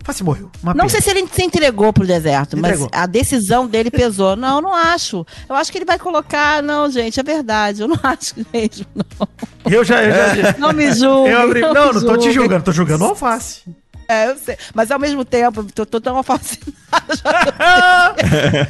Alface 0.00 0.22
morreu. 0.24 0.50
Uma 0.62 0.74
Não 0.74 0.86
pena. 0.86 0.88
sei 0.90 1.00
se 1.00 1.10
ele 1.10 1.26
se 1.32 1.42
entregou 1.42 1.92
pro 1.92 2.06
deserto, 2.06 2.56
mas 2.58 2.72
Entregou. 2.80 2.90
a 2.92 3.06
decisão 3.06 3.66
dele 3.66 3.90
pesou. 3.90 4.34
Não, 4.36 4.60
não 4.60 4.74
acho. 4.74 5.24
Eu 5.48 5.54
acho 5.54 5.70
que 5.72 5.78
ele 5.78 5.84
vai 5.86 5.98
colocar. 5.98 6.62
Não, 6.62 6.90
gente, 6.90 7.18
é 7.18 7.22
verdade. 7.22 7.80
Eu 7.82 7.88
não 7.88 7.98
acho 8.02 8.34
mesmo. 8.52 8.84
Não, 8.94 9.28
Eu 9.72 9.82
já. 9.84 10.02
Eu 10.02 10.12
já 10.42 10.58
não 10.58 10.72
me 10.72 10.92
julgue. 10.92 11.30
eu 11.30 11.40
abri... 11.40 11.60
Não, 11.62 11.92
não 11.92 12.00
tô 12.02 12.16
te 12.18 12.32
julgando, 12.32 12.64
tô 12.64 12.72
julgando 12.72 13.04
o 13.04 13.08
Alface. 13.08 13.62
É, 14.08 14.30
eu 14.30 14.36
sei. 14.36 14.56
Mas 14.74 14.90
ao 14.90 14.98
mesmo 14.98 15.24
tempo, 15.24 15.64
tô, 15.72 15.86
tô 15.86 16.00
tão 16.00 16.22
fascinada. 16.22 16.74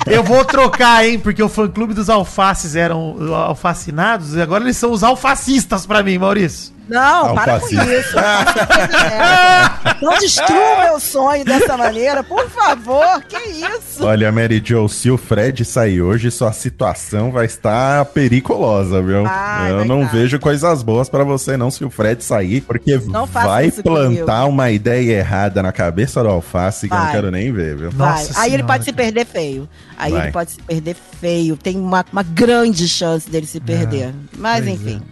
Eu 0.06 0.22
vou 0.22 0.44
trocar, 0.44 1.06
hein? 1.06 1.18
Porque 1.18 1.42
o 1.42 1.48
fã-clube 1.48 1.94
dos 1.94 2.08
alfaces 2.08 2.76
eram 2.76 3.16
uh, 3.16 3.34
alfacinados 3.34 4.34
e 4.34 4.40
agora 4.40 4.64
eles 4.64 4.76
são 4.76 4.92
os 4.92 5.02
alfacistas 5.02 5.86
pra 5.86 6.02
mim, 6.02 6.18
Maurício. 6.18 6.73
Não, 6.88 7.34
para 7.34 7.60
com 7.60 7.66
isso. 7.68 8.18
É. 8.18 9.94
Não 10.02 10.18
destrua 10.18 10.74
o 10.76 10.82
meu 10.84 11.00
sonho 11.00 11.44
dessa 11.44 11.76
maneira, 11.76 12.22
por 12.22 12.48
favor. 12.50 13.22
Que 13.28 13.38
isso? 13.38 14.04
Olha, 14.04 14.30
Mary 14.30 14.62
Jo, 14.64 14.88
se 14.88 15.10
o 15.10 15.16
Fred 15.16 15.64
sair 15.64 16.02
hoje, 16.02 16.30
sua 16.30 16.52
situação 16.52 17.30
vai 17.32 17.46
estar 17.46 18.04
periculosa, 18.06 19.00
viu? 19.02 19.22
Vai, 19.24 19.70
Eu 19.70 19.76
vai 19.78 19.86
não 19.88 20.06
vejo 20.06 20.38
coisas 20.38 20.82
boas 20.82 21.08
pra 21.08 21.24
você 21.24 21.56
não 21.56 21.70
se 21.70 21.84
o 21.84 21.90
Fred 21.90 22.22
sair, 22.22 22.60
porque 22.60 22.98
vai 23.42 23.70
plantar 23.70 24.44
uma 24.46 24.70
ideia 24.70 25.18
errada 25.18 25.62
na 25.62 25.72
cabeça 25.72 26.22
do 26.22 26.28
Alface 26.28 26.86
que 26.88 26.94
eu 26.94 26.98
não 26.98 27.04
Vai. 27.04 27.14
quero 27.14 27.30
nem 27.30 27.52
ver, 27.52 27.76
viu? 27.76 27.90
Vai. 27.90 28.10
Nossa 28.10 28.40
Aí 28.40 28.48
ele 28.50 28.56
Senhora, 28.56 28.64
pode 28.66 28.84
se 28.84 28.92
perder 28.92 29.24
feio. 29.26 29.68
Aí 29.96 30.12
Vai. 30.12 30.22
ele 30.24 30.32
pode 30.32 30.50
se 30.52 30.58
perder 30.60 30.96
feio. 31.20 31.56
Tem 31.56 31.76
uma, 31.78 32.04
uma 32.12 32.22
grande 32.22 32.88
chance 32.88 33.28
dele 33.30 33.46
se 33.46 33.60
perder. 33.60 34.12
Mas 34.36 34.64
pois 34.64 34.74
enfim. 34.74 35.02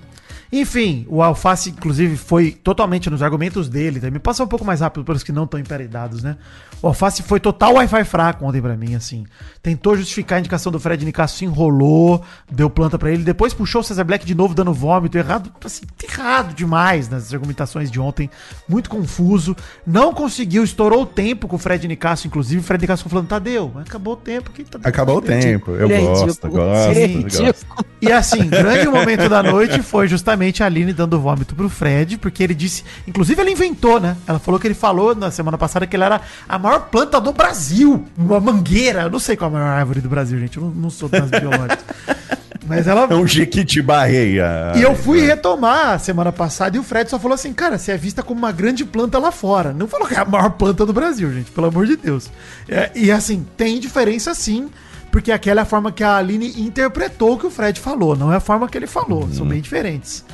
Enfim, 0.54 1.06
o 1.08 1.22
Alface, 1.22 1.70
inclusive, 1.70 2.14
foi 2.14 2.50
totalmente 2.52 3.08
nos 3.08 3.22
argumentos 3.22 3.70
dele. 3.70 3.98
Tá? 3.98 4.10
Me 4.10 4.18
passa 4.18 4.44
um 4.44 4.46
pouco 4.46 4.66
mais 4.66 4.80
rápido 4.82 5.02
para 5.02 5.14
os 5.14 5.22
que 5.22 5.32
não 5.32 5.44
estão 5.44 5.58
emparedados, 5.58 6.22
né? 6.22 6.36
O 6.82 6.88
Alface 6.88 7.22
foi 7.22 7.40
total 7.40 7.74
Wi-Fi 7.74 8.04
fraco 8.04 8.44
ontem 8.44 8.60
pra 8.60 8.76
mim, 8.76 8.94
assim. 8.94 9.24
Tentou 9.62 9.96
justificar 9.96 10.36
a 10.36 10.40
indicação 10.40 10.70
do 10.70 10.78
Fred 10.78 11.02
Nicasso, 11.06 11.38
se 11.38 11.46
enrolou, 11.46 12.22
deu 12.50 12.68
planta 12.68 12.98
pra 12.98 13.10
ele. 13.10 13.22
Depois 13.22 13.54
puxou 13.54 13.80
o 13.80 13.84
Cesar 13.84 14.04
Black 14.04 14.26
de 14.26 14.34
novo, 14.34 14.52
dando 14.52 14.74
vômito. 14.74 15.16
Errado, 15.16 15.50
assim, 15.64 15.84
errado 16.02 16.54
demais 16.54 17.08
nas 17.08 17.32
argumentações 17.32 17.90
de 17.90 17.98
ontem. 17.98 18.28
Muito 18.68 18.90
confuso. 18.90 19.56
Não 19.86 20.12
conseguiu, 20.12 20.64
estourou 20.64 21.02
o 21.02 21.06
tempo 21.06 21.48
com 21.48 21.56
o 21.56 21.58
Fred 21.58 21.88
Nicasso, 21.88 22.26
inclusive. 22.26 22.60
O 22.60 22.64
Fred 22.64 22.82
Nicasso 22.82 23.04
ficou 23.04 23.12
falando, 23.12 23.28
Tadeu, 23.28 23.70
mas 23.74 23.86
acabou 23.86 24.12
o 24.12 24.16
tempo. 24.16 24.50
Que 24.50 24.64
tá 24.64 24.80
Acabou 24.84 25.16
o 25.16 25.22
tempo. 25.22 25.70
Eu 25.70 25.88
gosto, 25.88 26.48
gosto, 26.48 26.48
gosto. 26.50 27.86
E 28.02 28.12
assim, 28.12 28.48
grande 28.48 28.86
momento 28.88 29.28
da 29.30 29.42
noite 29.42 29.80
foi 29.80 30.08
justamente 30.08 30.41
a 30.62 30.66
Aline 30.66 30.92
dando 30.92 31.20
vômito 31.20 31.54
pro 31.54 31.68
Fred, 31.68 32.18
porque 32.18 32.42
ele 32.42 32.54
disse. 32.54 32.84
Inclusive, 33.06 33.40
ela 33.40 33.50
inventou, 33.50 34.00
né? 34.00 34.16
Ela 34.26 34.38
falou 34.38 34.58
que 34.58 34.66
ele 34.66 34.74
falou 34.74 35.14
na 35.14 35.30
semana 35.30 35.58
passada 35.58 35.86
que 35.86 35.94
ele 35.94 36.04
era 36.04 36.20
a 36.48 36.58
maior 36.58 36.88
planta 36.90 37.20
do 37.20 37.32
Brasil. 37.32 38.04
Uma 38.16 38.40
mangueira. 38.40 39.02
Eu 39.02 39.10
não 39.10 39.18
sei 39.18 39.36
qual 39.36 39.50
é 39.50 39.54
a 39.54 39.58
maior 39.58 39.68
árvore 39.68 40.00
do 40.00 40.08
Brasil, 40.08 40.38
gente. 40.38 40.56
Eu 40.56 40.64
não, 40.64 40.70
não 40.70 40.90
sou 40.90 41.08
das 41.08 41.30
biológicas. 41.30 41.84
Mas 42.66 42.86
ela. 42.86 43.06
É 43.10 43.14
um 43.14 43.26
jequitibarreia. 43.26 44.72
E 44.76 44.82
eu 44.82 44.94
fui 44.94 45.20
retomar 45.20 45.98
semana 45.98 46.32
passada 46.32 46.76
e 46.76 46.80
o 46.80 46.82
Fred 46.82 47.10
só 47.10 47.18
falou 47.18 47.34
assim, 47.34 47.52
cara, 47.52 47.78
você 47.78 47.92
é 47.92 47.96
vista 47.96 48.22
como 48.22 48.38
uma 48.38 48.52
grande 48.52 48.84
planta 48.84 49.18
lá 49.18 49.32
fora. 49.32 49.72
Não 49.72 49.88
falou 49.88 50.06
que 50.06 50.14
é 50.14 50.18
a 50.18 50.24
maior 50.24 50.50
planta 50.50 50.86
do 50.86 50.92
Brasil, 50.92 51.32
gente, 51.32 51.50
pelo 51.50 51.66
amor 51.66 51.86
de 51.86 51.96
Deus. 51.96 52.30
É, 52.68 52.90
e 52.94 53.10
assim, 53.10 53.46
tem 53.56 53.80
diferença 53.80 54.34
sim, 54.34 54.70
porque 55.12 55.30
aquela 55.30 55.60
é 55.60 55.62
a 55.62 55.66
forma 55.66 55.92
que 55.92 56.02
a 56.02 56.16
Aline 56.16 56.60
interpretou 56.60 57.34
o 57.34 57.38
que 57.38 57.46
o 57.46 57.50
Fred 57.50 57.78
falou, 57.78 58.16
não 58.16 58.32
é 58.32 58.36
a 58.36 58.40
forma 58.40 58.66
que 58.66 58.76
ele 58.76 58.86
falou. 58.86 59.28
São 59.30 59.46
bem 59.46 59.60
diferentes. 59.60 60.24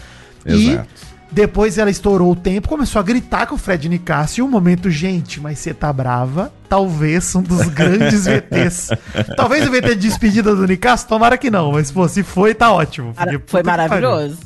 Exato. 0.46 0.88
E 1.04 1.34
depois 1.34 1.76
ela 1.76 1.90
estourou 1.90 2.30
o 2.30 2.36
tempo, 2.36 2.68
começou 2.68 3.00
a 3.00 3.02
gritar 3.02 3.46
com 3.46 3.56
o 3.56 3.58
Fred 3.58 3.88
Nicásio. 3.88 4.44
Um 4.44 4.48
momento, 4.48 4.88
gente, 4.88 5.40
mas 5.40 5.58
você 5.58 5.74
tá 5.74 5.92
brava? 5.92 6.52
Talvez 6.68 7.34
um 7.34 7.42
dos 7.42 7.66
grandes 7.74 8.24
VTs. 8.24 8.90
Talvez 9.36 9.66
o 9.66 9.70
VT 9.70 9.96
de 9.96 10.08
despedida 10.08 10.54
do 10.54 10.64
Nicásio, 10.64 11.08
tomara 11.08 11.36
que 11.36 11.50
não, 11.50 11.72
mas 11.72 11.90
pô, 11.90 12.08
se 12.08 12.22
foi, 12.22 12.54
tá 12.54 12.72
ótimo. 12.72 13.12
Porque, 13.12 13.40
Foi 13.46 13.62
maravilhoso. 13.64 14.38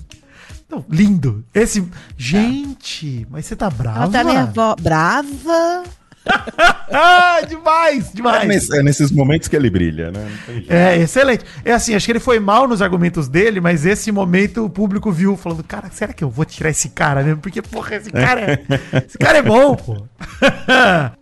Não, 0.68 0.82
lindo. 0.88 1.44
Esse. 1.52 1.86
Gente, 2.16 3.26
mas 3.30 3.44
você 3.44 3.54
tá 3.54 3.68
brava? 3.68 4.04
Ela 4.04 4.10
tá 4.10 4.24
nervosa. 4.24 4.76
Brava? 4.80 5.82
Ah, 6.26 7.40
demais, 7.48 8.08
É, 8.08 8.12
demais. 8.14 8.48
nesse- 8.48 8.78
é 8.78 8.82
nesses 8.82 9.10
momentos 9.10 9.48
que 9.48 9.56
ele 9.56 9.70
brilha, 9.70 10.10
né? 10.10 10.28
É, 10.68 10.96
excelente. 10.98 11.44
É 11.64 11.72
assim, 11.72 11.94
acho 11.94 12.06
que 12.06 12.12
ele 12.12 12.20
foi 12.20 12.38
mal 12.38 12.68
nos 12.68 12.80
argumentos 12.82 13.28
dele, 13.28 13.60
mas 13.60 13.84
esse 13.86 14.10
momento 14.12 14.64
o 14.64 14.70
público 14.70 15.10
viu 15.10 15.36
falando, 15.36 15.62
cara, 15.64 15.88
será 15.92 16.12
que 16.12 16.22
eu 16.22 16.30
vou 16.30 16.44
tirar 16.44 16.70
esse 16.70 16.90
cara 16.90 17.22
mesmo? 17.22 17.40
Porque, 17.40 17.60
porra, 17.62 17.96
esse 17.96 18.10
cara 18.10 18.40
é, 18.40 18.62
esse 19.06 19.18
cara 19.18 19.38
é 19.38 19.42
bom, 19.42 19.74
pô. 19.76 20.04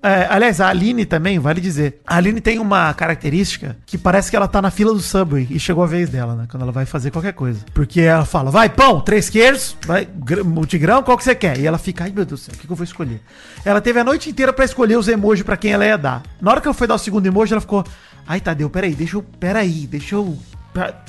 É, 0.03 0.27
aliás, 0.31 0.61
a 0.61 0.69
Aline 0.69 1.05
também, 1.05 1.39
vale 1.39 1.61
dizer, 1.61 2.01
a 2.07 2.17
Aline 2.17 2.41
tem 2.41 2.59
uma 2.59 2.93
característica 2.95 3.77
que 3.87 3.97
parece 3.99 4.31
que 4.31 4.37
ela 4.37 4.49
tá 4.49 4.61
na 4.63 4.71
fila 4.71 4.93
do 4.93 5.01
Subway 5.01 5.47
e 5.51 5.59
chegou 5.59 5.83
a 5.85 5.87
vez 5.87 6.09
dela, 6.09 6.35
né? 6.35 6.47
Quando 6.51 6.63
ela 6.63 6.73
vai 6.73 6.85
fazer 6.87 7.11
qualquer 7.11 7.33
coisa. 7.33 7.61
Porque 7.75 8.01
ela 8.01 8.25
fala, 8.25 8.51
vai, 8.51 8.69
pão, 8.69 9.01
três 9.01 9.29
queijos, 9.31 9.77
vai, 9.87 10.07
gr- 10.07 10.45
multigrão, 10.45 11.03
qual 11.03 11.17
que 11.19 11.25
você 11.25 11.35
quer? 11.35 11.59
E 11.59 11.67
ela 11.67 11.79
fica, 11.79 12.05
ai 12.05 12.13
meu 12.15 12.25
Deus 12.25 12.41
do 12.41 12.45
céu, 12.45 12.55
o 12.55 12.59
que, 12.59 12.67
que 12.67 12.73
eu 12.73 12.77
vou 12.77 12.85
escolher? 12.85 13.21
Ela 13.65 13.81
teve 13.81 14.01
a 14.01 14.05
noite 14.05 14.31
inteira 14.31 14.53
pra 14.53 14.65
escolher 14.65 14.90
os 14.97 15.09
emojis 15.09 15.45
pra 15.45 15.57
quem 15.57 15.73
ela 15.73 15.85
ia 15.87 15.97
dar. 15.99 16.23
Na 16.41 16.51
hora 16.51 16.61
que 16.61 16.67
ela 16.69 16.75
foi 16.75 16.87
dar 16.87 16.95
o 16.95 16.99
segundo 16.99 17.27
emoji, 17.27 17.53
ela 17.53 17.61
ficou, 17.61 17.85
ai 18.27 18.41
Tadeu, 18.41 18.69
peraí, 18.71 18.95
deixa 18.95 19.17
eu, 19.17 19.23
peraí, 19.23 19.87
deixa 19.87 20.15
eu 20.15 20.37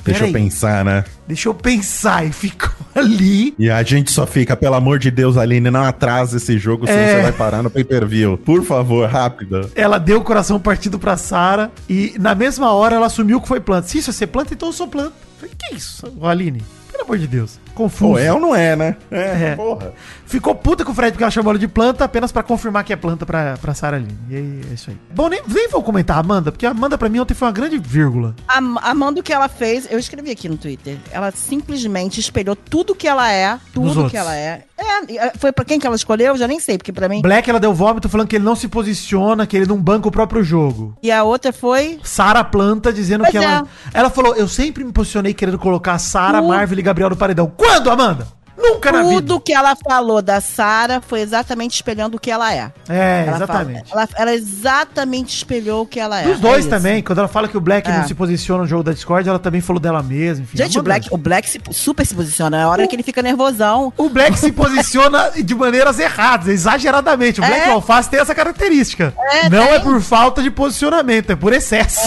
Deixa 0.04 0.26
eu 0.26 0.32
pensar, 0.32 0.84
né? 0.84 1.04
Deixa 1.24 1.48
eu 1.48 1.54
pensar. 1.54 2.26
E 2.26 2.32
ficou 2.32 2.68
ali. 2.96 3.54
E 3.56 3.70
a 3.70 3.80
gente 3.84 4.10
só 4.10 4.26
fica, 4.26 4.56
pelo 4.56 4.74
amor 4.74 4.98
de 4.98 5.08
Deus, 5.08 5.36
Aline, 5.36 5.70
não 5.70 5.84
atrasa 5.84 6.38
esse 6.38 6.58
jogo, 6.58 6.84
senão 6.84 6.98
É. 6.98 7.14
você 7.16 7.22
vai 7.22 7.32
parar 7.32 7.62
no 7.62 7.70
pay-per-view. 7.70 8.36
Por 8.38 8.64
favor, 8.64 9.08
rápido. 9.08 9.70
Ela 9.76 9.98
deu 9.98 10.18
o 10.18 10.24
coração 10.24 10.58
partido 10.58 10.98
pra 10.98 11.16
Sara 11.16 11.70
e 11.88 12.12
na 12.18 12.34
mesma 12.34 12.72
hora 12.72 12.96
ela 12.96 13.06
assumiu 13.06 13.40
que 13.40 13.46
foi 13.46 13.60
planta. 13.60 13.86
Se 13.86 13.98
isso 13.98 14.10
é 14.10 14.12
ser 14.12 14.26
planta, 14.26 14.52
então 14.52 14.68
eu 14.68 14.72
sou 14.72 14.88
planta. 14.88 15.12
Falei, 15.38 15.54
que 15.56 15.76
isso, 15.76 16.12
Aline? 16.22 16.60
Pelo 16.90 17.04
amor 17.04 17.18
de 17.18 17.28
Deus. 17.28 17.60
Confuso. 17.74 18.12
Pô, 18.12 18.18
é 18.18 18.32
ou 18.32 18.40
não 18.40 18.54
é, 18.54 18.76
né? 18.76 18.96
É. 19.10 19.54
porra. 19.56 19.92
Ficou 20.26 20.54
puta 20.54 20.84
com 20.84 20.92
o 20.92 20.94
Fred 20.94 21.12
porque 21.12 21.24
ela 21.24 21.30
chamou 21.30 21.50
ela 21.50 21.58
de 21.58 21.68
planta 21.68 22.04
apenas 22.04 22.32
pra 22.32 22.42
confirmar 22.42 22.84
que 22.84 22.92
é 22.92 22.96
planta 22.96 23.26
pra, 23.26 23.56
pra 23.60 23.74
Sarah 23.74 23.98
Aline. 23.98 24.16
E 24.30 24.36
aí, 24.36 24.60
é 24.70 24.74
isso 24.74 24.90
aí. 24.90 24.96
Bom, 25.14 25.28
nem, 25.28 25.42
nem 25.46 25.68
vou 25.68 25.82
comentar 25.82 26.16
a 26.16 26.20
Amanda, 26.20 26.50
porque 26.50 26.64
a 26.64 26.70
Amanda 26.70 26.96
pra 26.96 27.08
mim 27.08 27.18
ontem 27.18 27.34
foi 27.34 27.48
uma 27.48 27.52
grande 27.52 27.78
vírgula. 27.78 28.34
A 28.48 28.58
Amanda, 28.90 29.20
o 29.20 29.22
que 29.22 29.32
ela 29.32 29.48
fez, 29.48 29.86
eu 29.90 29.98
escrevi 29.98 30.30
aqui 30.30 30.48
no 30.48 30.56
Twitter. 30.56 30.96
Ela 31.10 31.30
simplesmente 31.32 32.18
espelhou 32.18 32.56
tudo 32.56 32.94
que 32.94 33.06
ela 33.06 33.30
é, 33.30 33.58
tudo 33.74 34.08
que 34.08 34.16
ela 34.16 34.34
é. 34.34 34.64
É, 34.82 35.12
e, 35.12 35.18
é, 35.18 35.32
foi 35.38 35.52
pra 35.52 35.64
quem 35.64 35.78
que 35.78 35.86
ela 35.86 35.94
escolheu? 35.94 36.28
Eu 36.28 36.36
já 36.36 36.48
nem 36.48 36.58
sei, 36.58 36.76
porque 36.76 36.92
pra 36.92 37.08
mim. 37.08 37.22
Black, 37.22 37.48
ela 37.48 37.60
deu 37.60 37.72
vômito 37.72 38.08
falando 38.08 38.26
que 38.26 38.36
ele 38.36 38.44
não 38.44 38.56
se 38.56 38.68
posiciona, 38.68 39.46
que 39.46 39.56
ele 39.56 39.66
não 39.66 39.76
banca 39.76 40.08
o 40.08 40.10
próprio 40.10 40.42
jogo. 40.42 40.96
E 41.02 41.10
a 41.10 41.22
outra 41.22 41.52
foi. 41.52 42.00
Sara 42.02 42.42
Planta 42.42 42.92
dizendo 42.92 43.20
Pois 43.22 43.30
que 43.30 43.36
ela. 43.36 43.66
Ela 43.94 44.10
falou: 44.10 44.34
Eu 44.34 44.48
sempre 44.48 44.82
me 44.82 44.92
posicionei 44.92 45.32
querendo 45.32 45.58
colocar 45.58 45.98
Sara, 45.98 46.38
Tudo. 46.38 46.48
Marvel 46.48 46.78
e 46.78 46.82
Gabriel 46.82 47.10
no 47.10 47.16
paredão. 47.16 47.52
Quando, 47.62 47.90
Amanda? 47.90 48.26
Nunca 48.54 48.92
na 48.92 49.02
vida. 49.02 49.14
Tudo 49.14 49.40
que 49.40 49.52
ela 49.52 49.74
falou 49.74 50.20
da 50.20 50.40
Sarah 50.40 51.00
foi 51.00 51.20
exatamente 51.20 51.74
espelhando 51.74 52.16
o 52.18 52.20
que 52.20 52.30
ela 52.30 52.52
é. 52.54 52.70
É, 52.88 53.24
Ela 53.26 53.36
exatamente. 53.36 53.88
fala- 53.88 54.02
ela, 54.02 54.08
ela 54.14 54.34
exatamente 54.34 55.34
espelhou 55.36 55.82
o 55.82 55.86
que 55.86 55.98
ela 55.98 56.20
é. 56.20 56.24
Dos 56.24 56.38
dois 56.38 56.66
É 56.66 56.68
também, 56.68 57.02
quando 57.02 57.18
ela 57.18 57.28
fala 57.28 57.48
que 57.48 57.56
o 57.56 57.60
Black 57.60 57.88
É. 57.90 57.96
não 57.96 58.06
se 58.06 58.14
posiciona 58.14 58.62
no 58.62 58.68
jogo 58.68 58.82
da 58.84 58.92
Discord, 58.92 59.26
ela 59.28 59.38
também 59.38 59.60
falou 59.62 59.80
dela 59.80 60.02
mesma. 60.02 60.44
Enfim, 60.44 60.56
Gente, 60.58 60.76
uma 60.76 60.80
o 60.80 60.84
Black, 60.84 61.08
o 61.10 61.16
Black 61.16 61.48
se- 61.48 61.60
super 61.72 62.04
se 62.06 62.14
posiciona. 62.14 62.58
Na 62.58 62.68
hora 62.68 62.86
que 62.86 62.94
ele 62.94 63.02
fica 63.02 63.22
nervosão. 63.22 63.92
O 63.96 64.08
Black 64.10 64.38
se 64.38 64.52
posiciona 64.52 65.30
de 65.42 65.54
maneiras 65.54 65.98
erradas, 65.98 66.48
exageradamente. 66.48 67.40
O 67.40 67.44
Black 67.44 67.68
É. 67.68 67.70
o 67.70 67.74
Alface 67.76 68.10
tem 68.10 68.20
essa 68.20 68.34
característica. 68.34 69.14
É, 69.18 69.48
não 69.48 69.64
tem. 69.66 69.74
é 69.76 69.80
por 69.80 70.00
falta 70.02 70.42
de 70.42 70.50
posicionamento, 70.50 71.30
é 71.30 71.36
por 71.36 71.52
excesso. 71.54 72.00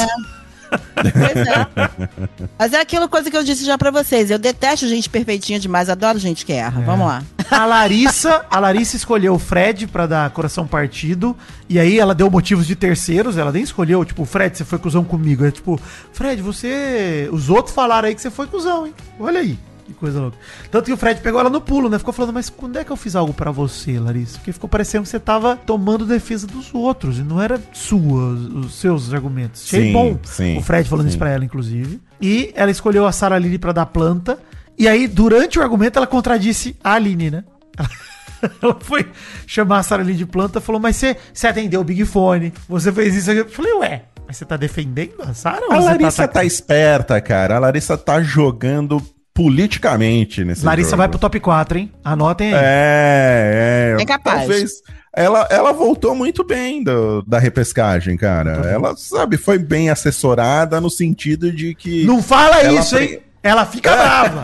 Pois 0.95 1.47
é. 1.47 2.49
Mas 2.57 2.73
é 2.73 2.79
aquilo 2.79 3.07
coisa 3.09 3.29
que 3.29 3.37
eu 3.37 3.43
disse 3.43 3.65
já 3.65 3.77
pra 3.77 3.91
vocês. 3.91 4.31
Eu 4.31 4.39
detesto 4.39 4.87
gente 4.87 5.09
perfeitinha 5.09 5.59
demais. 5.59 5.89
Adoro 5.89 6.17
gente 6.19 6.45
que 6.45 6.53
erra. 6.53 6.81
Vamos 6.81 7.07
lá. 7.07 7.23
A 7.49 7.65
Larissa, 7.65 8.45
a 8.49 8.59
Larissa 8.59 8.95
escolheu 8.95 9.35
o 9.35 9.39
Fred 9.39 9.87
pra 9.87 10.07
dar 10.07 10.29
coração 10.31 10.65
partido. 10.65 11.35
E 11.69 11.79
aí 11.79 11.99
ela 11.99 12.15
deu 12.15 12.29
motivos 12.29 12.65
de 12.65 12.75
terceiros. 12.75 13.37
Ela 13.37 13.51
nem 13.51 13.63
escolheu, 13.63 14.03
tipo, 14.03 14.25
Fred, 14.25 14.57
você 14.57 14.65
foi 14.65 14.79
cuzão 14.79 15.03
comigo. 15.03 15.45
É 15.45 15.51
tipo, 15.51 15.79
Fred, 16.11 16.41
você. 16.41 17.29
Os 17.31 17.49
outros 17.49 17.75
falaram 17.75 18.07
aí 18.07 18.15
que 18.15 18.21
você 18.21 18.31
foi 18.31 18.47
cuzão, 18.47 18.87
hein? 18.87 18.93
Olha 19.19 19.39
aí. 19.39 19.57
Que 19.85 19.93
coisa 19.93 20.19
louca. 20.19 20.37
Tanto 20.71 20.85
que 20.85 20.93
o 20.93 20.97
Fred 20.97 21.21
pegou 21.21 21.39
ela 21.39 21.49
no 21.49 21.61
pulo, 21.61 21.89
né? 21.89 21.99
Ficou 21.99 22.13
falando, 22.13 22.33
mas 22.33 22.49
quando 22.49 22.77
é 22.77 22.83
que 22.83 22.91
eu 22.91 22.95
fiz 22.95 23.15
algo 23.15 23.33
pra 23.33 23.51
você, 23.51 23.99
Larissa? 23.99 24.39
Porque 24.39 24.51
ficou 24.51 24.67
parecendo 24.67 25.03
que 25.03 25.09
você 25.09 25.19
tava 25.19 25.55
tomando 25.55 26.05
defesa 26.05 26.47
dos 26.47 26.73
outros. 26.73 27.19
E 27.19 27.21
não 27.21 27.39
era 27.39 27.61
sua, 27.71 28.29
os 28.33 28.73
seus 28.75 29.13
argumentos. 29.13 29.63
Achei 29.63 29.83
Sim, 29.83 29.93
bom 29.93 30.19
sim, 30.23 30.57
o 30.57 30.61
Fred 30.61 30.89
falando 30.89 31.05
sim. 31.05 31.09
isso 31.09 31.17
pra 31.19 31.29
ela, 31.29 31.45
inclusive. 31.45 32.01
E 32.19 32.51
ela 32.55 32.71
escolheu 32.71 33.05
a 33.05 33.11
Sarah 33.11 33.37
Lily 33.37 33.59
pra 33.59 33.71
dar 33.71 33.85
planta. 33.85 34.39
E 34.77 34.87
aí, 34.87 35.07
durante 35.07 35.59
o 35.59 35.61
argumento, 35.61 35.99
ela 35.99 36.07
contradisse 36.07 36.75
a 36.83 36.93
Aline, 36.93 37.29
né? 37.29 37.43
Ela 38.61 38.77
foi 38.79 39.09
chamar 39.47 39.79
a 39.79 39.83
Sarah 39.83 40.03
Lily 40.03 40.17
de 40.17 40.25
planta 40.25 40.61
falou: 40.61 40.79
Mas 40.79 40.97
você, 40.97 41.17
você 41.33 41.47
atendeu 41.47 41.81
o 41.81 41.83
Big 41.83 42.05
Fone, 42.05 42.53
você 42.69 42.91
fez 42.91 43.15
isso. 43.15 43.31
Eu 43.31 43.49
falei: 43.49 43.73
Ué, 43.73 44.03
mas 44.27 44.37
você 44.37 44.45
tá 44.45 44.55
defendendo 44.55 45.15
a 45.19 45.33
Sarah? 45.33 45.65
A 45.69 45.77
você 45.77 45.85
Larissa 45.85 46.17
tá, 46.17 46.23
atacando?" 46.25 46.45
esperta, 46.45 47.21
cara. 47.21 47.55
A 47.55 47.59
Larissa 47.59 47.97
tá 47.97 48.21
jogando 48.21 49.01
politicamente 49.35 50.43
nesse 50.45 50.65
Larissa 50.65 50.91
jogo. 50.91 50.97
vai 50.99 51.09
pro 51.09 51.19
top 51.19 51.39
4, 51.41 51.77
hein? 51.77 51.91
Anotem 52.03 52.53
aí. 52.53 52.59
É, 52.63 53.95
é. 53.99 54.01
É 54.01 54.05
capaz. 54.05 54.39
Talvez. 54.39 54.71
Ela, 55.17 55.47
ela 55.51 55.71
voltou 55.71 56.15
muito 56.15 56.43
bem 56.43 56.83
do- 56.83 57.21
da 57.27 57.37
repescagem, 57.37 58.17
cara. 58.17 58.51
Ela, 58.69 58.95
sabe, 58.97 59.37
foi 59.37 59.57
bem 59.57 59.89
assessorada 59.89 60.81
no 60.81 60.89
sentido 60.89 61.51
de 61.51 61.75
que. 61.75 62.03
Não 62.05 62.21
fala 62.23 62.63
isso, 62.63 62.95
pre- 62.95 63.05
hein? 63.05 63.19
Ela 63.43 63.63
fica 63.65 63.91
brava. 63.95 64.41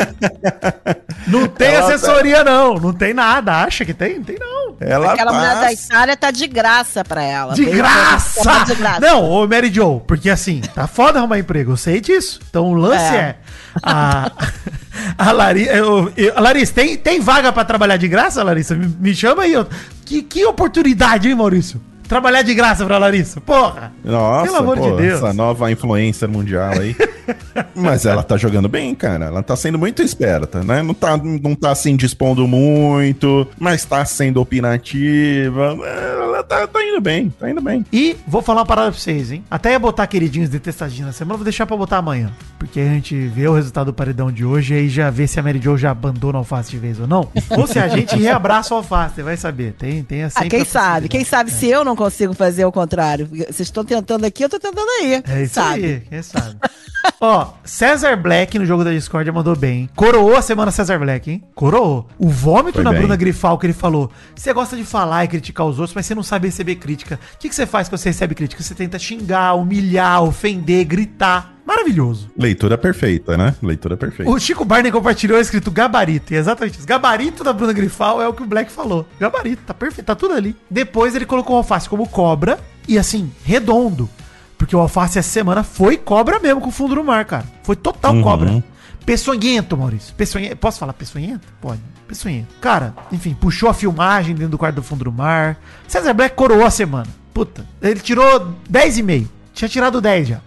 Não 1.28 1.48
tem 1.48 1.70
Ela 1.70 1.88
tá- 1.90 1.96
assessoria, 1.96 2.44
não. 2.44 2.76
Não 2.76 2.94
tem 2.94 3.14
nada. 3.16 3.64
Acha 3.64 3.84
que 3.86 3.94
tem? 3.96 4.18
Não 4.18 4.24
tem, 4.24 4.38
não. 4.40 4.76
Ela 4.80 5.14
Aquela 5.14 5.34
mulher 5.34 5.56
da 5.56 5.62
passa- 5.62 5.74
Itália 5.74 6.18
tá 6.18 6.32
de 6.32 6.48
graça 6.48 7.04
pra 7.04 7.24
ela. 7.24 7.54
De 7.54 7.66
graça! 7.66 8.42
pra- 8.44 8.64
De 8.64 8.76
graça. 8.76 9.00
Não, 9.00 9.24
ô 9.30 9.48
Mary 9.48 9.72
Jo, 9.74 10.00
porque 10.08 10.30
assim, 10.30 10.62
tá 10.62 10.86
foda 10.88 11.20
arrumar 11.20 11.38
emprego, 11.40 11.72
eu 11.74 11.78
sei 11.78 12.00
disso. 12.02 12.40
Então 12.50 12.72
o 12.72 12.74
lance 12.76 13.04
é. 13.16 13.18
É. 13.18 13.36
a, 13.84 14.32
a, 15.18 15.32
Larissa, 15.32 15.72
eu, 15.72 16.12
eu- 16.18 16.34
Larissa, 16.42 16.74
tem, 16.74 16.98
tem 16.98 17.20
vaga 17.20 17.52
pra 17.52 17.64
trabalhar 17.66 17.98
de 17.98 18.08
graça, 18.08 18.44
Larissa? 18.44 18.76
Me, 18.76 18.88
me 19.00 19.16
chama 19.16 19.44
aí. 19.44 19.54
eu- 19.54 19.68
que, 20.06 20.22
que 20.22 20.46
oportunidade, 20.46 21.30
hein, 21.30 21.36
Maurício? 21.36 21.82
Trabalhar 22.12 22.42
de 22.42 22.54
graça 22.54 22.86
pra 22.86 22.98
Larissa. 22.98 23.40
Porra! 23.40 23.94
Nossa, 24.04 24.44
Pelo 24.44 24.58
amor 24.58 24.78
pô, 24.78 24.92
de 24.92 24.98
Deus. 25.02 25.24
essa 25.24 25.32
nova 25.32 25.72
influencer 25.72 26.28
mundial 26.28 26.72
aí. 26.74 26.94
Mas 27.74 28.06
ela 28.06 28.22
tá 28.22 28.36
jogando 28.36 28.68
bem, 28.68 28.94
cara. 28.94 29.28
Ela 29.28 29.42
tá 29.42 29.56
sendo 29.56 29.80
muito 29.80 30.02
esperta, 30.02 30.62
né? 30.62 30.82
Não 30.84 30.94
tá, 30.94 31.16
não 31.16 31.56
tá 31.56 31.74
se 31.74 31.90
indispondo 31.90 32.46
muito, 32.48 33.48
mas 33.58 33.86
tá 33.86 34.04
sendo 34.04 34.42
opinativa. 34.42 35.78
Ela 35.86 36.44
tá, 36.44 36.68
tá 36.68 36.84
indo 36.86 37.00
bem, 37.00 37.30
tá 37.30 37.50
indo 37.50 37.62
bem. 37.62 37.86
E 37.94 38.18
vou 38.28 38.42
falar 38.42 38.62
uma 38.62 38.66
parada 38.66 38.92
pra 38.92 39.00
vocês, 39.00 39.32
hein? 39.32 39.44
Até 39.50 39.72
ia 39.72 39.80
botar 39.80 40.06
queridinhos 40.08 40.50
detestadinhos 40.50 41.08
na 41.08 41.14
semana, 41.14 41.38
vou 41.38 41.44
deixar 41.46 41.66
pra 41.66 41.78
botar 41.78 41.98
amanhã. 41.98 42.32
Porque 42.60 42.80
a 42.80 42.86
gente 42.86 43.16
vê 43.28 43.48
o 43.48 43.54
resultado 43.54 43.88
do 43.88 43.94
paredão 43.94 44.32
de 44.32 44.44
hoje 44.46 44.74
e 44.74 44.78
aí 44.78 44.90
já 44.90 45.10
vê 45.10 45.28
se 45.28 45.40
a 45.40 45.44
Mary 45.44 45.60
Jo 45.62 45.78
já 45.78 45.92
abandona 45.92 46.36
o 46.36 46.40
alface 46.40 46.72
de 46.72 46.78
vez 46.78 47.00
ou 47.00 47.08
não. 47.08 47.30
Ou 47.52 47.66
se 47.68 47.80
a 47.80 47.88
gente 47.88 48.16
reabraça 48.18 48.74
o 48.74 48.78
alface, 48.78 49.16
você 49.16 49.24
vai 49.24 49.38
saber. 49.38 49.74
Tem, 49.74 50.04
tem 50.04 50.24
Ah, 50.24 50.30
sempre 50.30 50.50
quem 50.50 50.66
sabe? 50.66 51.08
Quem 51.08 51.24
sabe 51.24 51.52
se 51.52 51.68
eu 51.68 51.84
não 51.86 51.96
consigo 52.02 52.34
fazer 52.34 52.66
o 52.66 52.72
contrário? 52.72 53.28
Vocês 53.28 53.62
estão 53.62 53.86
tentando 53.86 54.26
aqui, 54.26 54.44
eu 54.44 54.50
tô 54.50 54.60
tentando 54.60 54.90
aí. 55.00 55.24
É 55.28 55.44
isso 55.44 55.54
sabe? 55.54 55.86
aí, 55.86 56.00
quem 56.02 56.22
sabe. 56.22 56.58
Ó, 57.20 57.54
César 57.64 58.16
Black 58.16 58.58
no 58.58 58.66
jogo 58.66 58.84
da 58.84 58.92
Discord 58.92 59.32
mandou 59.32 59.56
bem. 59.56 59.90
Coroou 59.96 60.36
a 60.36 60.42
semana 60.42 60.72
César 60.72 61.00
Black, 61.00 61.30
hein? 61.30 61.44
Coroou. 61.56 62.08
O 62.18 62.30
vômito 62.30 62.76
Foi 62.76 62.84
na 62.84 62.92
bem. 62.92 63.00
Bruna 63.00 63.16
Grifal 63.16 63.58
que 63.58 63.66
ele 63.66 63.74
falou. 63.74 64.12
Você 64.36 64.54
gosta 64.54 64.76
de 64.76 64.84
falar 64.84 65.26
e 65.26 65.28
criticar 65.28 65.66
os 65.66 65.80
outros, 65.80 65.96
mas 65.96 66.06
você 66.06 66.16
não 66.16 66.24
sabe 66.24 66.48
receber 66.48 66.76
crítica. 66.76 67.20
O 67.36 67.38
que, 67.38 67.50
que 67.50 67.56
você 67.56 67.66
faz 67.66 67.88
quando 67.88 68.00
você 68.00 68.10
recebe 68.10 68.36
crítica? 68.36 68.62
Você 68.62 68.76
tenta 68.76 68.98
xingar, 69.00 69.54
humilhar, 69.56 70.24
ofender, 70.24 70.86
gritar. 70.86 71.61
Maravilhoso. 71.66 72.30
Leitura 72.38 72.78
perfeita, 72.78 73.38
né? 73.38 73.56
Leitura 73.62 73.96
perfeita. 73.96 74.32
O 74.32 74.40
Chico 74.40 74.66
Barney 74.66 74.92
compartilhou 74.92 75.40
escrito 75.40 75.70
gabarito. 75.72 76.34
E 76.34 76.36
é 76.36 76.40
exatamente 76.40 76.78
isso. 76.78 76.88
Gabarito 76.88 77.44
da 77.44 77.54
Bruna 77.54 77.72
Grifal 77.74 78.22
é 78.22 78.28
o 78.28 78.34
que 78.34 78.44
o 78.44 78.46
Black 78.48 78.72
falou. 78.72 79.06
Gabarito, 79.20 79.62
tá 79.66 79.74
perfeito, 79.74 80.08
tá 80.08 80.16
tudo 80.16 80.34
ali. 80.34 80.56
Depois 80.70 81.16
ele 81.16 81.26
colocou 81.26 81.56
o 81.56 81.58
alface 81.58 81.88
como 81.88 82.08
cobra 82.08 82.60
e 82.88 82.98
assim, 82.98 83.32
redondo. 83.46 84.10
Porque 84.58 84.76
o 84.76 84.80
alface 84.80 85.18
essa 85.18 85.30
semana 85.30 85.64
foi 85.64 85.98
cobra 85.98 86.40
mesmo 86.40 86.62
com 86.62 86.70
o 86.70 86.72
fundo 86.72 86.96
do 86.96 87.04
mar, 87.04 87.26
cara. 87.26 87.46
Foi 87.64 87.76
total 87.76 88.14
Uhum. 88.16 88.22
cobra. 88.22 88.64
Peçonhento, 89.06 89.76
Maurício. 89.76 90.14
Peçonhento. 90.16 90.58
Posso 90.58 90.80
falar 90.80 90.94
peçonhento? 90.94 91.48
Pode. 91.60 91.80
Peçonhento. 92.08 92.54
Cara, 92.62 92.94
enfim, 93.12 93.34
puxou 93.34 93.70
a 93.70 93.74
filmagem 93.74 94.36
dentro 94.36 94.52
do 94.52 94.58
quarto 94.58 94.76
do 94.76 94.84
fundo 94.84 95.04
do 95.06 95.12
mar. 95.12 95.58
César 95.88 96.14
Black 96.14 96.36
coroou 96.36 96.64
a 96.66 96.70
semana. 96.70 97.08
Puta. 97.34 97.66
Ele 97.82 98.00
tirou 98.00 98.54
10,5. 98.70 99.28
Tinha 99.54 99.68
tirado 99.70 100.00
10 100.00 100.28
já. 100.28 100.42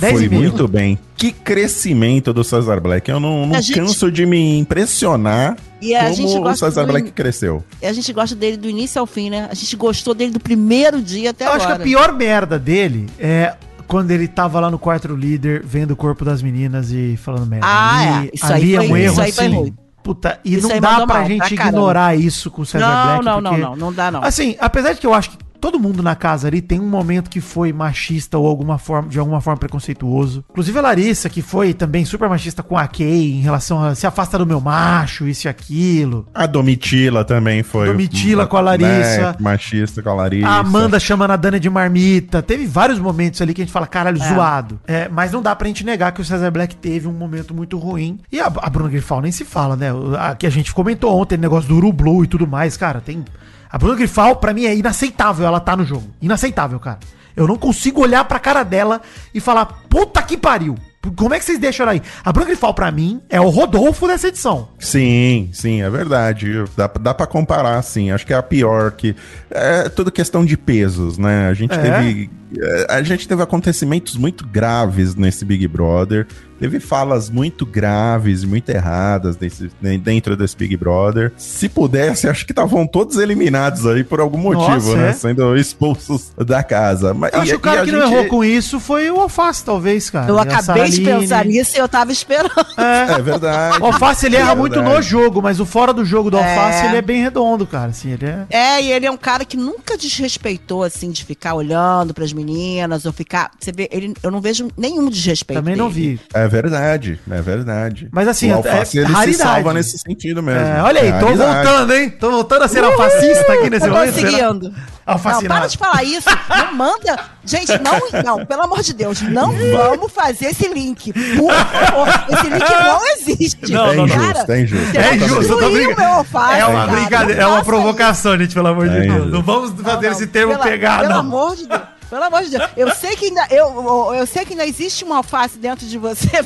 Foi 0.00 0.12
10,5. 0.28 0.30
muito 0.32 0.66
bem. 0.66 0.98
Que 1.16 1.30
crescimento 1.30 2.32
do 2.32 2.42
Cesar 2.42 2.80
Black. 2.80 3.10
Eu 3.10 3.20
não, 3.20 3.46
não 3.46 3.60
gente- 3.60 3.74
canso 3.74 4.10
de 4.10 4.24
me 4.26 4.58
impressionar 4.58 5.56
E 5.80 5.94
a 5.94 6.04
como 6.04 6.14
gente 6.16 6.36
o 6.36 6.40
gosta 6.40 6.66
Cesar 6.68 6.86
do- 6.86 6.92
Black 6.92 7.10
cresceu. 7.12 7.62
E 7.82 7.86
a 7.86 7.92
gente 7.92 8.12
gosta 8.12 8.34
dele 8.34 8.56
do 8.56 8.68
início 8.68 8.98
ao 9.00 9.06
fim, 9.06 9.30
né? 9.30 9.46
A 9.50 9.54
gente 9.54 9.76
gostou 9.76 10.14
dele 10.14 10.32
do 10.32 10.40
primeiro 10.40 11.00
dia 11.02 11.30
até 11.30 11.44
Eu 11.44 11.48
agora. 11.52 11.64
acho 11.64 11.76
que 11.76 11.82
a 11.82 11.84
pior 11.84 12.12
merda 12.14 12.58
dele 12.58 13.06
é 13.18 13.54
quando 13.86 14.10
ele 14.10 14.26
tava 14.28 14.58
lá 14.60 14.70
no 14.70 14.78
quarto 14.78 15.14
líder, 15.14 15.62
vendo 15.64 15.90
o 15.92 15.96
corpo 15.96 16.24
das 16.24 16.40
meninas 16.42 16.90
e 16.92 17.16
falando 17.16 17.46
merda. 17.46 17.66
Ah, 17.68 18.24
é. 18.24 18.30
Isso 18.32 18.46
aí 18.46 18.76
ali 18.76 18.88
foi- 18.88 18.88
um 18.88 18.96
erro 18.96 19.20
aí 19.20 19.30
assim. 19.30 19.74
Puta, 20.02 20.40
e 20.42 20.54
Isso 20.54 20.66
não 20.66 20.74
aí 20.76 20.80
dá 20.80 21.06
pra 21.06 21.18
mal, 21.18 21.26
gente 21.26 21.54
caramba. 21.54 21.76
ignorar 21.76 22.16
isso 22.18 22.50
com 22.50 22.62
o 22.62 22.66
Cesar 22.66 22.88
Não, 22.88 23.04
Black. 23.22 23.24
não, 23.26 23.40
não, 23.40 23.50
porque- 23.50 23.64
não, 23.66 23.76
não 23.76 23.92
dá 23.92 24.10
não. 24.10 24.24
Assim, 24.24 24.56
apesar 24.58 24.94
de 24.94 25.00
que 25.00 25.06
eu 25.06 25.12
acho 25.12 25.30
que 25.30 25.36
todo 25.60 25.78
mundo 25.78 26.02
na 26.02 26.16
casa 26.16 26.48
ali 26.48 26.60
tem 26.60 26.80
um 26.80 26.88
momento 26.88 27.28
que 27.30 27.40
foi 27.40 27.72
machista 27.72 28.38
ou 28.38 28.46
alguma 28.46 28.78
forma, 28.78 29.08
de 29.08 29.18
alguma 29.18 29.40
forma 29.40 29.58
preconceituoso. 29.58 30.44
Inclusive 30.50 30.78
a 30.78 30.82
Larissa, 30.82 31.28
que 31.28 31.42
foi 31.42 31.74
também 31.74 32.04
super 32.04 32.28
machista 32.28 32.62
com 32.62 32.76
a 32.76 32.86
Kay 32.86 33.38
em 33.38 33.40
relação 33.40 33.82
a 33.82 33.94
se 33.94 34.06
afasta 34.06 34.38
do 34.38 34.46
meu 34.46 34.60
macho, 34.60 35.28
isso 35.28 35.46
e 35.46 35.48
aquilo. 35.48 36.26
A 36.34 36.46
Domitila 36.46 37.24
também 37.24 37.62
foi. 37.62 37.86
Domitila 37.86 38.46
com 38.46 38.56
a 38.56 38.60
Larissa. 38.60 39.32
né, 39.32 39.36
machista 39.38 40.02
com 40.02 40.10
a 40.10 40.14
Larissa. 40.14 40.48
A 40.48 40.58
Amanda 40.58 40.98
chamando 40.98 41.32
a 41.32 41.36
Dana 41.36 41.60
de 41.60 41.68
marmita. 41.68 42.42
Teve 42.42 42.66
vários 42.66 42.98
momentos 42.98 43.40
ali 43.42 43.52
que 43.52 43.60
a 43.60 43.64
gente 43.64 43.72
fala, 43.72 43.86
caralho, 43.86 44.18
zoado. 44.18 44.80
É, 44.86 45.08
mas 45.08 45.32
não 45.32 45.42
dá 45.42 45.54
pra 45.54 45.68
gente 45.68 45.84
negar 45.84 46.12
que 46.12 46.20
o 46.20 46.24
Cesar 46.24 46.50
Black 46.50 46.76
teve 46.76 47.06
um 47.06 47.12
momento 47.12 47.54
muito 47.54 47.78
ruim. 47.78 48.18
E 48.32 48.40
a, 48.40 48.46
a 48.46 48.70
Bruna 48.70 48.88
Grifal 48.88 49.20
nem 49.20 49.32
se 49.32 49.44
fala, 49.44 49.76
né? 49.76 49.88
A, 50.18 50.34
que 50.34 50.46
a 50.46 50.50
gente 50.50 50.72
comentou 50.72 51.18
ontem, 51.18 51.36
o 51.36 51.40
negócio 51.40 51.68
do 51.68 51.76
Uru 51.76 51.92
Blue 51.92 52.24
e 52.24 52.26
tudo 52.26 52.46
mais, 52.46 52.76
cara. 52.76 53.00
Tem. 53.00 53.24
A 53.72 53.78
Bruna 53.78 53.94
Grifal, 53.96 54.36
pra 54.36 54.52
mim, 54.52 54.64
é 54.64 54.74
inaceitável 54.74 55.46
ela 55.46 55.60
tá 55.60 55.76
no 55.76 55.84
jogo. 55.84 56.08
Inaceitável, 56.20 56.78
cara. 56.80 56.98
Eu 57.36 57.46
não 57.46 57.56
consigo 57.56 58.00
olhar 58.02 58.24
pra 58.24 58.38
cara 58.40 58.62
dela 58.64 59.00
e 59.32 59.40
falar, 59.40 59.66
puta 59.88 60.20
que 60.22 60.36
pariu. 60.36 60.74
Como 61.16 61.32
é 61.32 61.38
que 61.38 61.44
vocês 61.46 61.58
deixam 61.58 61.84
ela 61.84 61.92
aí? 61.92 62.02
A 62.22 62.30
Bruna 62.30 62.48
Grifal, 62.48 62.74
pra 62.74 62.90
mim, 62.90 63.22
é 63.30 63.40
o 63.40 63.48
Rodolfo 63.48 64.06
dessa 64.06 64.28
edição. 64.28 64.68
Sim, 64.78 65.48
sim, 65.52 65.80
é 65.80 65.88
verdade. 65.88 66.52
Dá, 66.76 66.88
dá 67.00 67.14
para 67.14 67.26
comparar, 67.26 67.80
sim. 67.82 68.10
Acho 68.10 68.26
que 68.26 68.34
é 68.34 68.36
a 68.36 68.42
pior 68.42 68.90
que. 68.92 69.16
É 69.50 69.88
tudo 69.88 70.12
questão 70.12 70.44
de 70.44 70.58
pesos, 70.58 71.16
né? 71.16 71.48
A 71.48 71.54
gente 71.54 71.72
É. 71.72 71.78
teve. 71.78 72.30
é, 72.60 72.86
A 72.90 73.02
gente 73.02 73.26
teve 73.26 73.42
acontecimentos 73.42 74.16
muito 74.16 74.46
graves 74.46 75.14
nesse 75.14 75.42
Big 75.42 75.66
Brother. 75.68 76.26
Teve 76.60 76.78
falas 76.78 77.30
muito 77.30 77.64
graves, 77.64 78.44
muito 78.44 78.68
erradas 78.68 79.34
desse, 79.34 79.70
né, 79.80 79.96
dentro 79.98 80.36
desse 80.36 80.54
Big 80.56 80.76
Brother. 80.76 81.32
Se 81.36 81.68
pudesse, 81.68 82.28
acho 82.28 82.44
que 82.44 82.52
estavam 82.52 82.86
todos 82.86 83.16
eliminados 83.16 83.86
aí 83.86 84.04
por 84.04 84.20
algum 84.20 84.38
motivo, 84.38 84.68
Nossa, 84.70 84.96
né? 84.96 85.08
é? 85.08 85.12
Sendo 85.12 85.56
expulsos 85.56 86.32
da 86.36 86.62
casa. 86.62 87.14
Mas, 87.14 87.32
Eu 87.32 87.40
acho 87.40 87.48
e- 87.48 87.50
que 87.52 87.56
o 87.56 87.60
cara 87.60 87.84
que 87.84 87.90
não 87.92 88.02
gente- 88.02 88.12
errou 88.14 88.26
com 88.28 88.44
isso 88.44 88.78
foi 88.78 89.10
o 89.10 89.18
Alface, 89.20 89.64
talvez, 89.64 90.10
cara. 90.10 90.28
Eu 90.28 90.36
E 90.36 90.38
a 90.38 90.42
acabei 90.42 90.90
de 90.90 91.00
pensar 91.00 91.44
nisso 91.46 91.76
e 91.76 91.78
eu 91.80 91.88
tava 91.88 92.12
esperando. 92.12 92.50
É. 92.76 93.12
É 93.18 93.22
verdade. 93.22 93.80
O 93.82 93.86
Alface, 93.86 94.26
ele 94.26 94.36
É 94.36 94.40
erra 94.40 94.54
muito 94.54 94.74
verdade. 94.74 94.96
no 94.96 95.02
jogo, 95.02 95.40
mas 95.42 95.60
o 95.60 95.64
fora 95.66 95.92
do 95.92 96.04
jogo 96.04 96.30
do 96.30 96.36
É. 96.38 96.40
Alface, 96.58 96.86
ele 96.86 96.96
é 96.96 97.02
bem 97.02 97.22
redondo, 97.22 97.66
cara. 97.66 97.90
Assim, 97.90 98.10
ele 98.12 98.26
é... 98.26 98.46
É, 98.50 98.82
e 98.82 98.92
ele 98.92 99.06
é 99.06 99.10
um 99.10 99.16
cara 99.16 99.44
que 99.44 99.56
nunca 99.56 99.96
desrespeitou, 99.96 100.82
assim, 100.82 101.10
de 101.10 101.24
ficar 101.24 101.54
olhando 101.54 102.12
pras 102.14 102.32
meninas 102.32 103.06
ou 103.06 103.12
ficar. 103.12 103.50
Você 103.58 103.72
vê, 103.72 103.88
ele, 103.90 104.14
eu 104.22 104.30
não 104.30 104.40
vejo 104.40 104.68
nenhum 104.76 105.08
desrespeito. 105.08 105.60
Também 105.60 105.76
não 105.76 105.88
dele. 105.90 106.16
vi. 106.16 106.20
É 106.34 106.46
verdade, 106.50 107.20
é 107.30 107.40
verdade. 107.40 108.08
Mas 108.12 108.28
assim, 108.28 108.50
o 108.52 108.56
Alface, 108.56 108.98
é 108.98 109.02
ele 109.02 109.12
raridade. 109.12 109.36
se 109.36 109.42
salva 109.42 109.72
nesse 109.74 109.98
sentido 109.98 110.42
mesmo. 110.42 110.60
É, 110.60 110.82
olha 110.82 111.00
aí, 111.00 111.12
tô 111.18 111.26
Raridade. 111.26 111.38
voltando, 111.66 111.94
hein? 111.94 112.10
Tô 112.10 112.30
voltando 112.30 112.62
a 112.64 112.68
ser 112.68 112.84
alfacista 112.84 113.52
aqui 113.52 113.70
nesse 113.70 113.86
Tô 113.86 113.92
momento. 113.92 114.12
conseguindo. 114.14 114.68
Não, 114.70 115.14
Alfacinado. 115.14 115.48
para 115.60 115.66
de 115.66 115.76
falar 115.78 116.04
isso. 116.04 116.28
Não 116.48 116.74
manda. 116.74 117.18
Gente, 117.44 117.72
não, 117.78 118.22
não, 118.24 118.46
pelo 118.46 118.62
amor 118.62 118.80
de 118.82 118.92
Deus, 118.94 119.20
não 119.22 119.52
vamos 119.72 120.12
fazer 120.12 120.46
esse 120.50 120.68
link. 120.68 121.12
Por 121.12 121.52
favor, 121.52 122.08
esse 122.28 122.48
link 122.48 122.70
não 122.70 123.00
existe. 123.16 123.72
Não, 123.72 123.88
É 123.90 123.96
não, 123.96 124.06
não. 124.06 124.14
injusto, 124.14 124.52
é 124.52 124.60
injusto. 124.60 124.96
É 124.98 125.16
injusto, 125.16 125.52
eu 125.52 125.58
tô 125.58 125.70
brincando. 125.70 125.94
o 125.94 126.00
meu 126.04 126.12
alface, 126.12 126.60
É 126.60 126.66
uma 126.66 126.86
cara. 126.86 127.00
brincadeira, 127.00 127.40
é 127.40 127.44
Não 127.44 127.52
uma 127.54 127.64
provocação, 127.64 128.38
gente, 128.38 128.54
pelo 128.54 128.68
amor 128.68 128.88
de 128.88 128.96
É 128.98 129.00
Deus. 129.00 129.32
Não 129.32 129.42
vamos 129.42 129.70
Não, 129.74 129.84
fazer 129.84 130.06
não, 130.06 130.12
esse 130.12 130.26
termo 130.28 130.52
pela- 130.52 130.64
pegar, 130.64 130.98
Pelo 131.00 131.10
não. 131.14 131.20
amor 131.20 131.56
de 131.56 131.66
Deus. 131.66 131.80
Pelo 132.10 132.24
amor 132.24 132.42
de 132.42 132.50
Deus. 132.50 132.68
Eu 132.76 132.90
sei 132.94 133.14
que 133.16 133.26
ainda, 133.26 133.46
eu, 133.50 133.66
eu, 133.68 134.14
eu 134.16 134.26
sei 134.26 134.44
que 134.44 134.52
ainda 134.52 134.66
existe 134.66 135.04
uma 135.04 135.18
alface 135.18 135.56
dentro 135.58 135.86
de 135.86 135.96
você, 135.96 136.28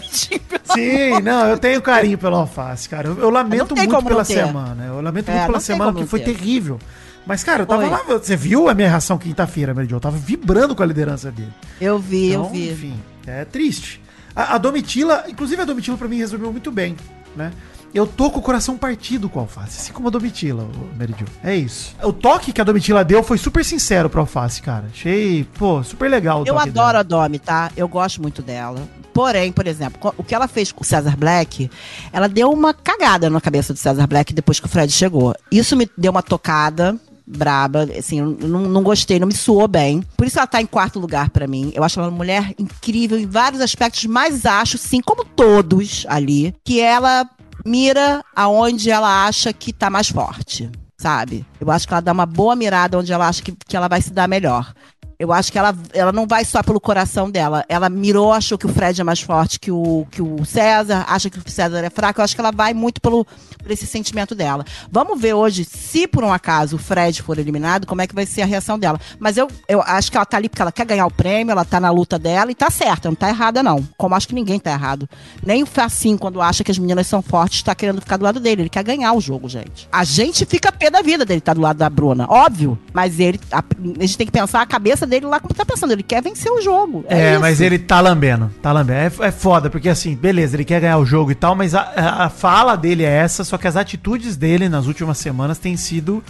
Sim, 0.74 1.20
não, 1.22 1.46
eu 1.48 1.58
tenho 1.58 1.80
carinho 1.82 2.18
pelo 2.18 2.36
alface, 2.36 2.88
cara. 2.88 3.08
Eu, 3.08 3.18
eu 3.18 3.30
lamento 3.30 3.74
muito 3.74 4.04
pela 4.04 4.24
semana. 4.24 4.84
Eu 4.86 5.00
lamento 5.00 5.30
É, 5.30 5.34
muito 5.34 5.46
pela 5.46 5.60
semana, 5.60 5.92
não 5.92 6.06
foi 6.06 6.20
ter. 6.20 6.34
terrível. 6.34 6.78
Mas, 7.26 7.42
cara, 7.42 7.62
eu 7.62 7.66
tava 7.66 7.80
Foi. 7.82 7.90
lá, 7.90 8.02
você 8.18 8.36
viu 8.36 8.68
a 8.68 8.74
minha 8.74 8.88
reação 8.88 9.16
quinta-feira, 9.16 9.72
Mary 9.72 9.88
Jo? 9.88 9.96
Eu 9.96 10.00
tava 10.00 10.16
vibrando 10.18 10.74
com 10.76 10.82
a 10.82 10.86
liderança 10.86 11.30
dele. 11.32 11.52
Eu 11.80 11.98
vi, 11.98 12.30
eu 12.32 12.40
Então, 12.42 12.52
vi. 12.52 12.70
enfim, 12.70 13.00
é 13.26 13.46
triste. 13.46 13.98
A, 14.36 14.56
a 14.56 14.58
Domitila, 14.58 15.24
inclusive 15.26 15.62
a 15.62 15.64
Domitila 15.64 15.96
pra 15.96 16.06
mim 16.06 16.18
resolveu 16.18 16.52
muito 16.52 16.70
bem, 16.70 16.94
né? 17.34 17.50
Eu 17.94 18.08
tô 18.08 18.28
com 18.28 18.40
o 18.40 18.42
coração 18.42 18.76
partido 18.76 19.28
com 19.28 19.38
a 19.38 19.42
Alface, 19.42 19.78
assim 19.78 19.92
como 19.92 20.08
a 20.08 20.10
Domitila, 20.10 20.64
o 20.64 20.98
Mary 20.98 21.14
Jo. 21.16 21.26
É 21.44 21.54
isso. 21.54 21.94
O 22.02 22.12
toque 22.12 22.52
que 22.52 22.60
a 22.60 22.64
Domitila 22.64 23.04
deu 23.04 23.22
foi 23.22 23.38
super 23.38 23.64
sincero 23.64 24.10
pro 24.10 24.22
Alface, 24.22 24.60
cara. 24.60 24.86
Achei, 24.92 25.44
pô, 25.54 25.80
super 25.84 26.10
legal 26.10 26.42
o 26.42 26.44
Eu 26.44 26.58
adoro 26.58 26.74
dela. 26.74 26.98
a 26.98 27.02
Domi, 27.04 27.38
tá? 27.38 27.70
Eu 27.76 27.86
gosto 27.86 28.20
muito 28.20 28.42
dela. 28.42 28.82
Porém, 29.12 29.52
por 29.52 29.68
exemplo, 29.68 30.12
o 30.18 30.24
que 30.24 30.34
ela 30.34 30.48
fez 30.48 30.72
com 30.72 30.82
o 30.82 30.84
César 30.84 31.16
Black, 31.16 31.70
ela 32.12 32.28
deu 32.28 32.50
uma 32.50 32.74
cagada 32.74 33.30
na 33.30 33.40
cabeça 33.40 33.72
do 33.72 33.78
César 33.78 34.08
Black 34.08 34.34
depois 34.34 34.58
que 34.58 34.66
o 34.66 34.68
Fred 34.68 34.92
chegou. 34.92 35.32
Isso 35.52 35.76
me 35.76 35.88
deu 35.96 36.10
uma 36.10 36.22
tocada 36.22 36.98
braba, 37.26 37.88
assim, 37.96 38.20
não, 38.20 38.60
não 38.60 38.82
gostei, 38.82 39.18
não 39.20 39.28
me 39.28 39.34
suou 39.34 39.68
bem. 39.68 40.02
Por 40.16 40.26
isso 40.26 40.38
ela 40.38 40.46
tá 40.46 40.60
em 40.60 40.66
quarto 40.66 40.98
lugar 40.98 41.30
pra 41.30 41.46
mim. 41.46 41.72
Eu 41.74 41.84
acho 41.84 41.98
ela 41.98 42.08
uma 42.08 42.16
mulher 42.16 42.52
incrível 42.58 43.18
em 43.18 43.26
vários 43.26 43.62
aspectos, 43.62 44.04
mas 44.04 44.44
acho, 44.44 44.76
sim, 44.76 45.00
como 45.00 45.24
todos 45.24 46.04
ali, 46.08 46.54
que 46.64 46.80
ela 46.80 47.24
mira 47.64 48.24
aonde 48.34 48.90
ela 48.90 49.26
acha 49.26 49.52
que 49.52 49.72
tá 49.72 49.88
mais 49.88 50.08
forte, 50.08 50.70
sabe? 50.96 51.46
Eu 51.60 51.70
acho 51.70 51.86
que 51.86 51.94
ela 51.94 52.00
dá 52.00 52.12
uma 52.12 52.26
boa 52.26 52.54
mirada 52.54 52.98
onde 52.98 53.12
ela 53.12 53.28
acha 53.28 53.42
que, 53.42 53.52
que 53.66 53.76
ela 53.76 53.88
vai 53.88 54.02
se 54.02 54.12
dar 54.12 54.28
melhor. 54.28 54.74
Eu 55.18 55.32
acho 55.32 55.52
que 55.52 55.58
ela, 55.58 55.74
ela 55.92 56.12
não 56.12 56.26
vai 56.26 56.44
só 56.44 56.62
pelo 56.62 56.80
coração 56.80 57.30
dela. 57.30 57.64
Ela 57.68 57.88
mirou, 57.88 58.32
achou 58.32 58.58
que 58.58 58.66
o 58.66 58.68
Fred 58.68 59.00
é 59.00 59.04
mais 59.04 59.20
forte 59.20 59.60
que 59.60 59.70
o, 59.70 60.06
que 60.10 60.20
o 60.20 60.44
César, 60.44 61.04
acha 61.08 61.30
que 61.30 61.38
o 61.38 61.50
César 61.50 61.84
é 61.84 61.90
fraco. 61.90 62.20
Eu 62.20 62.24
acho 62.24 62.34
que 62.34 62.40
ela 62.40 62.50
vai 62.50 62.74
muito 62.74 63.00
pelo, 63.00 63.24
por 63.24 63.70
esse 63.70 63.86
sentimento 63.86 64.34
dela. 64.34 64.64
Vamos 64.90 65.20
ver 65.20 65.34
hoje, 65.34 65.64
se 65.64 66.06
por 66.06 66.24
um 66.24 66.32
acaso 66.32 66.76
o 66.76 66.78
Fred 66.78 67.22
for 67.22 67.38
eliminado, 67.38 67.86
como 67.86 68.02
é 68.02 68.06
que 68.06 68.14
vai 68.14 68.26
ser 68.26 68.42
a 68.42 68.46
reação 68.46 68.78
dela. 68.78 69.00
Mas 69.18 69.36
eu, 69.36 69.48
eu 69.68 69.80
acho 69.82 70.10
que 70.10 70.16
ela 70.16 70.26
tá 70.26 70.36
ali 70.36 70.48
porque 70.48 70.62
ela 70.62 70.72
quer 70.72 70.86
ganhar 70.86 71.06
o 71.06 71.10
prêmio, 71.10 71.52
ela 71.52 71.64
tá 71.64 71.80
na 71.80 71.90
luta 71.90 72.18
dela 72.18 72.50
e 72.50 72.54
tá 72.54 72.70
certa, 72.70 73.08
não 73.08 73.14
tá 73.14 73.28
errada, 73.28 73.62
não. 73.62 73.86
Como 73.96 74.14
acho 74.14 74.28
que 74.28 74.34
ninguém 74.34 74.58
tá 74.58 74.72
errado. 74.72 75.08
Nem 75.44 75.62
o 75.62 75.66
Facinho, 75.66 76.18
quando 76.18 76.40
acha 76.40 76.64
que 76.64 76.70
as 76.70 76.78
meninas 76.78 77.06
são 77.06 77.22
fortes, 77.22 77.62
tá 77.62 77.74
querendo 77.74 78.00
ficar 78.00 78.16
do 78.16 78.24
lado 78.24 78.40
dele. 78.40 78.62
Ele 78.62 78.68
quer 78.68 78.82
ganhar 78.82 79.12
o 79.12 79.20
jogo, 79.20 79.48
gente. 79.48 79.88
A 79.92 80.04
gente 80.04 80.44
fica 80.44 80.72
pé 80.72 80.90
da 80.90 81.02
vida 81.02 81.24
dele 81.24 81.40
tá 81.40 81.54
do 81.54 81.60
lado 81.60 81.76
da 81.76 81.88
Bruna, 81.88 82.26
óbvio. 82.28 82.78
Mas 82.92 83.20
ele, 83.20 83.40
a, 83.50 83.58
a 83.58 84.00
gente 84.02 84.18
tem 84.18 84.26
que 84.26 84.32
pensar 84.32 84.60
a 84.60 84.66
cabeça 84.66 85.03
dele 85.06 85.26
lá 85.26 85.40
como 85.40 85.54
tá 85.54 85.64
pensando. 85.64 85.92
Ele 85.92 86.02
quer 86.02 86.22
vencer 86.22 86.50
o 86.50 86.60
jogo. 86.60 87.04
É, 87.08 87.32
isso. 87.32 87.40
mas 87.40 87.60
ele 87.60 87.78
tá 87.78 88.00
lambendo, 88.00 88.50
tá 88.62 88.72
lambendo. 88.72 89.22
É, 89.22 89.28
é 89.28 89.30
foda, 89.30 89.68
porque 89.70 89.88
assim, 89.88 90.14
beleza, 90.14 90.56
ele 90.56 90.64
quer 90.64 90.80
ganhar 90.80 90.98
o 90.98 91.04
jogo 91.06 91.30
e 91.30 91.34
tal, 91.34 91.54
mas 91.54 91.74
a, 91.74 92.24
a- 92.24 92.28
fala 92.30 92.76
dele 92.76 93.02
é 93.04 93.10
essa, 93.10 93.44
só 93.44 93.56
que 93.58 93.66
as 93.68 93.76
atitudes 93.76 94.36
dele 94.36 94.68
nas 94.68 94.86
últimas 94.86 95.18
semanas 95.18 95.58
têm 95.58 95.76
sido. 95.76 96.22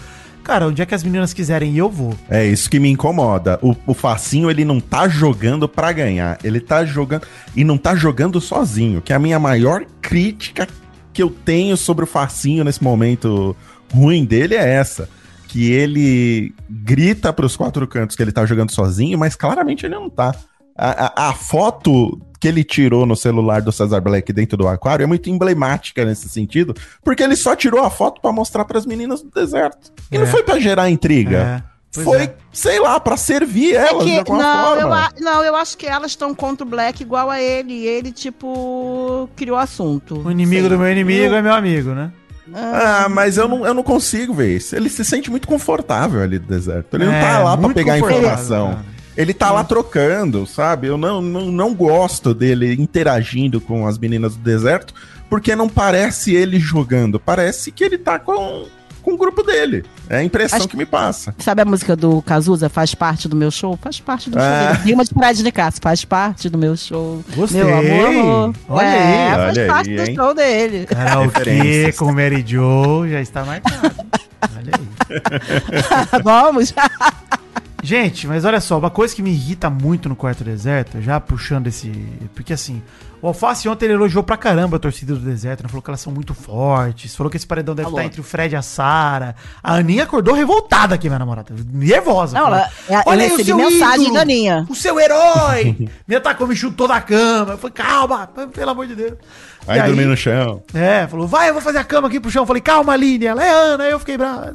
Cara, 0.43 0.67
onde 0.69 0.83
é 0.83 0.85
que 0.87 0.95
as 0.95 1.03
meninas 1.03 1.33
quiserem 1.33 1.73
ir, 1.73 1.79
eu 1.79 1.89
vou. 1.89 2.15
É 2.29 2.45
isso 2.45 2.69
que 2.69 2.79
me 2.79 2.91
incomoda. 2.91 3.59
O, 3.63 3.75
o 3.87 3.95
Facinho, 3.95 4.51
ele 4.51 4.63
não 4.63 4.79
tá 4.79 5.09
jogando 5.09 5.67
pra 5.67 5.91
ganhar. 5.91 6.37
Ele 6.45 6.61
tá 6.61 6.85
jogando. 6.85 7.23
E 7.57 7.65
não 7.65 7.79
tá 7.79 7.95
jogando 7.97 8.39
sozinho. 8.43 9.01
Que 9.01 9.15
é 9.15 9.17
a 9.17 9.19
minha 9.19 9.39
maior 9.39 9.87
crítica 10.03 10.69
que 11.15 11.23
eu 11.23 11.31
tenho 11.31 11.79
sobre 11.79 12.05
o 12.05 12.07
Facinho 12.07 12.63
nesse 12.63 12.85
momento 12.85 13.57
ruim 13.91 14.23
dele 14.27 14.55
é 14.55 14.69
essa. 14.75 15.09
Que 15.55 15.71
ele 15.71 16.53
grita 16.69 17.33
pros 17.33 17.57
quatro 17.57 17.87
cantos 17.87 18.17
que 18.17 18.23
ele 18.25 18.33
tá 18.33 18.45
jogando 18.45 18.73
sozinho, 18.73 19.17
mas 19.17 19.37
claramente 19.37 19.87
ele 19.87 19.95
não 19.95 20.11
tá. 20.11 20.35
A, 20.77 21.07
a- 21.27 21.29
a 21.29 21.33
foto 21.33 22.21
que 22.41 22.49
ele 22.49 22.65
tirou 22.65 23.07
no 23.07 23.15
celular 23.15 23.63
do 23.63 23.71
Cesar 23.71 24.01
Black 24.01 24.33
dentro 24.33 24.57
do 24.59 24.67
aquário 24.67 25.05
é 25.05 25.07
muito 25.07 25.31
emblemática 25.31 26.05
nesse 26.05 26.29
sentido, 26.29 26.75
porque 27.05 27.23
ele 27.23 27.37
só 27.37 27.55
tirou 27.55 27.85
a 27.85 27.89
foto 27.89 28.21
pra 28.21 28.33
mostrar 28.33 28.65
pras 28.65 28.85
meninas 28.85 29.23
do 29.23 29.31
deserto. 29.31 29.93
E 30.11 30.19
não 30.19 30.25
É. 30.25 30.27
foi 30.27 30.43
pra 30.43 30.59
gerar 30.59 30.91
intriga. 30.91 31.39
É, 31.39 31.63
pois 31.95 32.05
Foi, 32.05 32.23
é. 32.25 32.35
sei 32.53 32.81
lá, 32.81 32.99
pra 32.99 33.17
servir 33.17 33.77
É 33.77 33.91
elas 33.91 34.05
de 34.05 34.11
que, 34.11 34.19
alguma 34.19 34.43
não, 34.43 34.75
eu, 34.75 34.81
forma. 34.81 34.97
a- 35.07 35.13
não, 35.21 35.45
eu 35.45 35.55
acho 35.55 35.79
que 35.79 35.87
elas 35.87 36.11
estão 36.11 36.35
contra 36.35 36.67
o 36.67 36.69
Black 36.69 37.01
igual 37.01 37.31
a 37.31 37.41
ele. 37.41 37.73
E 37.75 37.87
ele, 37.87 38.11
tipo, 38.11 39.31
criou 39.37 39.57
assunto. 39.57 40.19
O 40.27 40.33
inimigo 40.33 40.63
Sei. 40.63 40.71
do 40.71 40.79
meu 40.81 40.91
inimigo 40.91 41.33
é 41.33 41.41
meu 41.41 41.55
amigo, 41.55 41.91
né? 41.95 42.11
Ah, 42.53 43.07
mas 43.11 43.37
eu 43.37 43.49
não, 43.49 43.67
eu 43.67 43.73
não 43.73 43.83
consigo 43.83 44.35
ver 44.35 44.57
isso. 44.57 44.75
Ele 44.77 44.89
se 44.89 45.05
sente 45.05 45.31
muito 45.31 45.49
confortável 45.49 46.21
ali 46.21 46.39
do 46.39 46.47
deserto. 46.47 46.95
Ele 46.97 47.07
não 47.07 47.13
É, 47.13 47.21
tá 47.21 47.39
lá 47.43 47.57
pra 47.57 47.69
pegar 47.71 47.99
informação. 47.99 48.69
cara. 48.75 48.85
Ele 49.17 49.33
tá 49.33 49.53
lá 49.53 49.63
trocando, 49.63 50.45
sabe? 50.47 50.89
Eu 50.89 50.99
não, 50.99 51.23
não, 51.23 51.47
não 51.47 51.73
gosto 51.75 52.35
dele 52.35 52.75
interagindo 52.75 53.61
com 53.61 53.87
as 53.87 53.97
meninas 53.97 54.35
do 54.37 54.43
deserto, 54.43 54.93
porque 55.31 55.55
não 55.55 55.69
parece 55.69 56.35
ele 56.35 56.59
jogando. 56.59 57.21
Parece 57.21 57.71
que 57.71 57.85
ele 57.85 57.97
tá 57.97 58.19
com, 58.19 58.67
com 59.05 59.13
o 59.13 59.17
grupo 59.19 59.43
dele. 59.43 59.85
É 60.09 60.17
a 60.19 60.25
impressão 60.25 60.59
Acho- 60.59 60.69
que 60.69 60.77
me 60.77 60.87
passa. 60.87 61.35
Sabe 61.39 61.63
a 61.63 61.65
música 61.65 61.95
do 61.95 62.23
Cazuza? 62.23 62.69
Faz 62.69 62.95
parte 62.95 63.29
do 63.29 63.37
meu 63.37 63.51
show? 63.51 63.79
Faz 63.81 64.01
parte 64.01 64.31
do 64.31 64.39
Ah. 64.39 64.41
show 64.69 64.77
dele. 64.77 64.91
Rima 64.91 65.05
de 65.05 65.11
Fred 65.11 65.43
de 65.43 65.53
Castro. 65.53 65.83
Faz 65.83 66.05
parte 66.05 66.49
do 66.49 66.57
meu 66.59 66.77
show. 66.77 67.23
Gostei. 67.37 67.63
Meu 67.63 67.77
amor. 67.79 68.55
Olha 68.69 68.87
é, 68.87 69.29
aí, 69.29 69.35
faz 69.37 69.59
olha 69.59 69.67
parte 69.67 69.91
aí, 69.91 69.97
do 69.97 70.03
hein? 70.03 70.15
show 70.15 70.35
dele. 70.35 70.87
Karaokê 70.87 71.93
com 71.93 72.13
Mary 72.13 72.43
Jo 72.47 73.07
já 73.09 73.21
está 73.21 73.45
marcado. 73.45 73.95
Olha 74.57 74.73
aí. 74.79 76.21
Vamos. 76.25 76.73
Gente, 77.83 78.27
mas 78.27 78.47
olha 78.47 78.61
só, 78.63 78.79
uma 78.79 78.89
coisa 78.91 79.15
que 79.15 79.23
me 79.23 79.31
irrita 79.31 79.69
muito 79.69 80.09
no 80.09 80.17
quarto 80.17 80.43
deserto, 80.43 81.03
já 81.03 81.21
puxando 81.21 81.67
esse. 81.67 81.91
Porque 82.35 82.55
assim, 82.55 82.83
o 83.25 83.29
Alface 83.29 83.67
ontem 83.71 83.87
ele 83.87 83.95
elogiou 83.95 84.23
pra 84.23 84.37
caramba 84.37 84.77
a 84.77 84.79
torcida 84.79 85.15
do 85.15 85.21
deserto, 85.21 85.63
né? 85.63 85.69
falou 85.71 85.81
que 85.81 85.89
elas 85.89 86.01
são 86.03 86.13
muito 86.13 86.35
fortes, 86.35 87.17
falou 87.17 87.31
que 87.31 87.39
esse 87.39 87.47
paredão 87.47 87.75
deve 87.75 87.87
Falou. 87.87 87.99
estar 87.99 88.07
entre 88.07 88.21
o 88.21 88.23
Fred 88.23 88.55
e 88.55 88.57
a 88.59 88.61
Sara. 88.61 89.35
A 89.63 89.77
Aninha 89.77 90.05
acordou 90.05 90.35
revoltada 90.35 90.95
aqui, 90.95 91.09
minha 91.09 91.19
namorada. 91.19 91.55
Nervosa. 91.73 92.39
Não, 92.39 92.49
ela, 92.49 92.71
ela, 92.87 93.03
eu 93.07 93.13
aí 93.13 93.19
o 93.19 93.21
recebi 93.23 93.45
seu 93.45 93.57
mensagem 93.57 94.01
ídolo, 94.03 94.15
da 94.15 94.21
Aninha. 94.21 94.67
O 94.69 94.75
seu 94.75 95.01
herói! 95.01 95.89
me 96.07 96.17
atacou, 96.17 96.47
me 96.47 96.55
chutou 96.55 96.87
da 96.87 97.01
cama. 97.01 97.53
Eu 97.53 97.59
falei, 97.59 97.73
calma, 97.73 98.27
pelo 98.27 98.71
amor 98.71 98.87
de 98.87 98.95
Deus. 98.95 99.15
Aí, 99.67 99.81
E 99.81 99.83
dormir 99.85 100.05
no 100.05 100.17
chão. 100.19 100.63
é, 100.75 101.07
falou, 101.07 101.27
vai, 101.27 101.49
eu 101.49 101.55
vou 101.55 101.63
fazer 101.63 101.79
a 101.79 101.85
cama 101.85 102.09
aqui 102.09 102.21
pro 102.21 102.31
chão. 102.31 102.43
Eu 102.43 102.47
falei, 102.47 102.61
calma, 102.61 102.93
Aline. 102.93 103.25
Ela 103.25 103.43
é 103.43 103.51
Ana, 103.51 103.85
aí 103.85 103.91
eu 103.91 103.99
fiquei 103.99 104.19
bravo. 104.19 104.53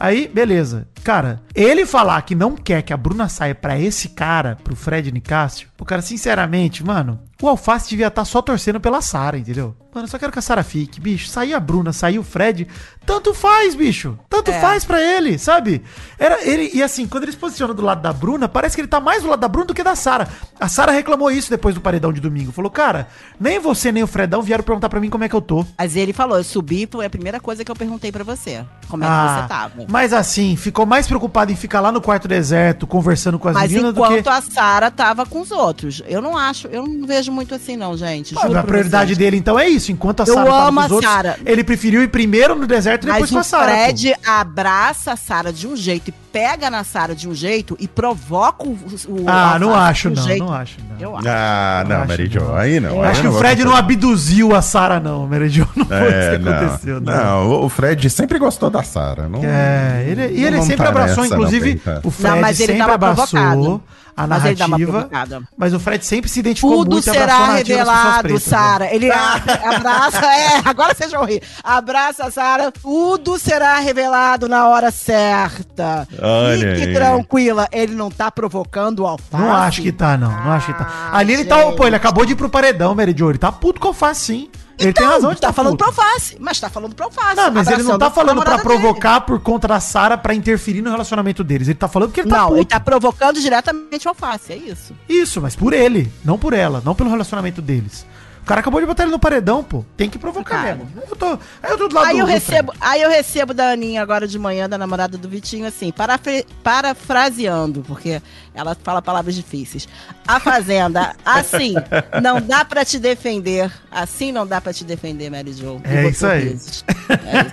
Aí, 0.00 0.26
beleza. 0.26 0.88
Cara, 1.04 1.42
ele 1.54 1.84
falar 1.84 2.22
que 2.22 2.34
não 2.34 2.56
quer 2.56 2.80
que 2.80 2.94
a 2.94 2.96
Bruna 2.96 3.28
saia 3.28 3.54
pra 3.54 3.78
esse 3.78 4.08
cara, 4.08 4.56
pro 4.64 4.74
Fred 4.74 5.12
Nicásio, 5.12 5.68
Pô, 5.76 5.84
cara, 5.84 6.00
sinceramente, 6.00 6.82
mano, 6.82 7.20
o 7.40 7.48
Alface 7.48 7.90
devia 7.90 8.06
estar 8.06 8.24
só 8.24 8.40
torcendo 8.40 8.80
pela 8.80 9.02
Sara, 9.02 9.36
entendeu? 9.36 9.76
Mano, 9.94 10.06
eu 10.06 10.10
só 10.10 10.18
quero 10.18 10.32
que 10.32 10.38
a 10.38 10.42
Sara 10.42 10.62
fique, 10.62 11.00
bicho. 11.00 11.28
Sair 11.28 11.52
a 11.52 11.60
Bruna, 11.60 11.92
sair 11.92 12.18
o 12.18 12.22
Fred, 12.22 12.66
tanto 13.06 13.32
faz, 13.32 13.74
bicho. 13.74 14.18
Tanto 14.28 14.50
É. 14.50 14.60
faz 14.60 14.84
pra 14.84 15.00
ele, 15.00 15.38
sabe? 15.38 15.82
Era 16.18 16.44
ele 16.46 16.70
e 16.74 16.82
assim, 16.82 17.06
quando 17.06 17.22
ele 17.22 17.32
se 17.32 17.38
posiciona 17.38 17.72
do 17.72 17.82
lado 17.82 18.02
da 18.02 18.12
Bruna, 18.12 18.48
parece 18.48 18.74
que 18.74 18.80
ele 18.80 18.88
tá 18.88 18.98
mais 19.00 19.22
do 19.22 19.28
lado 19.28 19.40
da 19.40 19.48
Bruna 19.48 19.66
do 19.66 19.74
que 19.74 19.82
da 19.82 19.94
Sara. 19.94 20.28
A 20.58 20.68
Sara 20.68 20.90
reclamou 20.92 21.30
isso 21.30 21.48
depois 21.50 21.74
do 21.74 21.80
paredão 21.80 22.12
de 22.12 22.20
domingo. 22.20 22.52
Falou: 22.52 22.70
"Cara, 22.70 23.08
nem 23.40 23.58
você 23.58 23.92
nem 23.92 24.02
o 24.02 24.06
Fredão 24.06 24.42
vieram 24.42 24.64
perguntar 24.64 24.88
pra 24.88 24.98
mim 25.00 25.08
como 25.08 25.24
é 25.24 25.28
que 25.28 25.34
eu 25.36 25.40
tô". 25.40 25.64
Mas 25.78 25.94
ele 25.96 26.12
falou, 26.12 26.36
eu 26.38 26.44
subi, 26.44 26.88
foi 26.90 27.06
a 27.06 27.10
primeira 27.10 27.38
coisa 27.38 27.64
que 27.64 27.70
eu 27.70 27.76
perguntei 27.76 28.10
pra 28.10 28.24
você. 28.24 28.64
Como 28.88 29.04
é 29.04 29.06
que 29.06 29.12
Ah, 29.12 29.38
você 29.42 29.48
tava? 29.48 29.72
Mas 29.88 30.12
assim, 30.12 30.56
ficou 30.56 30.84
mais 30.86 31.06
preocupado 31.06 31.52
em 31.52 31.56
ficar 31.56 31.80
lá 31.80 31.92
no 31.92 32.00
quarto 32.00 32.26
deserto 32.26 32.86
conversando 32.86 33.38
com 33.38 33.48
as 33.48 33.54
Mas 33.54 33.70
meninas 33.70 33.94
do 33.94 34.00
enquanto 34.04 34.22
que 34.22 34.28
a 34.28 34.40
Sara 34.42 34.90
tava 34.90 35.24
com 35.26 35.40
os 35.40 35.50
outros. 35.50 36.02
Eu 36.06 36.20
não 36.22 36.36
acho, 36.36 36.66
eu 36.68 36.86
não 36.86 37.06
vejo 37.06 37.30
muito 37.30 37.54
assim 37.54 37.76
não, 37.76 37.96
gente. 37.96 38.34
Ah, 38.38 38.60
a 38.60 38.62
prioridade 38.62 39.08
vocês. 39.08 39.18
dele 39.18 39.36
então 39.36 39.58
é 39.58 39.68
isso. 39.68 39.92
Enquanto 39.92 40.20
a 40.22 40.26
Sara 40.26 40.44
tava 40.50 40.72
com 40.72 40.80
os 40.86 40.90
outros, 40.92 41.10
Sara. 41.12 41.38
ele 41.44 41.62
preferiu 41.64 42.02
ir 42.02 42.08
primeiro 42.08 42.54
no 42.56 42.66
deserto 42.66 42.95
e 43.04 43.06
depois 43.06 43.30
Mas 43.30 43.30
com 43.30 43.56
a 43.56 43.58
o 43.58 43.60
pô. 43.60 43.64
Fred 43.64 44.14
abraça 44.24 45.12
a 45.12 45.16
Sara 45.16 45.52
de 45.52 45.66
um 45.66 45.76
jeito 45.76 46.08
e 46.08 46.12
pega 46.36 46.68
na 46.70 46.84
Sara 46.84 47.14
de 47.14 47.26
um 47.28 47.34
jeito 47.34 47.76
e 47.80 47.88
provoca 47.88 48.62
o, 48.66 48.72
o 49.08 49.24
Ah, 49.26 49.58
não 49.58 49.74
acho 49.74 50.08
um 50.08 50.12
não, 50.12 50.22
jeito. 50.22 50.44
não 50.44 50.52
acho 50.52 50.76
não. 50.88 50.96
Eu 51.00 51.16
acho. 51.16 51.26
Ah, 51.28 51.84
não, 51.88 51.96
acho 51.96 52.08
Mary 52.08 52.30
não. 52.34 52.46
Jo, 52.46 52.54
aí 52.54 52.80
não. 52.80 53.02
Acho 53.02 53.20
que 53.22 53.28
o 53.28 53.32
Fred 53.38 53.64
não 53.64 53.74
abduziu 53.74 54.54
a 54.54 54.60
Sara 54.60 55.00
não, 55.00 55.26
Mary 55.26 55.48
Jo. 55.48 55.66
Não 55.74 55.86
foi 55.86 55.96
isso 55.96 56.14
É, 56.14 56.38
que 56.38 56.44
não, 56.44 56.52
aconteceu, 56.52 57.00
não. 57.00 57.12
não, 57.12 57.64
o- 57.64 57.68
Fred 57.68 58.10
sempre 58.10 58.38
gostou 58.38 58.68
da 58.70 58.82
Sara. 58.82 59.28
Não, 59.28 59.40
É, 59.42 60.04
ele, 60.06 60.26
e 60.28 60.44
ele 60.44 60.56
Não 60.58 60.62
sempre 60.64 60.84
tá 60.84 60.88
abraçou, 60.90 61.22
nessa, 61.22 61.34
inclusive, 61.34 61.74
não, 61.74 61.94
Peita. 61.94 62.00
o 62.08 62.10
Fred 62.10 62.34
Não, 62.34 62.40
mas 62.40 62.60
ele 62.60 62.66
sempre 62.72 62.82
tava 62.82 62.94
abraçou 62.94 63.26
provocado. 63.26 63.82
a 64.16 64.26
Mas 64.26 64.42
narrativa, 64.42 64.76
provocada. 64.92 65.42
mas 65.58 65.74
o 65.74 65.78
Fred 65.80 66.04
sempre 66.06 66.30
se 66.30 66.40
identificou 66.40 66.78
Tudo 66.78 66.92
muito 66.92 67.04
será 67.04 67.54
revelado, 67.54 68.28
né? 68.32 68.38
Sara. 68.40 68.94
Ele 68.94 69.10
a- 69.10 69.34
abraça, 69.76 70.24
é, 70.26 70.62
agora 70.64 70.94
vocês 70.94 71.10
vão 71.12 71.24
rir. 71.24 71.42
Abraça 71.62 72.24
a 72.26 72.30
Sara, 72.30 72.72
tudo 72.72 73.38
será 73.38 73.78
revelado 73.78 74.48
na 74.48 74.66
hora 74.68 74.90
certa. 74.90 76.08
Olha 76.26 76.74
Fique 76.76 76.88
aí. 76.88 76.94
tranquila, 76.94 77.68
ele 77.72 77.94
não 77.94 78.10
tá 78.10 78.30
provocando 78.30 79.00
o 79.00 79.06
alface. 79.06 79.42
Não 79.42 79.52
acho 79.54 79.82
que 79.82 79.92
tá, 79.92 80.16
não. 80.16 80.30
Não 80.30 80.52
acho 80.52 80.66
que 80.66 80.74
tá. 80.78 80.86
Ah, 81.12 81.18
Ali 81.18 81.34
ele 81.34 81.44
tá. 81.44 81.62
gente. 81.62 81.76
Pô, 81.76 81.86
ele 81.86 81.96
acabou 81.96 82.24
de 82.26 82.32
ir 82.32 82.36
pro 82.36 82.48
paredão, 82.48 82.94
Mary 82.94 83.14
Jo. 83.16 83.30
Ele 83.30 83.38
tá 83.38 83.52
puto 83.52 83.80
com 83.80 83.86
o 83.88 83.90
alface, 83.90 84.20
sim. 84.24 84.50
Ele 84.78 84.92
tem 84.92 85.06
razão 85.06 85.32
de 85.32 85.40
tá 85.40 85.46
tá 85.46 85.52
falando 85.54 85.78
puto. 85.78 85.90
pro 85.90 86.02
alface, 86.04 86.36
mas 86.38 86.60
tá 86.60 86.68
falando 86.68 86.94
pro 86.94 87.06
alface. 87.06 87.34
Não, 87.36 87.50
mas 87.50 87.66
ele 87.68 87.82
não 87.82 87.94
abraçando 87.94 87.98
tá 87.98 88.06
a 88.06 88.10
falando 88.10 88.42
pra 88.42 88.56
namorada 88.56 88.62
provocar 88.62 89.20
por 89.22 89.40
conta 89.40 89.66
da 89.66 89.80
Sara 89.80 90.18
pra 90.18 90.34
interferir 90.34 90.82
no 90.82 90.90
relacionamento 90.90 91.42
deles. 91.42 91.66
Ele 91.68 91.78
tá 91.78 91.88
falando 91.88 92.12
que 92.12 92.20
ele 92.20 92.28
tá 92.28 92.36
Não, 92.40 92.46
puto. 92.48 92.58
ele 92.58 92.66
tá 92.66 92.78
provocando 92.78 93.40
diretamente 93.40 94.06
o 94.06 94.10
alface, 94.10 94.52
é 94.52 94.56
isso. 94.56 94.94
Isso, 95.08 95.40
mas 95.40 95.56
por 95.56 95.72
ele, 95.72 96.12
não 96.22 96.36
por 96.38 96.52
ela, 96.52 96.82
não 96.84 96.94
pelo 96.94 97.08
relacionamento 97.08 97.62
deles. 97.62 98.04
O 98.46 98.48
cara 98.48 98.60
acabou 98.60 98.80
de 98.80 98.86
botar 98.86 99.02
ele 99.02 99.10
no 99.10 99.18
paredão, 99.18 99.64
pô. 99.64 99.84
Tem 99.96 100.08
que 100.08 100.20
provocar 100.20 100.62
Cara. 100.62 100.76
mesmo. 100.76 100.88
Eu 101.10 101.16
tô, 101.16 101.26
aí 101.60 101.68
eu 101.72 101.76
tô 101.78 101.88
do 101.88 101.96
lado 101.96 102.06
Aí 102.06 102.14
do- 102.14 102.20
eu 102.20 102.26
recebo, 102.26 102.72
aí 102.80 103.02
eu 103.02 103.10
recebo 103.10 103.52
da 103.52 103.70
Aninha 103.72 104.00
agora 104.00 104.28
de 104.28 104.38
manhã, 104.38 104.68
da 104.68 104.78
namorada 104.78 105.18
do 105.18 105.28
Vitinho, 105.28 105.66
assim, 105.66 105.90
parafre- 105.90 106.46
parafraseando, 106.62 107.82
porque 107.82 108.22
ela 108.54 108.76
fala 108.84 109.02
palavras 109.02 109.34
difíceis. 109.34 109.88
A 110.28 110.38
Fazenda, 110.38 111.16
assim, 111.26 111.74
não 112.22 112.40
dá 112.40 112.64
pra 112.64 112.84
te 112.84 113.00
defender. 113.00 113.68
Assim 113.90 114.30
não 114.30 114.46
dá 114.46 114.60
pra 114.60 114.72
te 114.72 114.84
defender, 114.84 115.28
Mary 115.28 115.52
Jo. 115.52 115.80
É 115.82 116.06
isso 116.08 116.24
aí. 116.24 116.48
É 116.50 116.52
isso 116.52 116.84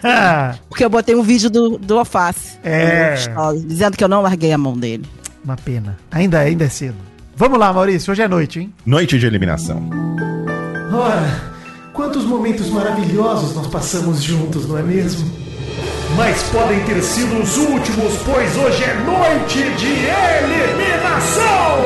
aí. 0.03 0.59
Porque 0.69 0.85
eu 0.85 0.91
botei 0.91 1.15
um 1.15 1.23
vídeo 1.23 1.49
do, 1.49 1.79
do 1.79 1.97
alface. 1.97 2.59
É. 2.63 3.15
story, 3.15 3.61
Dizendo 3.65 3.97
que 3.97 4.03
eu 4.03 4.07
não 4.07 4.21
larguei 4.21 4.53
a 4.53 4.59
mão 4.59 4.77
dele. 4.77 5.05
Uma 5.43 5.55
pena. 5.57 5.97
Ainda, 6.11 6.37
ainda 6.37 6.65
é 6.65 6.69
cedo. 6.69 6.97
Vamos 7.35 7.57
lá, 7.57 7.73
Maurício. 7.73 8.11
Hoje 8.11 8.21
é 8.21 8.27
noite, 8.27 8.59
hein? 8.59 8.71
Noite 8.85 9.17
de 9.17 9.25
eliminação. 9.25 9.89
Ora, 10.95 11.41
quantos 11.91 12.23
momentos 12.23 12.69
maravilhosos 12.69 13.55
nós 13.55 13.65
passamos 13.65 14.21
juntos, 14.21 14.67
não 14.67 14.77
é 14.77 14.83
mesmo? 14.83 15.27
Mas 16.15 16.43
podem 16.43 16.79
ter 16.81 17.01
sido 17.01 17.41
os 17.41 17.57
últimos, 17.57 18.13
pois 18.23 18.55
hoje 18.55 18.83
é 18.83 18.93
noite 19.03 19.57
de 19.75 19.87
eliminação! 20.45 21.79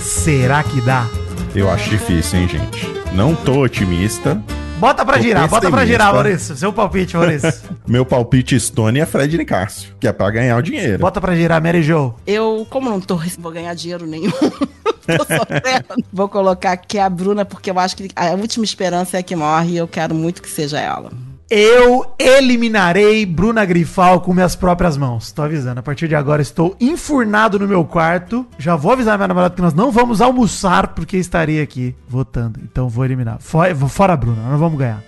Será 0.00 0.64
que 0.64 0.80
dá? 0.80 1.06
Eu 1.54 1.70
acho 1.70 1.90
difícil, 1.90 2.40
hein, 2.40 2.48
gente. 2.48 2.90
Não 3.12 3.32
tô 3.36 3.62
otimista. 3.62 4.42
Bota 4.84 5.02
pra 5.02 5.18
girar, 5.18 5.48
bota 5.48 5.70
pra 5.70 5.86
girar, 5.86 6.12
Maurício. 6.12 6.54
Seu 6.54 6.70
palpite, 6.70 7.16
Maurício. 7.16 7.54
Meu 7.88 8.04
palpite 8.04 8.60
Stone 8.60 9.00
é 9.00 9.06
Fred 9.06 9.38
Nicásio, 9.38 9.94
que 9.98 10.06
é 10.06 10.12
pra 10.12 10.30
ganhar 10.30 10.58
o 10.58 10.62
dinheiro. 10.62 10.98
bota 10.98 11.22
pra 11.22 11.34
girar, 11.34 11.62
Mary 11.62 11.82
Jo. 11.82 12.14
Eu, 12.26 12.66
como 12.68 12.90
não 12.90 13.00
tô, 13.00 13.18
vou 13.38 13.50
ganhar 13.50 13.72
dinheiro 13.72 14.06
nenhum, 14.06 14.30
tô 15.08 15.24
sofrendo. 15.24 16.04
Vou 16.12 16.28
colocar 16.28 16.72
aqui 16.72 16.98
a 16.98 17.08
Bruna, 17.08 17.46
porque 17.46 17.70
eu 17.70 17.78
acho 17.78 17.96
que 17.96 18.10
a 18.14 18.32
última 18.32 18.62
esperança 18.62 19.16
é 19.16 19.20
a 19.20 19.22
que 19.22 19.34
morre 19.34 19.70
e 19.72 19.76
eu 19.78 19.88
quero 19.88 20.14
muito 20.14 20.42
que 20.42 20.50
seja 20.50 20.78
ela. 20.78 21.10
Eu 21.56 22.12
eliminarei 22.18 23.24
Bruna 23.24 23.64
Grifal 23.64 24.20
com 24.20 24.34
minhas 24.34 24.56
próprias 24.56 24.96
mãos. 24.96 25.30
Tô 25.30 25.40
avisando. 25.40 25.78
A 25.78 25.82
partir 25.84 26.08
de 26.08 26.16
agora 26.16 26.42
estou 26.42 26.74
enfurnado 26.80 27.60
no 27.60 27.68
meu 27.68 27.84
quarto. 27.84 28.44
Já 28.58 28.74
vou 28.74 28.90
avisar 28.90 29.16
minha 29.16 29.28
namorada 29.28 29.54
que 29.54 29.62
nós 29.62 29.72
não 29.72 29.92
vamos 29.92 30.20
almoçar 30.20 30.88
porque 30.88 31.16
estarei 31.16 31.62
aqui 31.62 31.94
votando. 32.08 32.58
Então 32.60 32.88
vou 32.88 33.04
eliminar. 33.04 33.36
Fora, 33.38 33.72
fora 33.72 34.16
Bruna, 34.16 34.42
nós 34.42 34.50
não 34.50 34.58
vamos 34.58 34.76
ganhar. 34.76 35.00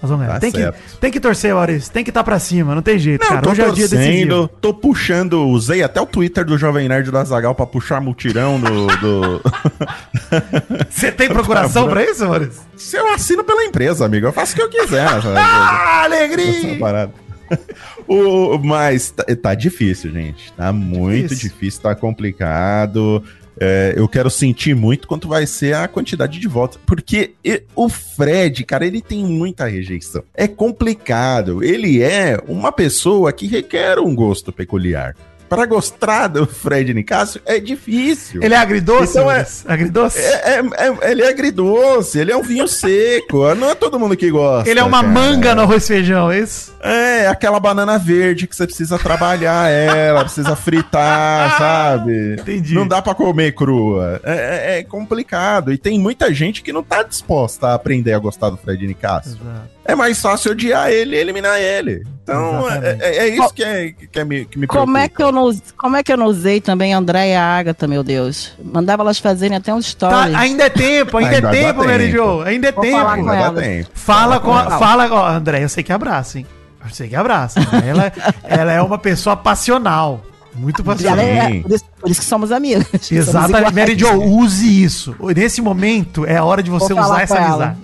Nós 0.00 0.10
vamos 0.10 0.26
ganhar. 0.26 0.34
Tá 0.34 0.40
tem, 0.40 0.52
que, 0.52 0.72
tem 1.00 1.10
que 1.10 1.18
torcer, 1.20 1.52
Maurício. 1.54 1.92
Tem 1.92 2.04
que 2.04 2.10
estar 2.10 2.22
pra 2.22 2.38
cima. 2.38 2.74
Não 2.74 2.82
tem 2.82 2.98
jeito, 2.98 3.20
Não, 3.22 3.28
cara. 3.28 3.42
tô 3.42 3.50
Hoje 3.50 3.62
é 3.62 3.68
o 3.68 3.72
dia 3.72 3.88
torcendo, 3.88 4.06
decisivo. 4.06 4.48
tô 4.60 4.72
puxando, 4.74 5.46
usei 5.48 5.82
até 5.82 6.00
o 6.00 6.06
Twitter 6.06 6.44
do 6.44 6.56
Jovem 6.56 6.88
Nerd 6.88 7.10
da 7.10 7.24
Zagal 7.24 7.54
pra 7.54 7.66
puxar 7.66 8.00
mutirão 8.00 8.60
do... 8.60 8.86
do... 8.98 9.42
Você 10.88 11.10
tem 11.10 11.28
procuração 11.28 11.88
pra 11.88 12.04
isso, 12.04 12.26
Maurício? 12.26 12.62
Se 12.76 12.96
eu 12.96 13.12
assino 13.12 13.42
pela 13.42 13.64
empresa, 13.64 14.04
amigo, 14.04 14.26
eu 14.26 14.32
faço 14.32 14.52
o 14.52 14.56
que 14.56 14.62
eu 14.62 14.68
quiser. 14.68 15.06
Ah, 15.36 16.02
alegria! 16.06 16.78
parada. 16.78 17.12
O, 18.06 18.58
mas 18.58 19.10
tá, 19.10 19.24
tá 19.42 19.54
difícil, 19.54 20.10
gente. 20.10 20.50
Tá 20.52 20.72
muito 20.72 21.28
Difícil. 21.28 21.50
difícil, 21.50 21.82
tá 21.82 21.94
complicado. 21.94 23.22
É, 23.60 23.94
eu 23.96 24.08
quero 24.08 24.30
sentir 24.30 24.74
muito 24.74 25.08
quanto 25.08 25.28
vai 25.28 25.46
ser 25.46 25.74
a 25.74 25.88
quantidade 25.88 26.38
de 26.38 26.48
votos. 26.48 26.78
Porque 26.86 27.32
o 27.74 27.88
Fred, 27.88 28.64
cara, 28.64 28.86
ele 28.86 29.00
tem 29.00 29.24
muita 29.24 29.66
rejeição. 29.66 30.22
É 30.34 30.46
complicado. 30.46 31.62
Ele 31.62 32.02
é 32.02 32.38
uma 32.46 32.70
pessoa 32.70 33.32
que 33.32 33.46
requer 33.46 33.98
um 33.98 34.14
gosto 34.14 34.52
peculiar. 34.52 35.14
Para 35.48 35.64
gostar 35.66 36.26
do 36.28 36.46
Fred 36.46 36.92
Nicásio 36.92 37.40
é 37.46 37.58
difícil. 37.58 38.42
Ele 38.42 38.54
é 38.54 38.56
agridoce? 38.58 39.12
Então 39.12 39.30
é-? 39.30 39.46
Agridoce? 39.66 40.18
É, 40.18 40.60
é- 40.60 40.62
é- 40.88 41.10
ele 41.10 41.22
é 41.22 41.28
agridoce, 41.28 42.18
ele 42.18 42.30
é 42.32 42.36
um 42.36 42.42
vinho 42.42 42.68
seco. 42.68 43.52
Não 43.56 43.70
é 43.70 43.74
todo 43.74 43.98
mundo 43.98 44.16
que 44.16 44.30
gosta. 44.30 44.68
Ele 44.68 44.78
é 44.78 44.84
uma 44.84 45.00
cara. 45.00 45.12
manga 45.12 45.54
no 45.54 45.62
arroz 45.62 45.84
e 45.84 45.88
feijão, 45.88 46.30
é 46.30 46.40
isso? 46.40 46.74
É, 46.80 47.26
aquela 47.28 47.58
banana 47.58 47.98
verde 47.98 48.46
que 48.46 48.54
você 48.54 48.66
precisa 48.66 48.98
trabalhar 48.98 49.70
ela, 49.70 50.22
precisa 50.24 50.54
fritar, 50.54 51.56
sabe? 51.58 52.36
Entendi. 52.40 52.74
Não 52.74 52.86
dá 52.86 53.00
pra 53.00 53.14
comer 53.14 53.52
crua. 53.52 54.20
É, 54.24 54.76
é- 54.76 54.78
é 54.80 54.82
complicado. 54.84 55.72
E 55.72 55.78
tem 55.78 55.98
muita 55.98 56.32
gente 56.32 56.62
que 56.62 56.72
não 56.72 56.82
tá 56.82 57.02
disposta 57.02 57.68
a 57.68 57.74
aprender 57.74 58.12
a 58.12 58.18
gostar 58.18 58.50
do 58.50 58.56
Fred 58.56 58.86
Nicásio. 58.86 59.32
Exato. 59.40 59.77
É 59.88 59.94
mais 59.94 60.20
fácil 60.20 60.52
odiar 60.52 60.90
ele 60.90 61.16
e 61.16 61.18
eliminar 61.18 61.58
ele. 61.58 62.02
Então, 62.22 62.70
é, 62.70 62.98
é- 63.00 63.16
é 63.20 63.28
isso 63.28 63.54
que, 63.54 63.64
é, 63.64 63.90
que, 64.12 64.20
é 64.20 64.24
me, 64.24 64.44
que 64.44 64.58
me 64.58 64.66
Como 64.66 64.98
é, 64.98 65.08
preocupa. 65.08 65.16
que 65.16 65.22
eu 65.22 65.32
não, 65.32 65.58
como 65.78 65.96
é 65.96 66.02
que 66.02 66.12
eu 66.12 66.16
não 66.18 66.26
usei 66.26 66.60
também 66.60 66.92
André 66.92 67.30
e 67.30 67.34
a 67.34 67.42
Agatha, 67.42 67.88
meu 67.88 68.04
Deus? 68.04 68.52
Mandava 68.62 69.02
elas 69.02 69.18
fazerem 69.18 69.56
até 69.56 69.72
um 69.72 69.78
story. 69.78 70.32
Tá, 70.32 70.38
ainda 70.38 70.64
é 70.64 70.68
tempo, 70.68 71.16
ainda, 71.16 71.36
Ainda 71.36 71.48
é 71.48 71.50
tempo, 71.50 71.80
tempo. 71.80 71.84
Mary 71.90 72.10
Jo. 72.10 72.42
Ainda 72.42 72.68
é 72.68 72.72
Vou 72.72 72.84
tempo. 72.84 72.96
falar 72.98 73.16
com 73.16 73.30
Ainda 73.30 73.62
tempo. 73.62 73.88
Fala 73.94 74.40
com 74.40 74.52
a, 74.54 74.78
fala, 74.78 75.08
ó, 75.10 75.26
André, 75.30 75.64
eu 75.64 75.68
sei 75.70 75.82
que 75.82 75.90
abraça, 75.92 76.38
hein? 76.38 76.46
Eu 76.84 76.90
sei 76.94 77.08
que 77.08 77.16
abraça. 77.16 77.58
Ela, 77.86 78.12
ela 78.44 78.72
é 78.72 78.82
uma 78.82 78.98
pessoa 78.98 79.34
passional. 79.36 80.22
Muito 80.54 80.84
passional. 80.84 81.18
é- 81.18 81.60
por, 81.62 81.72
isso, 81.72 81.84
por 81.98 82.10
isso 82.10 82.20
que 82.20 82.26
somos 82.26 82.52
amigas. 82.52 82.86
Somos 83.00 83.10
Exatamente. 83.10 83.74
Mary 83.74 83.98
Jo, 83.98 84.12
use 84.22 84.82
isso. 84.84 85.16
Nesse 85.34 85.62
momento 85.62 86.26
é 86.26 86.36
a 86.36 86.44
hora 86.44 86.62
de 86.62 86.70
você 86.70 86.92
Vou 86.92 87.02
usar 87.02 87.22
essa 87.22 87.36
com 87.36 87.42
ela. 87.42 87.76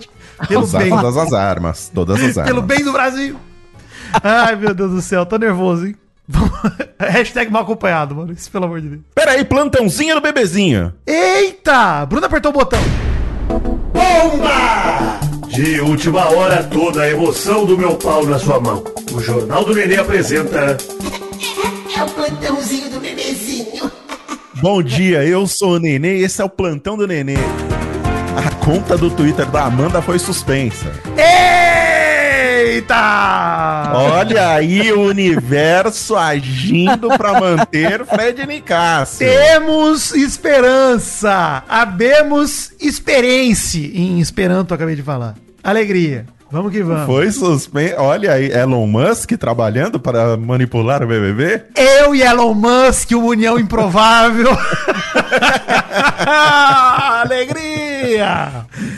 Pelo 0.47 0.63
Usar 0.63 0.79
bem, 0.79 0.89
todas 0.89 1.17
as 1.17 1.33
armas. 1.33 1.91
Todas 1.93 2.15
as 2.17 2.37
armas. 2.37 2.45
pelo 2.45 2.61
bem 2.61 2.83
do 2.83 2.91
Brasil. 2.91 3.35
Ai, 4.23 4.55
meu 4.55 4.73
Deus 4.73 4.91
do 4.91 5.01
céu, 5.01 5.25
tô 5.25 5.37
nervoso, 5.37 5.87
hein? 5.87 5.95
Hashtag 6.99 7.51
mal 7.51 7.63
acompanhado, 7.63 8.15
mano. 8.15 8.33
Isso, 8.33 8.49
pelo 8.51 8.65
amor 8.65 8.81
de 8.81 8.89
Deus. 8.89 9.01
Pera 9.13 9.31
aí, 9.31 9.45
plantãozinho 9.45 10.15
do 10.15 10.21
bebezinho. 10.21 10.93
Eita! 11.05 12.05
Bruna 12.05 12.27
apertou 12.27 12.51
o 12.51 12.53
botão. 12.53 12.79
Bomba! 13.93 15.19
De 15.47 15.79
última 15.81 16.29
hora, 16.31 16.63
toda 16.63 17.03
a 17.03 17.09
emoção 17.09 17.65
do 17.65 17.77
meu 17.77 17.95
pau 17.95 18.25
na 18.25 18.37
sua 18.39 18.59
mão. 18.59 18.83
O 19.13 19.21
Jornal 19.21 19.63
do 19.63 19.73
Nenê 19.73 19.97
apresenta. 19.97 20.77
É 21.95 22.03
o 22.03 22.09
plantãozinho 22.09 22.89
do 22.89 22.99
bebezinho. 22.99 23.91
Bom 24.61 24.81
dia, 24.81 25.23
eu 25.23 25.47
sou 25.47 25.73
o 25.75 25.79
Nenê 25.79 26.17
e 26.19 26.23
esse 26.23 26.41
é 26.41 26.45
o 26.45 26.49
Plantão 26.49 26.97
do 26.97 27.07
Nenê. 27.07 27.35
A 28.35 28.49
conta 28.55 28.97
do 28.97 29.09
Twitter 29.09 29.45
da 29.45 29.63
Amanda 29.65 30.01
foi 30.01 30.19
suspensa. 30.19 30.91
Eita! 32.67 33.91
Olha 33.93 34.49
aí 34.55 34.91
o 34.91 35.01
universo 35.01 36.15
agindo 36.15 37.07
pra 37.17 37.39
manter 37.39 38.05
Fred 38.05 38.45
Nicásio. 38.45 39.27
Temos 39.27 40.13
esperança. 40.13 41.63
Habemos 41.69 42.73
experiência. 42.81 43.79
Em 43.93 44.19
Esperanto, 44.19 44.73
eu 44.73 44.75
acabei 44.75 44.95
de 44.95 45.03
falar. 45.03 45.35
Alegria. 45.63 46.25
Vamos 46.51 46.71
que 46.71 46.83
vamos. 46.83 47.05
Foi 47.05 47.31
suspenso. 47.31 47.95
Olha 47.97 48.33
aí, 48.33 48.51
Elon 48.51 48.85
Musk 48.85 49.31
trabalhando 49.33 49.99
para 49.99 50.37
manipular 50.37 51.03
o 51.03 51.07
BBB? 51.07 51.63
Eu 51.75 52.13
e 52.13 52.21
Elon 52.21 52.53
Musk, 52.53 53.11
uma 53.11 53.27
união 53.27 53.57
improvável. 53.57 54.49
Alegria! 57.23 57.94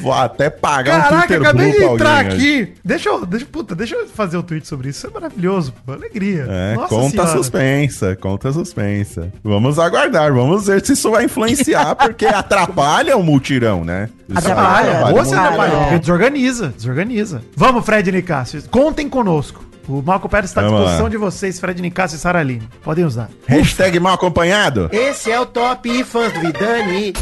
Vou 0.01 0.13
até 0.13 0.49
pagar 0.49 0.97
um 0.97 1.01
Caraca, 1.01 1.27
Twitter 1.27 1.41
acabei 1.41 1.71
de 1.71 1.83
entrar 1.83 2.17
alguém, 2.19 2.33
aqui. 2.33 2.73
Deixa 2.83 3.09
eu, 3.09 3.25
deixa, 3.25 3.45
puta, 3.45 3.75
deixa 3.75 3.95
eu 3.95 4.07
fazer 4.07 4.37
o 4.37 4.39
um 4.41 4.43
tweet 4.43 4.67
sobre 4.67 4.89
isso. 4.89 4.99
Isso 4.99 5.07
é 5.07 5.09
maravilhoso, 5.11 5.73
pô. 5.85 5.93
Alegria. 5.93 6.45
É, 6.49 6.75
Nossa 6.75 6.87
conta 6.87 7.09
Senhora. 7.11 7.31
suspensa, 7.31 8.15
conta 8.15 8.51
suspensa. 8.51 9.31
Vamos 9.43 9.77
aguardar, 9.77 10.33
vamos 10.33 10.67
ver 10.67 10.83
se 10.85 10.93
isso 10.93 11.11
vai 11.11 11.25
influenciar, 11.25 11.93
porque 11.97 12.25
atrapalha 12.25 13.15
o 13.15 13.23
multirão, 13.23 13.83
né? 13.83 14.09
Isso 14.27 14.39
Atrapalha. 14.39 15.13
você 15.13 15.35
atrapalha, 15.35 15.73
é. 15.73 15.79
porque 15.81 15.99
desorganiza, 15.99 16.73
desorganiza. 16.75 17.41
Vamos, 17.55 17.85
Fred 17.85 18.11
Nicásio. 18.11 18.63
Contem 18.69 19.07
conosco. 19.07 19.67
O 19.87 20.01
Marco 20.01 20.27
Pérez 20.27 20.51
está 20.51 20.61
à 20.61 20.63
disposição 20.65 21.03
lá. 21.03 21.09
de 21.09 21.17
vocês, 21.17 21.59
Fred 21.59 21.81
Nicásio 21.81 22.17
e 22.17 22.19
Saraline. 22.19 22.67
Podem 22.83 23.05
usar. 23.05 23.29
Hashtag 23.47 23.99
mal 23.99 24.15
acompanhado? 24.15 24.89
Esse 24.91 25.31
é 25.31 25.39
o 25.39 25.45
Top 25.45 26.03
Fãs 26.03 26.33
do 26.33 26.41
Vidani. 26.41 27.13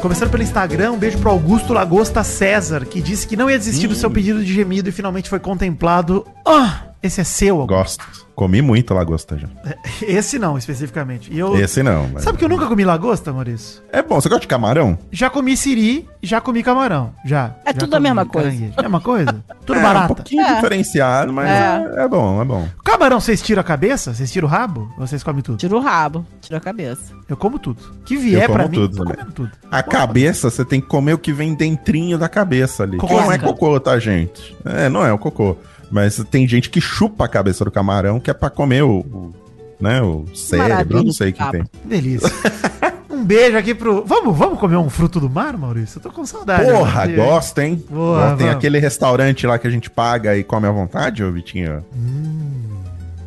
Começando 0.00 0.30
pelo 0.30 0.44
Instagram, 0.44 0.92
um 0.92 0.98
beijo 0.98 1.18
pro 1.18 1.28
Augusto 1.28 1.72
Lagosta 1.72 2.22
César, 2.22 2.84
que 2.86 3.00
disse 3.00 3.26
que 3.26 3.36
não 3.36 3.50
ia 3.50 3.58
desistir 3.58 3.88
do 3.88 3.96
seu 3.96 4.08
pedido 4.08 4.44
de 4.44 4.54
gemido 4.54 4.88
e 4.88 4.92
finalmente 4.92 5.28
foi 5.28 5.40
contemplado. 5.40 6.24
Ah, 6.46 6.87
esse 7.02 7.20
é 7.20 7.24
seu, 7.24 7.60
Augusto. 7.60 8.04
Gosto. 8.04 8.28
Comi 8.38 8.62
muito 8.62 8.94
lagosta 8.94 9.36
já. 9.36 9.48
Esse 10.00 10.38
não, 10.38 10.56
especificamente. 10.56 11.28
E 11.32 11.36
eu... 11.40 11.56
Esse 11.58 11.82
não. 11.82 12.08
mas- 12.12 12.22
Sabe 12.22 12.38
que 12.38 12.44
eu 12.44 12.48
nunca 12.48 12.66
comi 12.66 12.84
lagosta, 12.84 13.32
Maurício? 13.32 13.82
É 13.92 14.00
bom, 14.00 14.20
você 14.20 14.28
gosta 14.28 14.42
de 14.42 14.46
camarão? 14.46 14.96
Já 15.10 15.28
comi 15.28 15.56
siri, 15.56 16.08
já 16.22 16.40
comi 16.40 16.62
camarão. 16.62 17.12
Já. 17.24 17.56
É 17.64 17.72
Já 17.72 17.80
tudo 17.80 17.94
a 17.96 17.98
mesma 18.00 18.24
coisa. 18.24 18.48
caranguejo. 18.48 18.74
Mesma 18.80 19.00
coisa? 19.00 19.44
Tudo 19.66 19.80
é, 19.80 19.82
barata. 19.82 20.04
Um 20.12 20.14
pouquinho 20.14 20.42
É. 20.42 20.54
diferenciado, 20.54 21.32
mas 21.32 21.48
É. 21.48 21.84
é. 21.98 22.04
é 22.04 22.08
bom, 22.08 22.40
é 22.40 22.44
bom. 22.44 22.68
Camarão, 22.84 23.18
vocês 23.20 23.42
tiram 23.42 23.60
a 23.60 23.64
cabeça? 23.64 24.14
Vocês 24.14 24.30
tiram 24.30 24.46
o 24.46 24.50
rabo? 24.50 24.88
Ou 24.96 25.04
vocês 25.06 25.22
comem 25.24 25.42
tudo? 25.42 25.58
Tira 25.58 25.76
o 25.76 25.80
rabo, 25.80 26.24
tira 26.40 26.58
a 26.58 26.60
cabeça. 26.60 27.12
Eu 27.28 27.36
como 27.36 27.58
tudo. 27.58 27.82
Que 28.06 28.16
vier 28.16 28.44
Eu 28.44 28.52
pra 28.54 28.62
como 28.64 28.68
mim, 28.70 28.76
tudo 28.82 28.96
tô 28.98 29.02
também. 29.02 29.16
comendo 29.16 29.32
tudo. 29.32 29.50
A 29.68 29.82
cabeça, 29.82 30.48
você 30.48 30.64
tem 30.64 30.80
que 30.80 30.86
comer 30.86 31.12
o 31.14 31.18
que 31.18 31.32
vem 31.32 31.54
dentrinho 31.54 32.16
da 32.16 32.28
cabeça 32.28 32.84
ali. 32.84 32.98
Que 32.98 33.06
não 33.06 33.32
é 33.32 33.36
cocô, 33.36 33.78
tá, 33.80 33.98
gente? 33.98 34.56
É, 34.64 34.88
não 34.88 35.04
é 35.04 35.12
o 35.12 35.18
cocô. 35.18 35.56
Mas 35.90 36.22
tem 36.30 36.46
gente 36.46 36.70
que 36.70 36.80
chupa 36.80 37.24
a 37.24 37.28
cabeça 37.28 37.64
do 37.64 37.70
camarão, 37.70 38.20
que 38.20 38.30
é 38.30 38.34
pra 38.34 38.50
comer 38.50 38.82
o, 38.82 39.00
o, 39.00 39.34
né, 39.80 40.02
o 40.02 40.24
cérebro, 40.34 40.68
Maravilha 40.68 40.98
eu 40.98 41.04
não 41.04 41.12
sei 41.12 41.30
o 41.30 41.32
que 41.32 41.50
tem. 41.50 41.64
Delícia. 41.84 42.30
um 43.08 43.24
beijo 43.24 43.56
aqui 43.56 43.74
pro... 43.74 44.04
Vamos, 44.04 44.36
vamos 44.36 44.58
comer 44.58 44.76
um 44.76 44.90
fruto 44.90 45.18
do 45.18 45.30
mar, 45.30 45.56
Maurício? 45.56 45.98
Eu 45.98 46.02
tô 46.02 46.10
com 46.10 46.24
saudade. 46.26 46.70
Porra, 46.70 47.02
agora. 47.04 47.16
gosta, 47.16 47.64
hein? 47.64 47.82
Boa, 47.88 48.28
tem 48.28 48.46
vamos. 48.46 48.54
aquele 48.54 48.78
restaurante 48.78 49.46
lá 49.46 49.58
que 49.58 49.66
a 49.66 49.70
gente 49.70 49.88
paga 49.88 50.36
e 50.36 50.44
come 50.44 50.66
à 50.66 50.70
vontade, 50.70 51.24
ô 51.24 51.32
Vitinho? 51.32 51.84
Hum. 51.96 52.68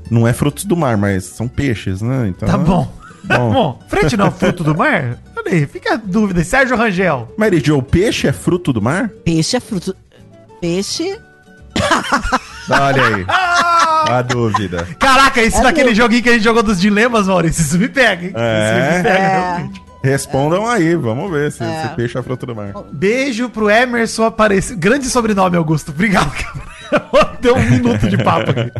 Não 0.09 0.27
é 0.27 0.33
frutos 0.33 0.65
do 0.65 0.75
mar, 0.75 0.97
mas 0.97 1.23
são 1.23 1.47
peixes, 1.47 2.01
né? 2.01 2.27
Então, 2.27 2.47
Tá 2.47 2.57
bom. 2.57 2.91
Tá 3.27 3.37
Bom. 3.37 3.53
bom. 3.53 3.79
Frente 3.87 4.17
não, 4.17 4.31
fruto 4.31 4.63
do 4.63 4.75
mar? 4.75 5.19
Olha 5.37 5.51
aí, 5.53 5.67
fica 5.67 5.93
a 5.93 5.95
dúvida. 5.95 6.43
Sérgio 6.43 6.75
Rangel. 6.75 7.31
Mary 7.37 7.61
Jo, 7.63 7.77
o 7.77 7.83
peixe 7.83 8.27
é 8.27 8.33
fruto 8.33 8.73
do 8.73 8.81
mar? 8.81 9.09
Peixe 9.23 9.55
é 9.57 9.59
fruto. 9.59 9.95
Peixe. 10.59 11.19
Olha 12.69 13.07
aí. 13.07 13.25
a 13.27 14.21
dúvida. 14.21 14.87
Caraca, 14.99 15.41
isso 15.41 15.57
É 15.57 15.63
daquele 15.63 15.89
mesmo. 15.89 16.03
joguinho 16.03 16.23
que 16.23 16.29
a 16.29 16.33
gente 16.33 16.43
jogou 16.43 16.63
dos 16.63 16.79
dilemas, 16.79 17.27
Maurício. 17.27 17.61
Isso 17.61 17.77
me 17.77 17.87
pega, 17.89 18.25
hein? 18.27 18.33
É. 18.35 18.89
Isso 18.89 18.97
me 18.97 19.03
pega, 19.03 19.17
É. 19.23 19.27
realmente. 19.57 19.81
Respondam 20.03 20.65
aí, 20.67 20.95
vamos 20.95 21.29
ver 21.29 21.51
se, 21.51 21.63
É. 21.63 21.83
se 21.83 21.95
peixe 21.95 22.17
é 22.17 22.23
fruto 22.23 22.45
do 22.45 22.55
mar. 22.55 22.73
Beijo 22.91 23.49
pro 23.49 23.69
Emerson 23.69 24.23
Aparecido. 24.25 24.79
Grande 24.79 25.07
sobrenome, 25.07 25.57
Augusto. 25.57 25.91
Obrigado, 25.91 26.31
cara. 26.31 26.71
Deu 27.39 27.55
um 27.55 27.69
minuto 27.69 28.09
de 28.09 28.17
papo 28.17 28.49
aqui. 28.51 28.71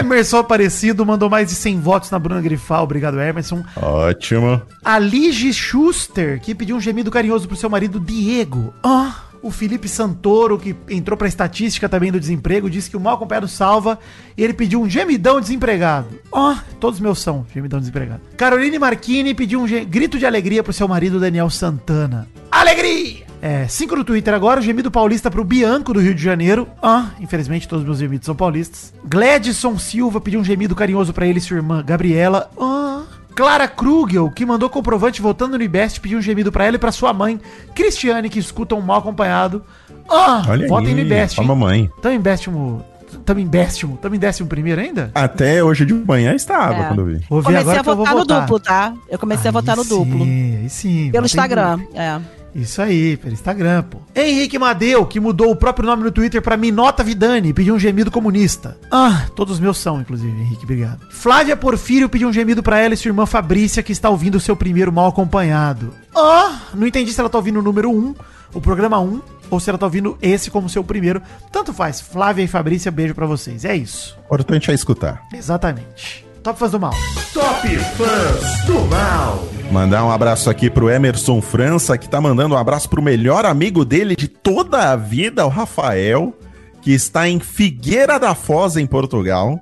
Emerson 0.00 0.38
Aparecido 0.38 1.04
mandou 1.04 1.28
mais 1.28 1.48
de 1.48 1.54
100 1.54 1.80
votos 1.80 2.10
na 2.10 2.18
Bruna 2.18 2.40
Grifal. 2.40 2.84
Obrigado, 2.84 3.20
Emerson. 3.20 3.62
Ótimo. 3.76 4.60
A 4.82 4.98
Lige 4.98 5.52
Schuster, 5.52 6.40
que 6.40 6.54
pediu 6.54 6.76
um 6.76 6.80
gemido 6.80 7.10
carinhoso 7.10 7.46
pro 7.46 7.56
seu 7.56 7.68
marido 7.68 8.00
Diego. 8.00 8.72
Ah, 8.82 9.16
o 9.44 9.50
Felipe 9.50 9.86
Santoro, 9.86 10.58
que 10.58 10.74
entrou 10.88 11.18
pra 11.18 11.28
estatística 11.28 11.86
também 11.86 12.10
do 12.10 12.18
desemprego, 12.18 12.70
disse 12.70 12.88
que 12.88 12.96
o 12.96 13.00
mal 13.00 13.16
acompanhado 13.16 13.46
salva 13.46 13.98
e 14.36 14.42
ele 14.42 14.54
pediu 14.54 14.80
um 14.80 14.88
gemidão 14.88 15.38
desempregado. 15.38 16.08
Ah, 16.32 16.64
todos 16.80 16.98
meus 16.98 17.18
são 17.18 17.46
gemidão 17.52 17.78
desempregado. 17.78 18.22
Caroline 18.38 18.78
Marchini 18.78 19.34
pediu 19.34 19.60
um 19.60 19.66
grito 19.84 20.18
de 20.18 20.24
alegria 20.24 20.62
pro 20.62 20.72
seu 20.72 20.88
marido 20.88 21.20
Daniel 21.20 21.50
Santana. 21.50 22.26
Alegria! 22.50 23.24
É, 23.42 23.68
cinco 23.68 23.94
no 23.94 24.04
Twitter 24.04 24.32
agora, 24.32 24.60
o 24.60 24.62
gemido 24.62 24.90
paulista 24.90 25.30
pro 25.30 25.44
Bianco 25.44 25.92
do 25.92 26.00
Rio 26.00 26.14
de 26.14 26.22
Janeiro. 26.22 26.66
Ah, 26.82 27.10
infelizmente 27.20 27.68
todos 27.68 27.84
meus 27.84 27.98
gemidos 27.98 28.24
são 28.24 28.34
paulistas. 28.34 28.94
Gladson 29.04 29.78
Silva 29.78 30.22
pediu 30.22 30.40
um 30.40 30.44
gemido 30.44 30.74
carinhoso 30.74 31.12
pra 31.12 31.26
ele 31.26 31.38
e 31.38 31.42
sua 31.42 31.58
irmã 31.58 31.84
Gabriela. 31.84 32.50
Ah, 32.58 32.93
Clara 33.34 33.66
Krugel, 33.66 34.30
que 34.30 34.46
mandou 34.46 34.70
comprovante 34.70 35.20
votando 35.20 35.58
no 35.58 35.64
IBEST, 35.64 36.00
pediu 36.00 36.18
um 36.18 36.22
gemido 36.22 36.52
pra 36.52 36.64
ela 36.66 36.76
e 36.76 36.78
pra 36.78 36.92
sua 36.92 37.12
mãe, 37.12 37.40
Cristiane, 37.74 38.28
que 38.28 38.38
escuta 38.38 38.74
um 38.74 38.80
mal 38.80 38.98
acompanhado. 38.98 39.62
Ah, 40.08 40.42
Olha 40.48 40.68
votem 40.68 40.88
aí. 40.88 40.94
no 40.94 41.00
IBEST. 41.00 41.38
A 41.38 41.42
hein? 41.42 41.48
mamãe. 41.48 41.90
Tamo 42.00 42.14
em 42.14 42.20
décimo. 42.20 42.84
Tamo 43.24 43.40
em 43.40 43.46
décimo. 43.46 43.96
Tamo 43.96 44.14
em 44.14 44.18
décimo 44.18 44.48
primeiro 44.48 44.80
ainda? 44.80 45.10
Até 45.14 45.64
hoje 45.64 45.84
de 45.86 45.94
manhã 45.94 46.34
estava 46.34 46.74
É. 46.74 46.86
quando 46.88 47.00
eu 47.00 47.06
vi. 47.06 47.24
Vou 47.28 47.40
ver 47.40 47.46
Comecei 47.46 47.60
agora 47.60 47.80
a 47.80 47.82
vou 47.82 47.96
votar 47.96 48.12
no 48.14 48.20
votar. 48.20 48.40
duplo, 48.42 48.60
tá? 48.60 48.94
Eu 49.08 49.18
comecei 49.18 49.48
a 49.48 49.52
votar 49.52 49.76
no 49.76 49.82
Aí 49.82 49.88
duplo. 49.88 50.24
Sim, 50.24 50.56
aí 50.62 50.70
sim. 50.70 51.10
Pelo 51.10 51.26
Instagram. 51.26 51.80
É. 51.94 52.20
Isso 52.54 52.80
aí, 52.80 53.16
pelo 53.16 53.34
Instagram, 53.34 53.82
pô. 53.82 53.98
Henrique 54.14 54.58
Madeu, 54.58 55.04
que 55.06 55.18
mudou 55.18 55.50
o 55.50 55.56
próprio 55.56 55.86
nome 55.86 56.04
no 56.04 56.12
Twitter 56.12 56.40
pra 56.40 56.56
Minota 56.56 57.02
Vidani, 57.02 57.52
pediu 57.52 57.74
um 57.74 57.78
gemido 57.78 58.10
comunista. 58.10 58.78
Ah, 58.90 59.26
todos 59.34 59.54
os 59.54 59.60
meus 59.60 59.78
são, 59.78 60.00
inclusive, 60.00 60.30
Henrique, 60.30 60.64
obrigado. 60.64 61.00
Flávia 61.10 61.56
Porfírio 61.56 62.08
pediu 62.08 62.28
um 62.28 62.32
gemido 62.32 62.62
pra 62.62 62.78
ela 62.78 62.94
e 62.94 62.96
sua 62.96 63.08
irmã 63.08 63.26
Fabrícia, 63.26 63.82
que 63.82 63.92
está 63.92 64.08
ouvindo 64.08 64.36
o 64.36 64.40
seu 64.40 64.54
primeiro 64.54 64.92
mal 64.92 65.08
acompanhado. 65.08 65.92
Ah, 66.14 66.60
não 66.74 66.86
entendi 66.86 67.12
se 67.12 67.18
ela 67.18 67.28
tá 67.28 67.38
ouvindo 67.38 67.58
o 67.58 67.62
número 67.62 67.90
1, 67.90 68.14
o 68.54 68.60
programa 68.60 69.00
1, 69.00 69.20
ou 69.50 69.58
se 69.58 69.68
ela 69.68 69.78
tá 69.78 69.86
ouvindo 69.86 70.16
esse 70.22 70.50
como 70.50 70.68
seu 70.68 70.84
primeiro. 70.84 71.20
Tanto 71.50 71.72
faz, 71.72 72.00
Flávia 72.00 72.44
e 72.44 72.48
Fabrícia, 72.48 72.90
beijo 72.90 73.14
pra 73.14 73.26
vocês. 73.26 73.64
É 73.64 73.74
isso. 73.74 74.16
Importante 74.26 74.70
é 74.70 74.74
escutar. 74.74 75.22
Exatamente. 75.32 76.23
Top 76.44 76.58
fãs 76.58 76.72
do 76.72 76.78
mal. 76.78 76.92
Top 77.32 77.66
Fãs 77.66 78.64
do 78.66 78.78
Mal. 78.90 79.48
Mandar 79.72 80.04
um 80.04 80.10
abraço 80.10 80.50
aqui 80.50 80.68
pro 80.68 80.90
Emerson 80.90 81.40
França, 81.40 81.96
que 81.96 82.06
tá 82.06 82.20
mandando 82.20 82.54
um 82.54 82.58
abraço 82.58 82.86
pro 82.86 83.00
melhor 83.00 83.46
amigo 83.46 83.82
dele 83.82 84.14
de 84.14 84.28
toda 84.28 84.92
a 84.92 84.94
vida, 84.94 85.46
o 85.46 85.48
Rafael, 85.48 86.34
que 86.82 86.92
está 86.92 87.26
em 87.26 87.40
Figueira 87.40 88.20
da 88.20 88.34
Foz, 88.34 88.76
em 88.76 88.84
Portugal. 88.84 89.58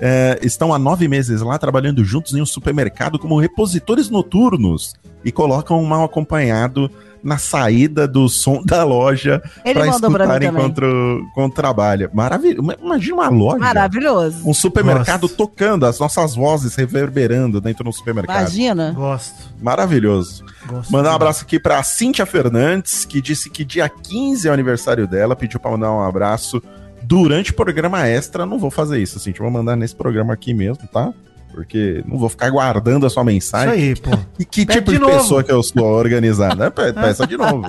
É, 0.00 0.38
estão 0.42 0.72
há 0.72 0.78
nove 0.78 1.06
meses 1.06 1.42
lá 1.42 1.58
trabalhando 1.58 2.02
juntos 2.02 2.32
em 2.32 2.40
um 2.40 2.46
supermercado 2.46 3.18
como 3.18 3.38
repositores 3.38 4.08
noturnos 4.08 4.94
e 5.22 5.30
colocam 5.30 5.78
um 5.78 5.84
mal 5.84 6.02
acompanhado 6.02 6.90
na 7.22 7.38
saída 7.38 8.06
do 8.08 8.28
som 8.28 8.62
da 8.64 8.84
loja 8.84 9.42
Ele 9.64 9.74
para 9.74 10.00
também. 10.00 10.48
enquanto, 10.48 10.82
enquanto 11.30 11.54
trabalha. 11.54 12.10
Maravilhoso. 12.12 12.76
Imagina 12.82 13.14
uma 13.14 13.28
loja. 13.28 13.58
Maravilhoso. 13.58 14.48
Um 14.48 14.54
supermercado 14.54 15.22
Gosto. 15.22 15.36
tocando, 15.36 15.86
as 15.86 15.98
nossas 15.98 16.34
vozes 16.34 16.74
reverberando 16.74 17.60
dentro 17.60 17.84
do 17.84 17.92
supermercado. 17.92 18.40
Imagina. 18.40 18.92
Gosto. 18.92 19.50
Maravilhoso. 19.60 20.44
Gosto. 20.66 20.92
Mandar 20.92 21.12
um 21.12 21.14
abraço 21.14 21.44
aqui 21.44 21.58
pra 21.58 21.82
Cíntia 21.82 22.26
Fernandes, 22.26 23.04
que 23.04 23.20
disse 23.20 23.48
que 23.50 23.64
dia 23.64 23.88
15 23.88 24.48
é 24.48 24.50
o 24.50 24.54
aniversário 24.54 25.06
dela, 25.06 25.36
pediu 25.36 25.60
pra 25.60 25.70
mandar 25.70 25.92
um 25.92 26.02
abraço 26.02 26.62
durante 27.02 27.50
o 27.50 27.54
programa 27.54 28.06
extra. 28.06 28.46
Não 28.46 28.58
vou 28.58 28.70
fazer 28.70 28.98
isso, 29.00 29.18
Cíntia, 29.20 29.42
vou 29.42 29.50
mandar 29.50 29.76
nesse 29.76 29.94
programa 29.94 30.32
aqui 30.32 30.52
mesmo, 30.54 30.86
tá? 30.88 31.12
Porque 31.52 32.02
não 32.06 32.18
vou 32.18 32.28
ficar 32.28 32.50
guardando 32.50 33.04
a 33.06 33.10
sua 33.10 33.22
Isso 33.22 33.26
mensagem. 33.26 33.72
aí, 33.74 33.94
pô. 33.96 34.10
E 34.38 34.44
que 34.44 34.64
Pede 34.66 34.78
tipo 34.80 34.92
de 34.92 34.98
de, 34.98 35.04
pessoa 35.04 35.42
que 35.44 35.52
eu 35.52 35.62
sou 35.62 35.84
organizada? 35.84 36.66
É, 36.66 36.70
pe- 36.70 36.92
Peça 36.98 37.26
de 37.26 37.36
novo. 37.36 37.68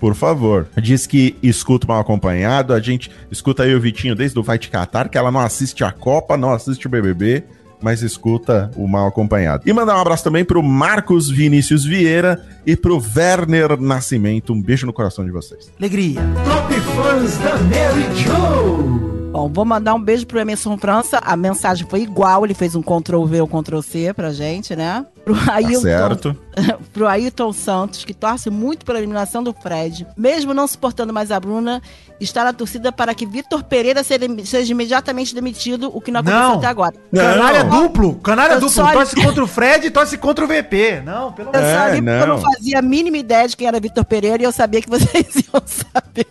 Por 0.00 0.14
favor. 0.14 0.68
Diz 0.80 1.06
que 1.06 1.36
escuta 1.42 1.84
o 1.86 1.88
mal 1.88 2.00
acompanhado. 2.00 2.72
A 2.72 2.80
gente 2.80 3.10
escuta 3.30 3.64
aí 3.64 3.74
o 3.74 3.80
Vitinho 3.80 4.14
desde 4.14 4.38
o 4.38 4.42
Vai 4.42 4.56
Te 4.58 4.70
Catar, 4.70 5.08
que 5.08 5.18
ela 5.18 5.30
não 5.32 5.40
assiste 5.40 5.82
a 5.82 5.90
Copa, 5.90 6.36
não 6.36 6.52
assiste 6.52 6.86
o 6.86 6.88
BBB, 6.88 7.42
mas 7.82 8.00
escuta 8.02 8.70
o 8.76 8.86
mal 8.86 9.08
acompanhado. 9.08 9.64
E 9.68 9.72
mandar 9.72 9.96
um 9.96 10.00
abraço 10.00 10.22
também 10.22 10.44
pro 10.44 10.62
Marcos 10.62 11.28
Vinícius 11.28 11.84
Vieira 11.84 12.40
e 12.64 12.76
pro 12.76 13.02
Werner 13.16 13.76
Nascimento. 13.80 14.52
Um 14.52 14.62
beijo 14.62 14.86
no 14.86 14.92
coração 14.92 15.24
de 15.24 15.32
vocês. 15.32 15.68
Alegria. 15.78 16.20
Top 16.44 16.74
Fãs 16.80 17.36
da 17.38 17.56
Mary 17.56 18.06
Jo. 18.22 19.17
Bom, 19.30 19.48
vou 19.52 19.64
mandar 19.64 19.94
um 19.94 20.02
beijo 20.02 20.26
pro 20.26 20.38
Emerson 20.38 20.78
França. 20.78 21.18
A 21.18 21.36
mensagem 21.36 21.86
foi 21.88 22.00
igual, 22.00 22.44
ele 22.44 22.54
fez 22.54 22.74
um 22.74 22.82
Ctrl 22.82 23.24
V 23.24 23.42
ou 23.42 23.46
Ctrl 23.46 23.80
C 23.80 24.12
pra 24.14 24.32
gente, 24.32 24.74
né? 24.74 25.04
Pro 25.34 25.52
Ailton, 25.52 25.80
certo. 25.80 26.36
pro 26.92 27.06
Ailton 27.06 27.52
Santos, 27.52 28.04
que 28.04 28.14
torce 28.14 28.50
muito 28.50 28.84
pela 28.84 28.98
eliminação 28.98 29.42
do 29.42 29.52
Fred, 29.52 30.06
mesmo 30.16 30.52
não 30.54 30.66
suportando 30.66 31.12
mais 31.12 31.30
a 31.30 31.38
Bruna, 31.38 31.80
está 32.20 32.44
na 32.44 32.52
torcida 32.52 32.90
para 32.90 33.14
que 33.14 33.24
Vitor 33.26 33.62
Pereira 33.64 34.02
seja, 34.02 34.26
seja 34.44 34.72
imediatamente 34.72 35.34
demitido, 35.34 35.90
o 35.94 36.00
que 36.00 36.10
não 36.10 36.20
aconteceu 36.20 36.48
Não. 36.48 36.58
até 36.58 36.66
agora. 36.66 36.94
Canalha 37.14 37.64
Não. 37.64 37.82
duplo, 37.82 38.14
canalha 38.16 38.54
Eu 38.54 38.60
duplo. 38.60 38.70
só- 38.74 38.92
Torce 38.92 39.14
contra 39.16 39.44
o 39.44 39.46
Fred 39.46 39.86
e 39.86 39.90
torce 39.90 40.18
contra 40.18 40.44
o 40.44 40.48
VP. 40.48 41.02
Não, 41.04 41.32
pelo 41.32 41.50
Eu 41.52 41.58
amor 41.60 41.68
só 41.70 41.78
É, 41.80 41.88
porque 41.96 42.08
eu 42.10 42.26
não 42.26 42.36
não. 42.36 42.40
fazia 42.42 42.78
a 42.78 42.82
mínima 42.82 43.18
ideia 43.18 43.46
de 43.48 43.56
quem 43.56 43.66
era 43.68 43.78
Vitor 43.78 44.04
Pereira 44.04 44.42
e 44.42 44.46
eu 44.46 44.52
sabia 44.52 44.80
que 44.82 44.88
vocês 44.90 45.26
iam 45.52 45.62
saber. 45.66 46.26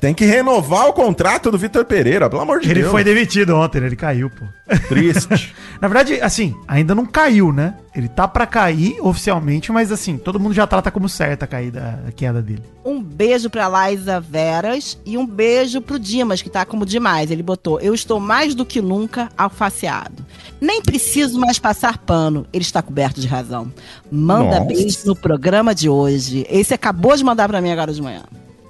Tem 0.00 0.14
que 0.14 0.24
renovar 0.24 0.88
o 0.88 0.92
contrato 0.92 1.50
do 1.50 1.58
Vitor 1.58 1.84
Pereira, 1.84 2.28
pelo 2.28 2.42
amor 2.42 2.60
de 2.60 2.68
Ele 2.70 2.80
Deus. 2.80 2.90
foi 2.90 3.04
demitido 3.04 3.54
ontem, 3.54 3.78
ele 3.84 3.94
caiu, 3.94 4.30
pô. 4.30 4.44
triste. 4.88 5.54
Na 5.80 5.86
verdade, 5.86 6.18
assim, 6.20 6.54
ainda 6.66 6.94
não 6.94 7.04
caiu, 7.06 7.52
né? 7.52 7.74
Ele 7.94 8.08
tá 8.08 8.26
pra 8.26 8.46
cair 8.46 8.96
oficialmente, 9.02 9.70
mas 9.70 9.92
assim, 9.92 10.16
todo 10.16 10.40
mundo 10.40 10.54
já 10.54 10.66
trata 10.66 10.90
como 10.90 11.10
certa 11.10 11.44
a 11.44 11.48
caída, 11.48 12.02
a 12.08 12.12
queda 12.12 12.40
dele. 12.40 12.62
Um 12.82 13.02
beijo 13.02 13.50
pra 13.50 13.68
Laísa 13.68 14.18
Veras 14.18 14.98
e 15.04 15.18
um 15.18 15.26
beijo 15.26 15.80
pro 15.82 15.98
Dimas, 15.98 16.40
que 16.40 16.48
tá 16.48 16.64
como 16.64 16.86
demais. 16.86 17.30
Ele 17.30 17.42
botou: 17.42 17.78
Eu 17.80 17.92
estou 17.92 18.18
mais 18.18 18.54
do 18.54 18.64
que 18.64 18.80
nunca 18.80 19.28
alfaceado. 19.36 20.24
Nem 20.58 20.80
preciso 20.80 21.38
mais 21.38 21.58
passar 21.58 21.98
pano. 21.98 22.46
Ele 22.50 22.64
está 22.64 22.80
coberto 22.80 23.20
de 23.20 23.26
razão. 23.26 23.70
Manda 24.10 24.60
Nossa. 24.60 24.64
beijo 24.64 24.98
no 25.04 25.14
programa 25.14 25.74
de 25.74 25.88
hoje. 25.88 26.46
Esse 26.48 26.72
acabou 26.72 27.14
de 27.14 27.22
mandar 27.22 27.46
pra 27.46 27.60
mim 27.60 27.70
agora 27.70 27.92
de 27.92 28.00
manhã. 28.00 28.22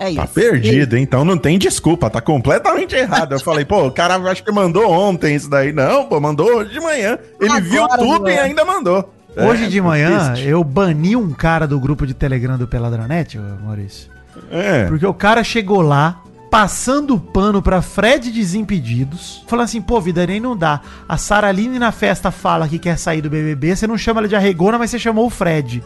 É 0.02 0.10
isso. 0.10 0.20
Tá 0.20 0.26
perdido, 0.26 0.96
hein? 0.96 1.02
então 1.04 1.24
não 1.24 1.38
tem 1.38 1.56
desculpa, 1.58 2.10
tá 2.10 2.20
completamente 2.20 2.96
errado. 2.96 3.32
Eu 3.32 3.40
falei, 3.40 3.64
pô, 3.64 3.86
o 3.86 3.90
cara 3.92 4.16
acho 4.30 4.42
que 4.42 4.50
mandou 4.50 4.90
ontem 4.90 5.36
isso 5.36 5.48
daí. 5.48 5.72
Não, 5.72 6.06
pô, 6.06 6.20
mandou 6.20 6.46
hoje 6.56 6.72
de 6.72 6.80
manhã. 6.80 7.16
Ele 7.40 7.50
Agora, 7.50 7.60
viu 7.60 7.88
tudo 7.88 8.28
e 8.28 8.36
ainda 8.38 8.64
mandou. 8.64 9.14
Hoje 9.36 9.64
É, 9.64 9.68
de 9.68 9.80
manhã, 9.80 10.32
triste. 10.32 10.48
eu 10.48 10.62
bani 10.64 11.14
um 11.16 11.30
cara 11.30 11.66
do 11.66 11.78
grupo 11.78 12.06
de 12.06 12.14
Telegram 12.14 12.58
do 12.58 12.66
Peladranet, 12.66 13.38
ô, 13.38 13.42
Maurício. 13.64 14.10
É. 14.50 14.86
Porque 14.86 15.06
o 15.06 15.14
cara 15.14 15.42
chegou 15.44 15.80
lá, 15.80 16.20
passando 16.50 17.18
pano 17.18 17.62
pra 17.62 17.80
Fred 17.80 18.30
Desimpedidos, 18.30 19.42
falando 19.46 19.64
assim, 19.64 19.80
pô, 19.80 20.00
vida, 20.00 20.26
nem 20.26 20.40
não 20.40 20.56
dá. 20.56 20.80
A 21.08 21.16
Saraline 21.16 21.78
na 21.78 21.92
festa 21.92 22.30
fala 22.30 22.68
que 22.68 22.78
quer 22.78 22.98
sair 22.98 23.22
do 23.22 23.30
BBB, 23.30 23.76
você 23.76 23.86
não 23.86 23.96
chama 23.96 24.20
ela 24.20 24.28
de 24.28 24.36
arregona, 24.36 24.78
mas 24.78 24.90
você 24.90 24.98
chamou 24.98 25.26
o 25.26 25.30
Fred. 25.30 25.82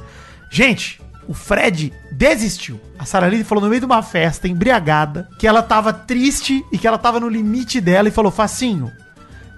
Gente, 0.50 1.00
o 1.28 1.34
Fred 1.34 1.92
desistiu. 2.16 2.80
A 2.98 3.04
Saraline 3.04 3.44
falou 3.44 3.62
no 3.62 3.68
meio 3.68 3.80
de 3.80 3.86
uma 3.86 4.02
festa, 4.02 4.48
embriagada, 4.48 5.28
que 5.38 5.46
ela 5.46 5.62
tava 5.62 5.92
triste 5.92 6.64
e 6.72 6.78
que 6.78 6.86
ela 6.86 6.96
tava 6.96 7.20
no 7.20 7.28
limite 7.28 7.80
dela 7.80 8.08
e 8.08 8.12
falou, 8.12 8.32
Facinho, 8.32 8.90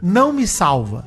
não 0.03 0.33
me 0.33 0.47
salva. 0.47 1.07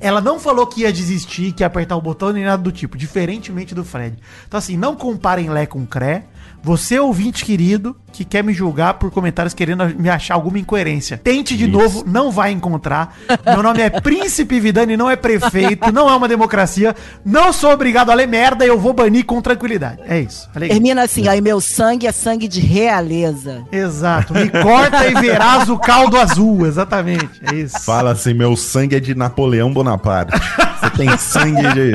Ela 0.00 0.20
não 0.20 0.40
falou 0.40 0.66
que 0.66 0.80
ia 0.80 0.92
desistir, 0.92 1.52
que 1.52 1.62
ia 1.62 1.66
apertar 1.66 1.96
o 1.96 2.00
botão 2.00 2.32
nem 2.32 2.44
nada 2.44 2.62
do 2.62 2.72
tipo, 2.72 2.96
diferentemente 2.96 3.74
do 3.74 3.84
Fred. 3.84 4.16
Então, 4.48 4.58
assim, 4.58 4.76
não 4.76 4.96
comparem 4.96 5.50
Lé 5.50 5.66
com 5.66 5.86
Cré. 5.86 6.24
Você, 6.62 6.98
ouvinte 6.98 7.44
querido, 7.44 7.96
que 8.12 8.24
quer 8.24 8.42
me 8.44 8.52
julgar 8.52 8.94
por 8.94 9.10
comentários 9.10 9.54
querendo 9.54 9.86
me 9.98 10.10
achar 10.10 10.34
alguma 10.34 10.58
incoerência. 10.58 11.16
Tente 11.16 11.56
de 11.56 11.64
Isso. 11.64 11.72
novo, 11.72 12.04
não 12.06 12.30
vai 12.30 12.50
encontrar. 12.50 13.16
Meu 13.46 13.62
nome 13.62 13.80
é 13.80 13.88
Príncipe 14.00 14.58
Vidani, 14.60 14.96
não 14.96 15.08
é 15.08 15.16
prefeito, 15.16 15.90
não 15.92 16.08
é 16.10 16.14
uma 16.14 16.28
democracia. 16.28 16.94
Não 17.24 17.52
sou 17.52 17.70
obrigado 17.72 18.10
a 18.10 18.14
ler 18.14 18.26
merda 18.28 18.64
e 18.64 18.68
eu 18.68 18.78
vou 18.78 18.92
banir 18.92 19.24
com 19.24 19.40
tranquilidade. 19.40 20.02
É 20.06 20.20
isso. 20.20 20.48
Alegria. 20.54 20.74
Termina 20.74 21.02
assim, 21.04 21.28
aí 21.28 21.40
meu 21.40 21.60
sangue 21.60 22.06
é 22.06 22.12
sangue 22.12 22.46
de 22.48 22.60
realeza. 22.60 23.64
Exato. 23.72 24.34
Me 24.34 24.48
corta 24.50 25.06
e 25.06 25.14
verás 25.14 25.68
o 25.70 25.78
caldo 25.78 26.18
azul. 26.18 26.66
Exatamente. 26.66 27.30
É 27.50 27.54
isso. 27.54 27.78
Fala 27.80 28.10
assim, 28.10 28.34
meu 28.34 28.56
sangue 28.56 28.96
é 28.96 29.00
de 29.00 29.14
Napoleão 29.14 29.72
Bonaparte. 29.72 30.32
Você 30.80 30.90
tem 30.90 31.16
sangue 31.18 31.62
de. 31.74 31.92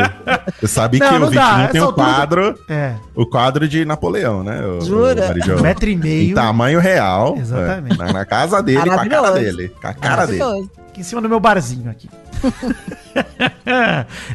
Você 0.59 0.68
sabe 0.68 0.99
Não, 0.99 1.07
que 1.09 1.20
não 1.20 1.28
o 1.28 1.32
dá, 1.32 1.41
Vitinho 1.49 1.63
essa 1.63 1.72
tem 1.72 1.82
o 1.82 1.86
altura 1.86 2.05
do- 2.07 2.13
quadro. 2.16 2.59
É. 2.70 2.93
O 3.16 3.26
quadro 3.26 3.68
de 3.68 3.84
Napoleão, 3.84 4.43
né? 4.43 4.55
O- 4.62 4.82
Jura? 4.82 5.34
o? 5.47 5.60
Um 5.60 5.62
metro 5.62 5.89
e 5.89 5.95
meio. 5.95 6.32
Em 6.32 6.34
tamanho 6.34 6.80
real. 6.80 7.36
Exatamente. 7.38 7.99
é, 7.99 8.06
na, 8.06 8.14
na 8.14 8.26
casa 8.26 8.62
dele, 8.62 8.89
com 8.89 8.91
a 8.91 9.08
cara 9.08 9.32
dele. 9.32 9.72
Com 9.82 9.88
a 9.88 9.93
cara 9.93 10.26
dele. 10.26 10.70
Aqui 10.89 11.01
em 11.01 11.03
cima 11.03 11.22
do 11.22 11.28
meu 11.28 11.39
barzinho 11.39 11.89
aqui. 11.89 12.10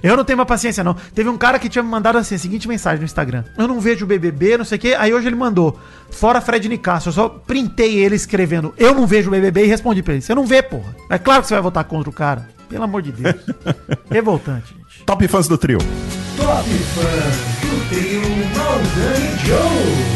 eu 0.02 0.16
não 0.16 0.24
tenho 0.24 0.36
mais 0.36 0.48
paciência, 0.48 0.84
não. 0.84 0.94
Teve 1.14 1.28
um 1.28 1.38
cara 1.38 1.58
que 1.58 1.68
tinha 1.68 1.82
me 1.82 1.88
mandado 1.88 2.18
assim, 2.18 2.34
a 2.34 2.38
seguinte 2.38 2.68
mensagem 2.68 2.98
no 2.98 3.04
Instagram. 3.04 3.44
Eu 3.56 3.68
não 3.68 3.80
vejo 3.80 4.04
o 4.04 4.08
BBB, 4.08 4.58
não 4.58 4.64
sei 4.64 4.76
o 4.76 4.80
quê. 4.80 4.96
Aí 4.98 5.12
hoje 5.12 5.26
ele 5.26 5.36
mandou, 5.36 5.78
fora 6.10 6.40
Fred 6.40 6.68
Nicasso. 6.68 7.08
Eu 7.08 7.12
só 7.12 7.28
printei 7.28 7.98
ele 7.98 8.14
escrevendo, 8.14 8.74
eu 8.76 8.94
não 8.94 9.06
vejo 9.06 9.28
o 9.28 9.30
BBB 9.30 9.64
e 9.64 9.68
respondi 9.68 10.02
pra 10.02 10.14
ele. 10.14 10.22
Você 10.22 10.34
não 10.34 10.44
vê, 10.44 10.62
porra. 10.62 10.94
É 11.08 11.18
claro 11.18 11.42
que 11.42 11.48
você 11.48 11.54
vai 11.54 11.62
votar 11.62 11.84
contra 11.84 12.10
o 12.10 12.12
cara. 12.12 12.48
Pelo 12.68 12.84
amor 12.84 13.02
de 13.02 13.12
Deus. 13.12 13.34
Revoltante, 14.10 14.74
gente. 14.74 15.04
Top 15.04 15.26
fãs 15.28 15.48
do 15.48 15.58
trio. 15.58 15.78
Top 16.36 16.68
Fãs 16.68 17.36
do 17.60 17.88
Trio 17.88 18.20
Maldani 18.56 19.38
Joe. 19.44 20.09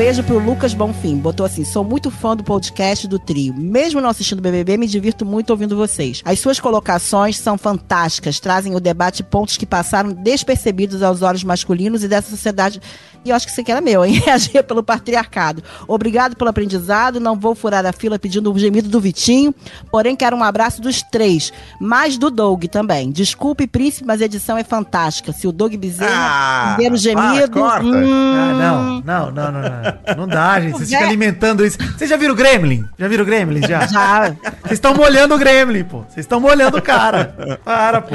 Beijo 0.00 0.24
pro 0.24 0.38
Lucas 0.38 0.72
Bonfim. 0.72 1.18
Botou 1.18 1.44
assim: 1.44 1.62
sou 1.62 1.84
muito 1.84 2.10
fã 2.10 2.34
do 2.34 2.42
podcast 2.42 3.06
do 3.06 3.18
trio. 3.18 3.52
Mesmo 3.52 4.00
não 4.00 4.08
assistindo 4.08 4.40
BBB, 4.40 4.78
me 4.78 4.86
divirto 4.86 5.26
muito 5.26 5.50
ouvindo 5.50 5.76
vocês. 5.76 6.22
As 6.24 6.40
suas 6.40 6.58
colocações 6.58 7.36
são 7.36 7.58
fantásticas, 7.58 8.40
trazem 8.40 8.74
o 8.74 8.80
debate 8.80 9.22
pontos 9.22 9.58
que 9.58 9.66
passaram 9.66 10.10
despercebidos 10.10 11.02
aos 11.02 11.20
olhos 11.20 11.44
masculinos 11.44 12.02
e 12.02 12.08
dessa 12.08 12.30
sociedade. 12.30 12.80
E 13.24 13.30
eu 13.30 13.36
acho 13.36 13.44
que 13.46 13.52
isso 13.52 13.60
aqui 13.60 13.70
era 13.70 13.80
meu, 13.82 14.02
hein? 14.04 14.14
Reagir 14.24 14.62
pelo 14.64 14.82
patriarcado. 14.82 15.62
Obrigado 15.86 16.34
pelo 16.36 16.48
aprendizado. 16.48 17.20
Não 17.20 17.36
vou 17.36 17.54
furar 17.54 17.84
a 17.84 17.92
fila 17.92 18.18
pedindo 18.18 18.50
o 18.50 18.58
gemido 18.58 18.88
do 18.88 18.98
Vitinho, 19.00 19.54
porém 19.90 20.16
quero 20.16 20.34
um 20.36 20.42
abraço 20.42 20.80
dos 20.80 21.02
três, 21.02 21.52
mais 21.78 22.16
do 22.16 22.30
Doug 22.30 22.64
também. 22.64 23.10
Desculpe, 23.10 23.66
príncipe, 23.66 24.06
mas 24.06 24.22
a 24.22 24.24
edição 24.24 24.56
é 24.56 24.64
fantástica. 24.64 25.32
Se 25.32 25.46
o 25.46 25.52
Doug 25.52 25.74
Bezerra 25.74 26.10
Ah, 26.12 26.72
primeiro 26.74 26.96
gemido. 26.96 27.20
para, 27.20 27.48
corta. 27.48 27.84
hum, 27.86 28.32
Ah, 28.34 28.54
não, 28.54 29.00
não, 29.00 29.30
não, 29.30 29.52
não, 29.52 29.62
não. 29.62 30.16
Não 30.16 30.26
dá, 30.28 30.58
gente. 30.60 30.72
Vocês 30.72 30.88
ficam 30.90 31.06
alimentando 31.06 31.64
isso. 31.66 31.76
Vocês 31.96 32.08
já 32.08 32.16
viram 32.16 32.32
o 32.32 32.36
Gremlin? 32.36 32.86
Já 32.98 33.06
viram 33.06 33.22
o 33.22 33.26
Gremlin? 33.26 33.60
Já? 33.66 33.86
Já. 33.86 34.28
Vocês 34.62 34.72
estão 34.72 34.94
molhando 34.94 35.34
o 35.34 35.38
Gremlin, 35.38 35.84
pô. 35.84 35.98
Vocês 36.08 36.24
estão 36.24 36.40
molhando 36.40 36.78
o 36.78 36.82
cara. 36.82 37.58
Para, 37.64 38.00
pô. 38.00 38.14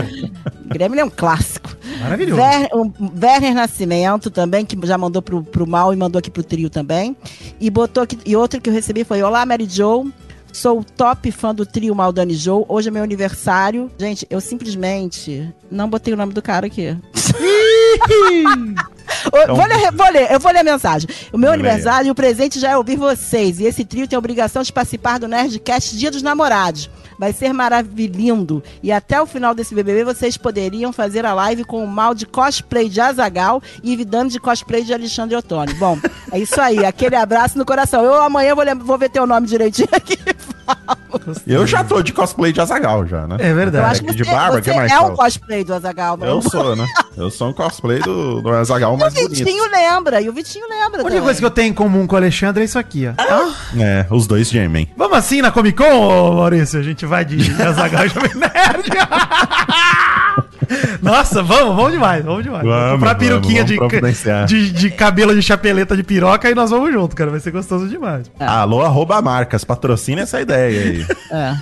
Grêmio 0.66 1.00
é 1.00 1.04
um 1.06 1.10
clássico. 1.12 1.65
Maravilhoso. 2.06 2.42
Ver, 2.42 2.70
o 2.72 2.92
Werner 3.22 3.54
Nascimento 3.54 4.30
também, 4.30 4.66
que 4.66 4.78
já 4.86 4.98
mandou 4.98 5.22
pro, 5.22 5.44
pro 5.44 5.68
mal 5.68 5.94
e 5.94 5.96
mandou 5.96 6.20
aqui 6.20 6.30
pro 6.30 6.44
trio 6.44 6.70
também. 6.70 7.16
E 7.60 7.70
botou 7.70 8.04
aqui, 8.04 8.18
e 8.26 8.36
outro 8.36 8.62
que 8.62 8.70
eu 8.70 8.74
recebi 8.74 9.04
foi: 9.04 9.22
Olá, 9.22 9.46
Mary 9.46 9.68
Joe. 9.70 10.12
Sou 10.54 10.80
o 10.80 10.84
top 10.86 11.30
fã 11.34 11.54
do 11.54 11.66
trio 11.66 11.94
Maldani 11.94 12.34
Joe. 12.34 12.64
Hoje 12.70 12.88
é 12.88 12.92
meu 12.92 13.04
aniversário. 13.04 13.92
Gente, 14.00 14.26
eu 14.30 14.40
simplesmente 14.40 15.54
não 15.70 15.90
botei 15.90 16.14
o 16.14 16.18
nome 16.18 16.32
do 16.32 16.42
cara 16.42 16.68
aqui. 16.68 16.96
Ô, 19.32 19.56
vou, 19.56 19.66
ler, 19.66 19.92
vou 19.92 20.12
ler, 20.12 20.32
eu 20.32 20.40
vou 20.40 20.52
ler 20.52 20.60
a 20.60 20.64
mensagem. 20.64 21.10
O 21.32 21.38
meu 21.38 21.52
aniversário 21.52 22.08
e 22.08 22.12
o 22.12 22.16
presente 22.16 22.60
já 22.60 22.72
é 22.72 22.78
ouvir 22.78 22.96
vocês. 22.96 23.60
E 23.60 23.66
esse 23.66 23.84
trio 23.84 24.08
tem 24.08 24.16
a 24.16 24.20
obrigação 24.20 24.64
de 24.64 24.72
participar 24.72 25.20
do 25.20 25.28
Nerdcast 25.28 25.98
Dia 25.98 26.12
dos 26.12 26.22
Namorados. 26.22 26.90
Vai 27.18 27.32
ser 27.34 27.54
maravilhoso. 27.54 28.62
E 28.84 28.92
até 28.92 29.22
o 29.22 29.26
final 29.26 29.56
desse 29.56 29.74
BBB 29.74 30.04
vocês 30.04 30.38
poderiam 30.38 30.92
fazer 30.92 31.26
a 31.26 31.34
live 31.34 31.64
com 31.64 31.84
o 31.84 31.88
mal 31.88 32.14
de 32.14 32.26
cosplay 32.26 32.90
de 32.90 33.00
Azagal 33.00 33.62
e 33.84 33.96
Vidano 33.96 34.30
de 34.30 34.40
cosplay 34.40 34.84
de 34.84 34.94
Alexandre 34.94 35.36
Ottoni. 35.36 35.74
Bom, 35.76 35.98
é 36.32 36.40
isso 36.40 36.60
aí. 36.60 36.86
Aquele 36.86 37.16
abraço 37.16 37.58
no 37.58 37.66
coração. 37.66 38.04
Eu 38.04 38.16
amanhã 38.22 38.54
vou, 38.56 38.66
vou 38.80 38.98
ver 38.98 39.10
teu 39.10 39.26
nome 39.26 39.48
direitinho 39.48 39.90
aqui. 39.92 40.18
Eu 41.48 41.66
já 41.66 41.84
tô 41.84 42.02
de 42.02 42.14
cosplay 42.14 42.52
de 42.52 42.62
Azagal 42.62 43.06
já, 43.08 43.26
né? 43.26 43.38
É 43.40 43.54
verdade. 43.54 43.86
Eu 43.86 43.92
acho 43.92 44.04
que 44.04 44.14
de 44.14 44.24
você, 44.24 44.32
barba, 44.32 44.62
você 44.62 44.72
que 44.72 44.78
mais 44.78 44.92
é 44.92 45.00
um 45.00 45.16
cosplay 45.16 45.64
do 45.64 45.74
Azagal. 45.74 46.18
Eu 46.22 46.42
sou, 46.42 46.76
né? 46.76 46.86
Eu 47.16 47.30
sou 47.32 47.50
um 47.50 47.54
cosplay 47.54 48.00
do, 48.00 48.42
do 48.42 48.50
Azagal 48.50 48.94
O 48.94 48.98
mais 49.00 49.14
bonito. 49.14 49.30
Vitinho 49.30 49.64
lembra. 49.72 50.22
E 50.22 50.30
o 50.30 50.34
Vitinho 50.34 50.68
lembra. 50.68 51.02
A 51.02 51.06
única 51.06 51.22
coisa 51.22 51.40
que 51.40 51.46
eu 51.46 51.52
tenho 51.52 51.70
em 51.70 51.74
comum 51.74 52.06
com 52.06 52.16
o 52.16 52.18
Alexandre 52.18 52.62
é 52.62 52.66
isso 52.66 52.78
aqui, 52.78 53.08
ó. 53.08 53.14
É, 53.80 54.06
os 54.12 54.28
dois 54.28 54.50
gemem. 54.50 54.92
Vamos 54.98 55.18
assim 55.18 55.42
na 55.42 55.52
Comic 55.52 55.78
Con, 55.78 55.86
ô, 55.86 56.34
Maurício? 56.36 56.80
A 56.80 56.84
gente 56.84 57.06
vai 57.06 57.24
de 57.24 57.62
Azaghal 57.62 58.06
e 58.06 58.10
Jovem 58.10 58.36
Nerd. 58.36 58.90
Nossa, 61.02 61.42
vamos, 61.44 61.76
vamos 61.76 61.92
demais, 61.92 62.24
vamos 62.24 62.44
demais. 62.44 62.64
Vamos, 62.64 62.92
comprar 62.94 63.14
vamos, 63.14 63.28
peruquinha 63.28 63.64
vamos 63.64 63.72
de, 63.72 63.78
providenciar. 63.78 64.46
de, 64.46 64.72
de 64.72 64.90
cabelo 64.92 65.34
de 65.36 65.42
chapeleta 65.42 65.96
de 65.96 66.04
piroca 66.04 66.50
e 66.50 66.56
nós 66.56 66.70
vamos 66.70 66.92
junto, 66.92 67.16
cara. 67.16 67.32
Vai 67.32 67.40
ser 67.40 67.52
gostoso 67.52 67.88
demais. 67.88 68.32
Alô, 68.40 68.82
arroba 68.82 69.22
marcas, 69.22 69.64
patrocina 69.64 70.22
essa 70.22 70.42
ideia 70.42 70.82
aí. 70.82 71.06
É. 71.32 71.56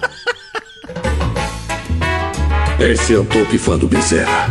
Esse 2.80 3.14
é 3.14 3.18
o 3.18 3.26
Top 3.26 3.58
Fã 3.58 3.78
do 3.78 3.88
Bezerra. 3.88 4.48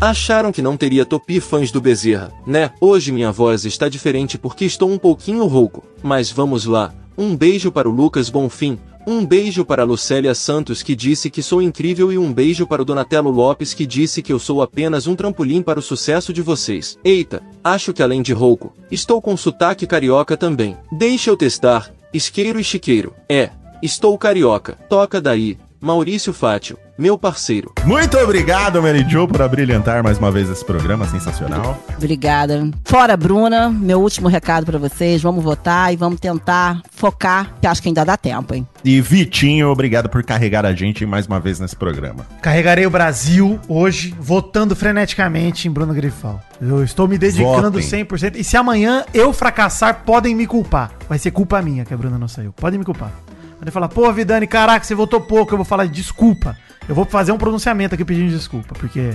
Acharam 0.00 0.52
que 0.52 0.62
não 0.62 0.76
teria 0.76 1.04
topi 1.04 1.40
fãs 1.40 1.72
do 1.72 1.80
Bezerra, 1.80 2.30
né? 2.46 2.70
Hoje 2.80 3.10
minha 3.10 3.32
voz 3.32 3.64
está 3.64 3.88
diferente 3.88 4.38
porque 4.38 4.64
estou 4.64 4.88
um 4.90 4.96
pouquinho 4.98 5.44
rouco. 5.46 5.84
Mas 6.02 6.30
vamos 6.30 6.66
lá. 6.66 6.92
Um 7.16 7.36
beijo 7.36 7.72
para 7.72 7.88
o 7.88 7.92
Lucas 7.92 8.30
Bonfim. 8.30 8.78
Um 9.10 9.24
beijo 9.24 9.64
para 9.64 9.84
Lucélia 9.84 10.34
Santos 10.34 10.82
que 10.82 10.94
disse 10.94 11.30
que 11.30 11.42
sou 11.42 11.62
incrível 11.62 12.12
e 12.12 12.18
um 12.18 12.30
beijo 12.30 12.66
para 12.66 12.82
o 12.82 12.84
Donatello 12.84 13.30
Lopes 13.30 13.72
que 13.72 13.86
disse 13.86 14.20
que 14.20 14.30
eu 14.30 14.38
sou 14.38 14.60
apenas 14.60 15.06
um 15.06 15.16
trampolim 15.16 15.62
para 15.62 15.78
o 15.78 15.82
sucesso 15.82 16.30
de 16.30 16.42
vocês. 16.42 16.98
Eita, 17.02 17.42
acho 17.64 17.94
que 17.94 18.02
além 18.02 18.20
de 18.20 18.34
rouco, 18.34 18.74
estou 18.90 19.22
com 19.22 19.34
sotaque 19.34 19.86
carioca 19.86 20.36
também. 20.36 20.76
Deixa 20.92 21.30
eu 21.30 21.38
testar. 21.38 21.90
Isqueiro 22.12 22.60
e 22.60 22.64
chiqueiro. 22.64 23.14
É, 23.26 23.48
estou 23.82 24.18
carioca. 24.18 24.74
Toca 24.90 25.22
daí. 25.22 25.56
Maurício 25.80 26.32
Fátio, 26.32 26.76
meu 26.98 27.16
parceiro. 27.16 27.72
Muito 27.84 28.18
obrigado, 28.18 28.82
Mary 28.82 29.08
Jo, 29.08 29.28
por 29.28 29.40
abrilhantar 29.40 30.02
mais 30.02 30.18
uma 30.18 30.30
vez 30.30 30.50
esse 30.50 30.64
programa 30.64 31.06
sensacional. 31.06 31.80
Obrigada. 31.96 32.68
Fora 32.84 33.16
Bruna, 33.16 33.70
meu 33.70 34.00
último 34.00 34.26
recado 34.28 34.66
pra 34.66 34.78
vocês. 34.78 35.22
Vamos 35.22 35.44
votar 35.44 35.92
e 35.92 35.96
vamos 35.96 36.18
tentar 36.18 36.82
focar, 36.90 37.54
que 37.60 37.66
acho 37.66 37.80
que 37.80 37.88
ainda 37.88 38.04
dá 38.04 38.16
tempo, 38.16 38.54
hein? 38.54 38.66
E 38.84 39.00
Vitinho, 39.00 39.68
obrigado 39.68 40.08
por 40.08 40.24
carregar 40.24 40.66
a 40.66 40.74
gente 40.74 41.06
mais 41.06 41.26
uma 41.26 41.38
vez 41.38 41.60
nesse 41.60 41.76
programa. 41.76 42.26
Carregarei 42.42 42.84
o 42.84 42.90
Brasil 42.90 43.60
hoje, 43.68 44.14
votando 44.18 44.74
freneticamente 44.74 45.68
em 45.68 45.70
Bruno 45.70 45.94
Grifal. 45.94 46.40
Eu 46.60 46.82
estou 46.82 47.06
me 47.06 47.16
dedicando 47.16 47.80
Votem. 47.80 48.04
100%. 48.04 48.34
E 48.36 48.42
se 48.42 48.56
amanhã 48.56 49.04
eu 49.14 49.32
fracassar, 49.32 50.02
podem 50.04 50.34
me 50.34 50.46
culpar. 50.46 50.90
Vai 51.08 51.18
ser 51.18 51.30
culpa 51.30 51.62
minha 51.62 51.84
que 51.84 51.94
a 51.94 51.96
Bruna 51.96 52.18
não 52.18 52.26
saiu. 52.26 52.52
Podem 52.52 52.80
me 52.80 52.84
culpar. 52.84 53.12
Podem 53.58 53.72
falar, 53.72 53.88
pô, 53.88 54.12
Vidani, 54.12 54.46
caraca, 54.46 54.84
você 54.84 54.94
votou 54.94 55.20
pouco. 55.20 55.52
Eu 55.52 55.58
vou 55.58 55.64
falar 55.64 55.86
desculpa. 55.86 56.56
Eu 56.88 56.94
vou 56.94 57.04
fazer 57.04 57.32
um 57.32 57.38
pronunciamento 57.38 57.94
aqui 57.94 58.04
pedindo 58.04 58.30
desculpa, 58.30 58.74
porque 58.78 59.10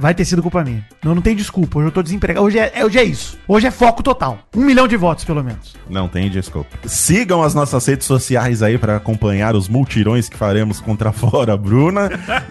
vai 0.00 0.12
ter 0.14 0.24
sido 0.24 0.42
culpa 0.42 0.64
minha. 0.64 0.84
Não, 1.04 1.14
não 1.14 1.22
tem 1.22 1.36
desculpa. 1.36 1.78
Hoje 1.78 1.88
eu 1.88 1.92
tô 1.92 2.02
desempregado. 2.02 2.44
Hoje 2.44 2.58
é, 2.58 2.72
é- 2.74 2.84
hoje 2.84 2.98
é 2.98 3.04
isso. 3.04 3.38
Hoje 3.46 3.66
é 3.66 3.70
foco 3.70 4.02
total. 4.02 4.38
Um 4.56 4.62
milhão 4.64 4.88
de 4.88 4.96
votos, 4.96 5.24
pelo 5.24 5.44
menos. 5.44 5.76
Não 5.88 6.08
tem 6.08 6.28
desculpa. 6.30 6.70
Sigam 6.86 7.42
as 7.42 7.54
nossas 7.54 7.86
redes 7.86 8.06
sociais 8.06 8.62
aí 8.62 8.76
para 8.78 8.96
acompanhar 8.96 9.54
os 9.54 9.68
multirões 9.68 10.28
que 10.28 10.36
faremos 10.36 10.80
contra 10.80 11.10
a 11.10 11.12
Fora 11.12 11.56
Bruna. 11.56 12.08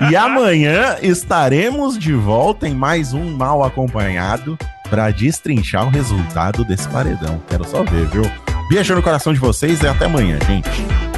e 0.09 0.15
amanhã 0.15 0.97
estaremos 1.01 1.97
de 1.97 2.13
volta 2.13 2.67
em 2.67 2.75
mais 2.75 3.13
um 3.13 3.35
Mal 3.35 3.63
Acompanhado 3.63 4.57
para 4.89 5.09
destrinchar 5.11 5.85
o 5.85 5.89
resultado 5.89 6.63
desse 6.63 6.87
paredão. 6.87 7.41
Quero 7.49 7.67
só 7.67 7.83
ver, 7.83 8.05
viu? 8.07 8.23
Beijo 8.69 8.95
no 8.95 9.01
coração 9.01 9.33
de 9.33 9.39
vocês 9.39 9.81
e 9.81 9.87
até 9.87 10.05
amanhã, 10.05 10.37
gente. 10.47 11.10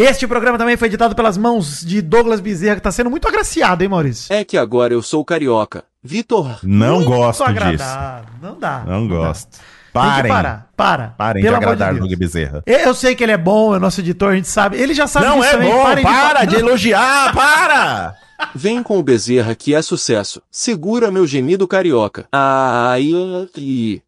Este 0.00 0.26
programa 0.28 0.56
também 0.56 0.76
foi 0.76 0.86
editado 0.88 1.14
pelas 1.14 1.36
mãos 1.36 1.80
de 1.84 2.00
Douglas 2.00 2.40
Bezerra, 2.40 2.76
que 2.76 2.82
tá 2.82 2.92
sendo 2.92 3.10
muito 3.10 3.26
agraciado, 3.26 3.82
hein, 3.82 3.88
Maurício? 3.88 4.32
É 4.32 4.44
que 4.44 4.56
agora 4.56 4.94
eu 4.94 5.02
sou 5.02 5.24
carioca. 5.24 5.84
Vitor. 6.02 6.60
Não 6.62 6.96
Muito 6.96 7.08
gosto 7.10 7.44
disso. 7.52 7.84
Não 8.40 8.56
dá. 8.58 8.84
Não 8.86 9.06
dá. 9.08 9.16
gosto. 9.16 9.48
Tem 9.50 10.02
que 10.02 10.08
Parem. 10.08 10.30
parar. 10.32 10.68
Para. 10.76 11.08
Parem 11.18 11.42
Pelo 11.42 11.54
de 11.56 11.60
de 11.60 11.66
agradar. 11.66 11.94
Doug 11.98 12.12
Bezerra. 12.14 12.62
Eu 12.64 12.94
sei 12.94 13.16
que 13.16 13.24
ele 13.24 13.32
é 13.32 13.36
bom, 13.36 13.74
é 13.74 13.78
nosso 13.80 14.00
editor, 14.00 14.30
a 14.32 14.36
gente 14.36 14.46
sabe. 14.46 14.76
Ele 14.76 14.94
já 14.94 15.08
sabe 15.08 15.26
Não 15.26 15.38
disso 15.40 15.48
é 15.48 15.52
também. 15.52 15.72
bom, 15.72 15.82
Parem 15.82 16.04
para 16.04 16.44
de 16.44 16.54
falar. 16.54 16.68
elogiar, 16.68 17.32
para! 17.34 18.14
Vem 18.54 18.80
com 18.84 18.98
o 18.98 19.02
Bezerra 19.02 19.52
que 19.56 19.74
é 19.74 19.82
sucesso. 19.82 20.40
Segura 20.48 21.10
meu 21.10 21.26
gemido 21.26 21.66
carioca. 21.66 22.28
Ai, 22.30 23.10
ai. 23.56 24.02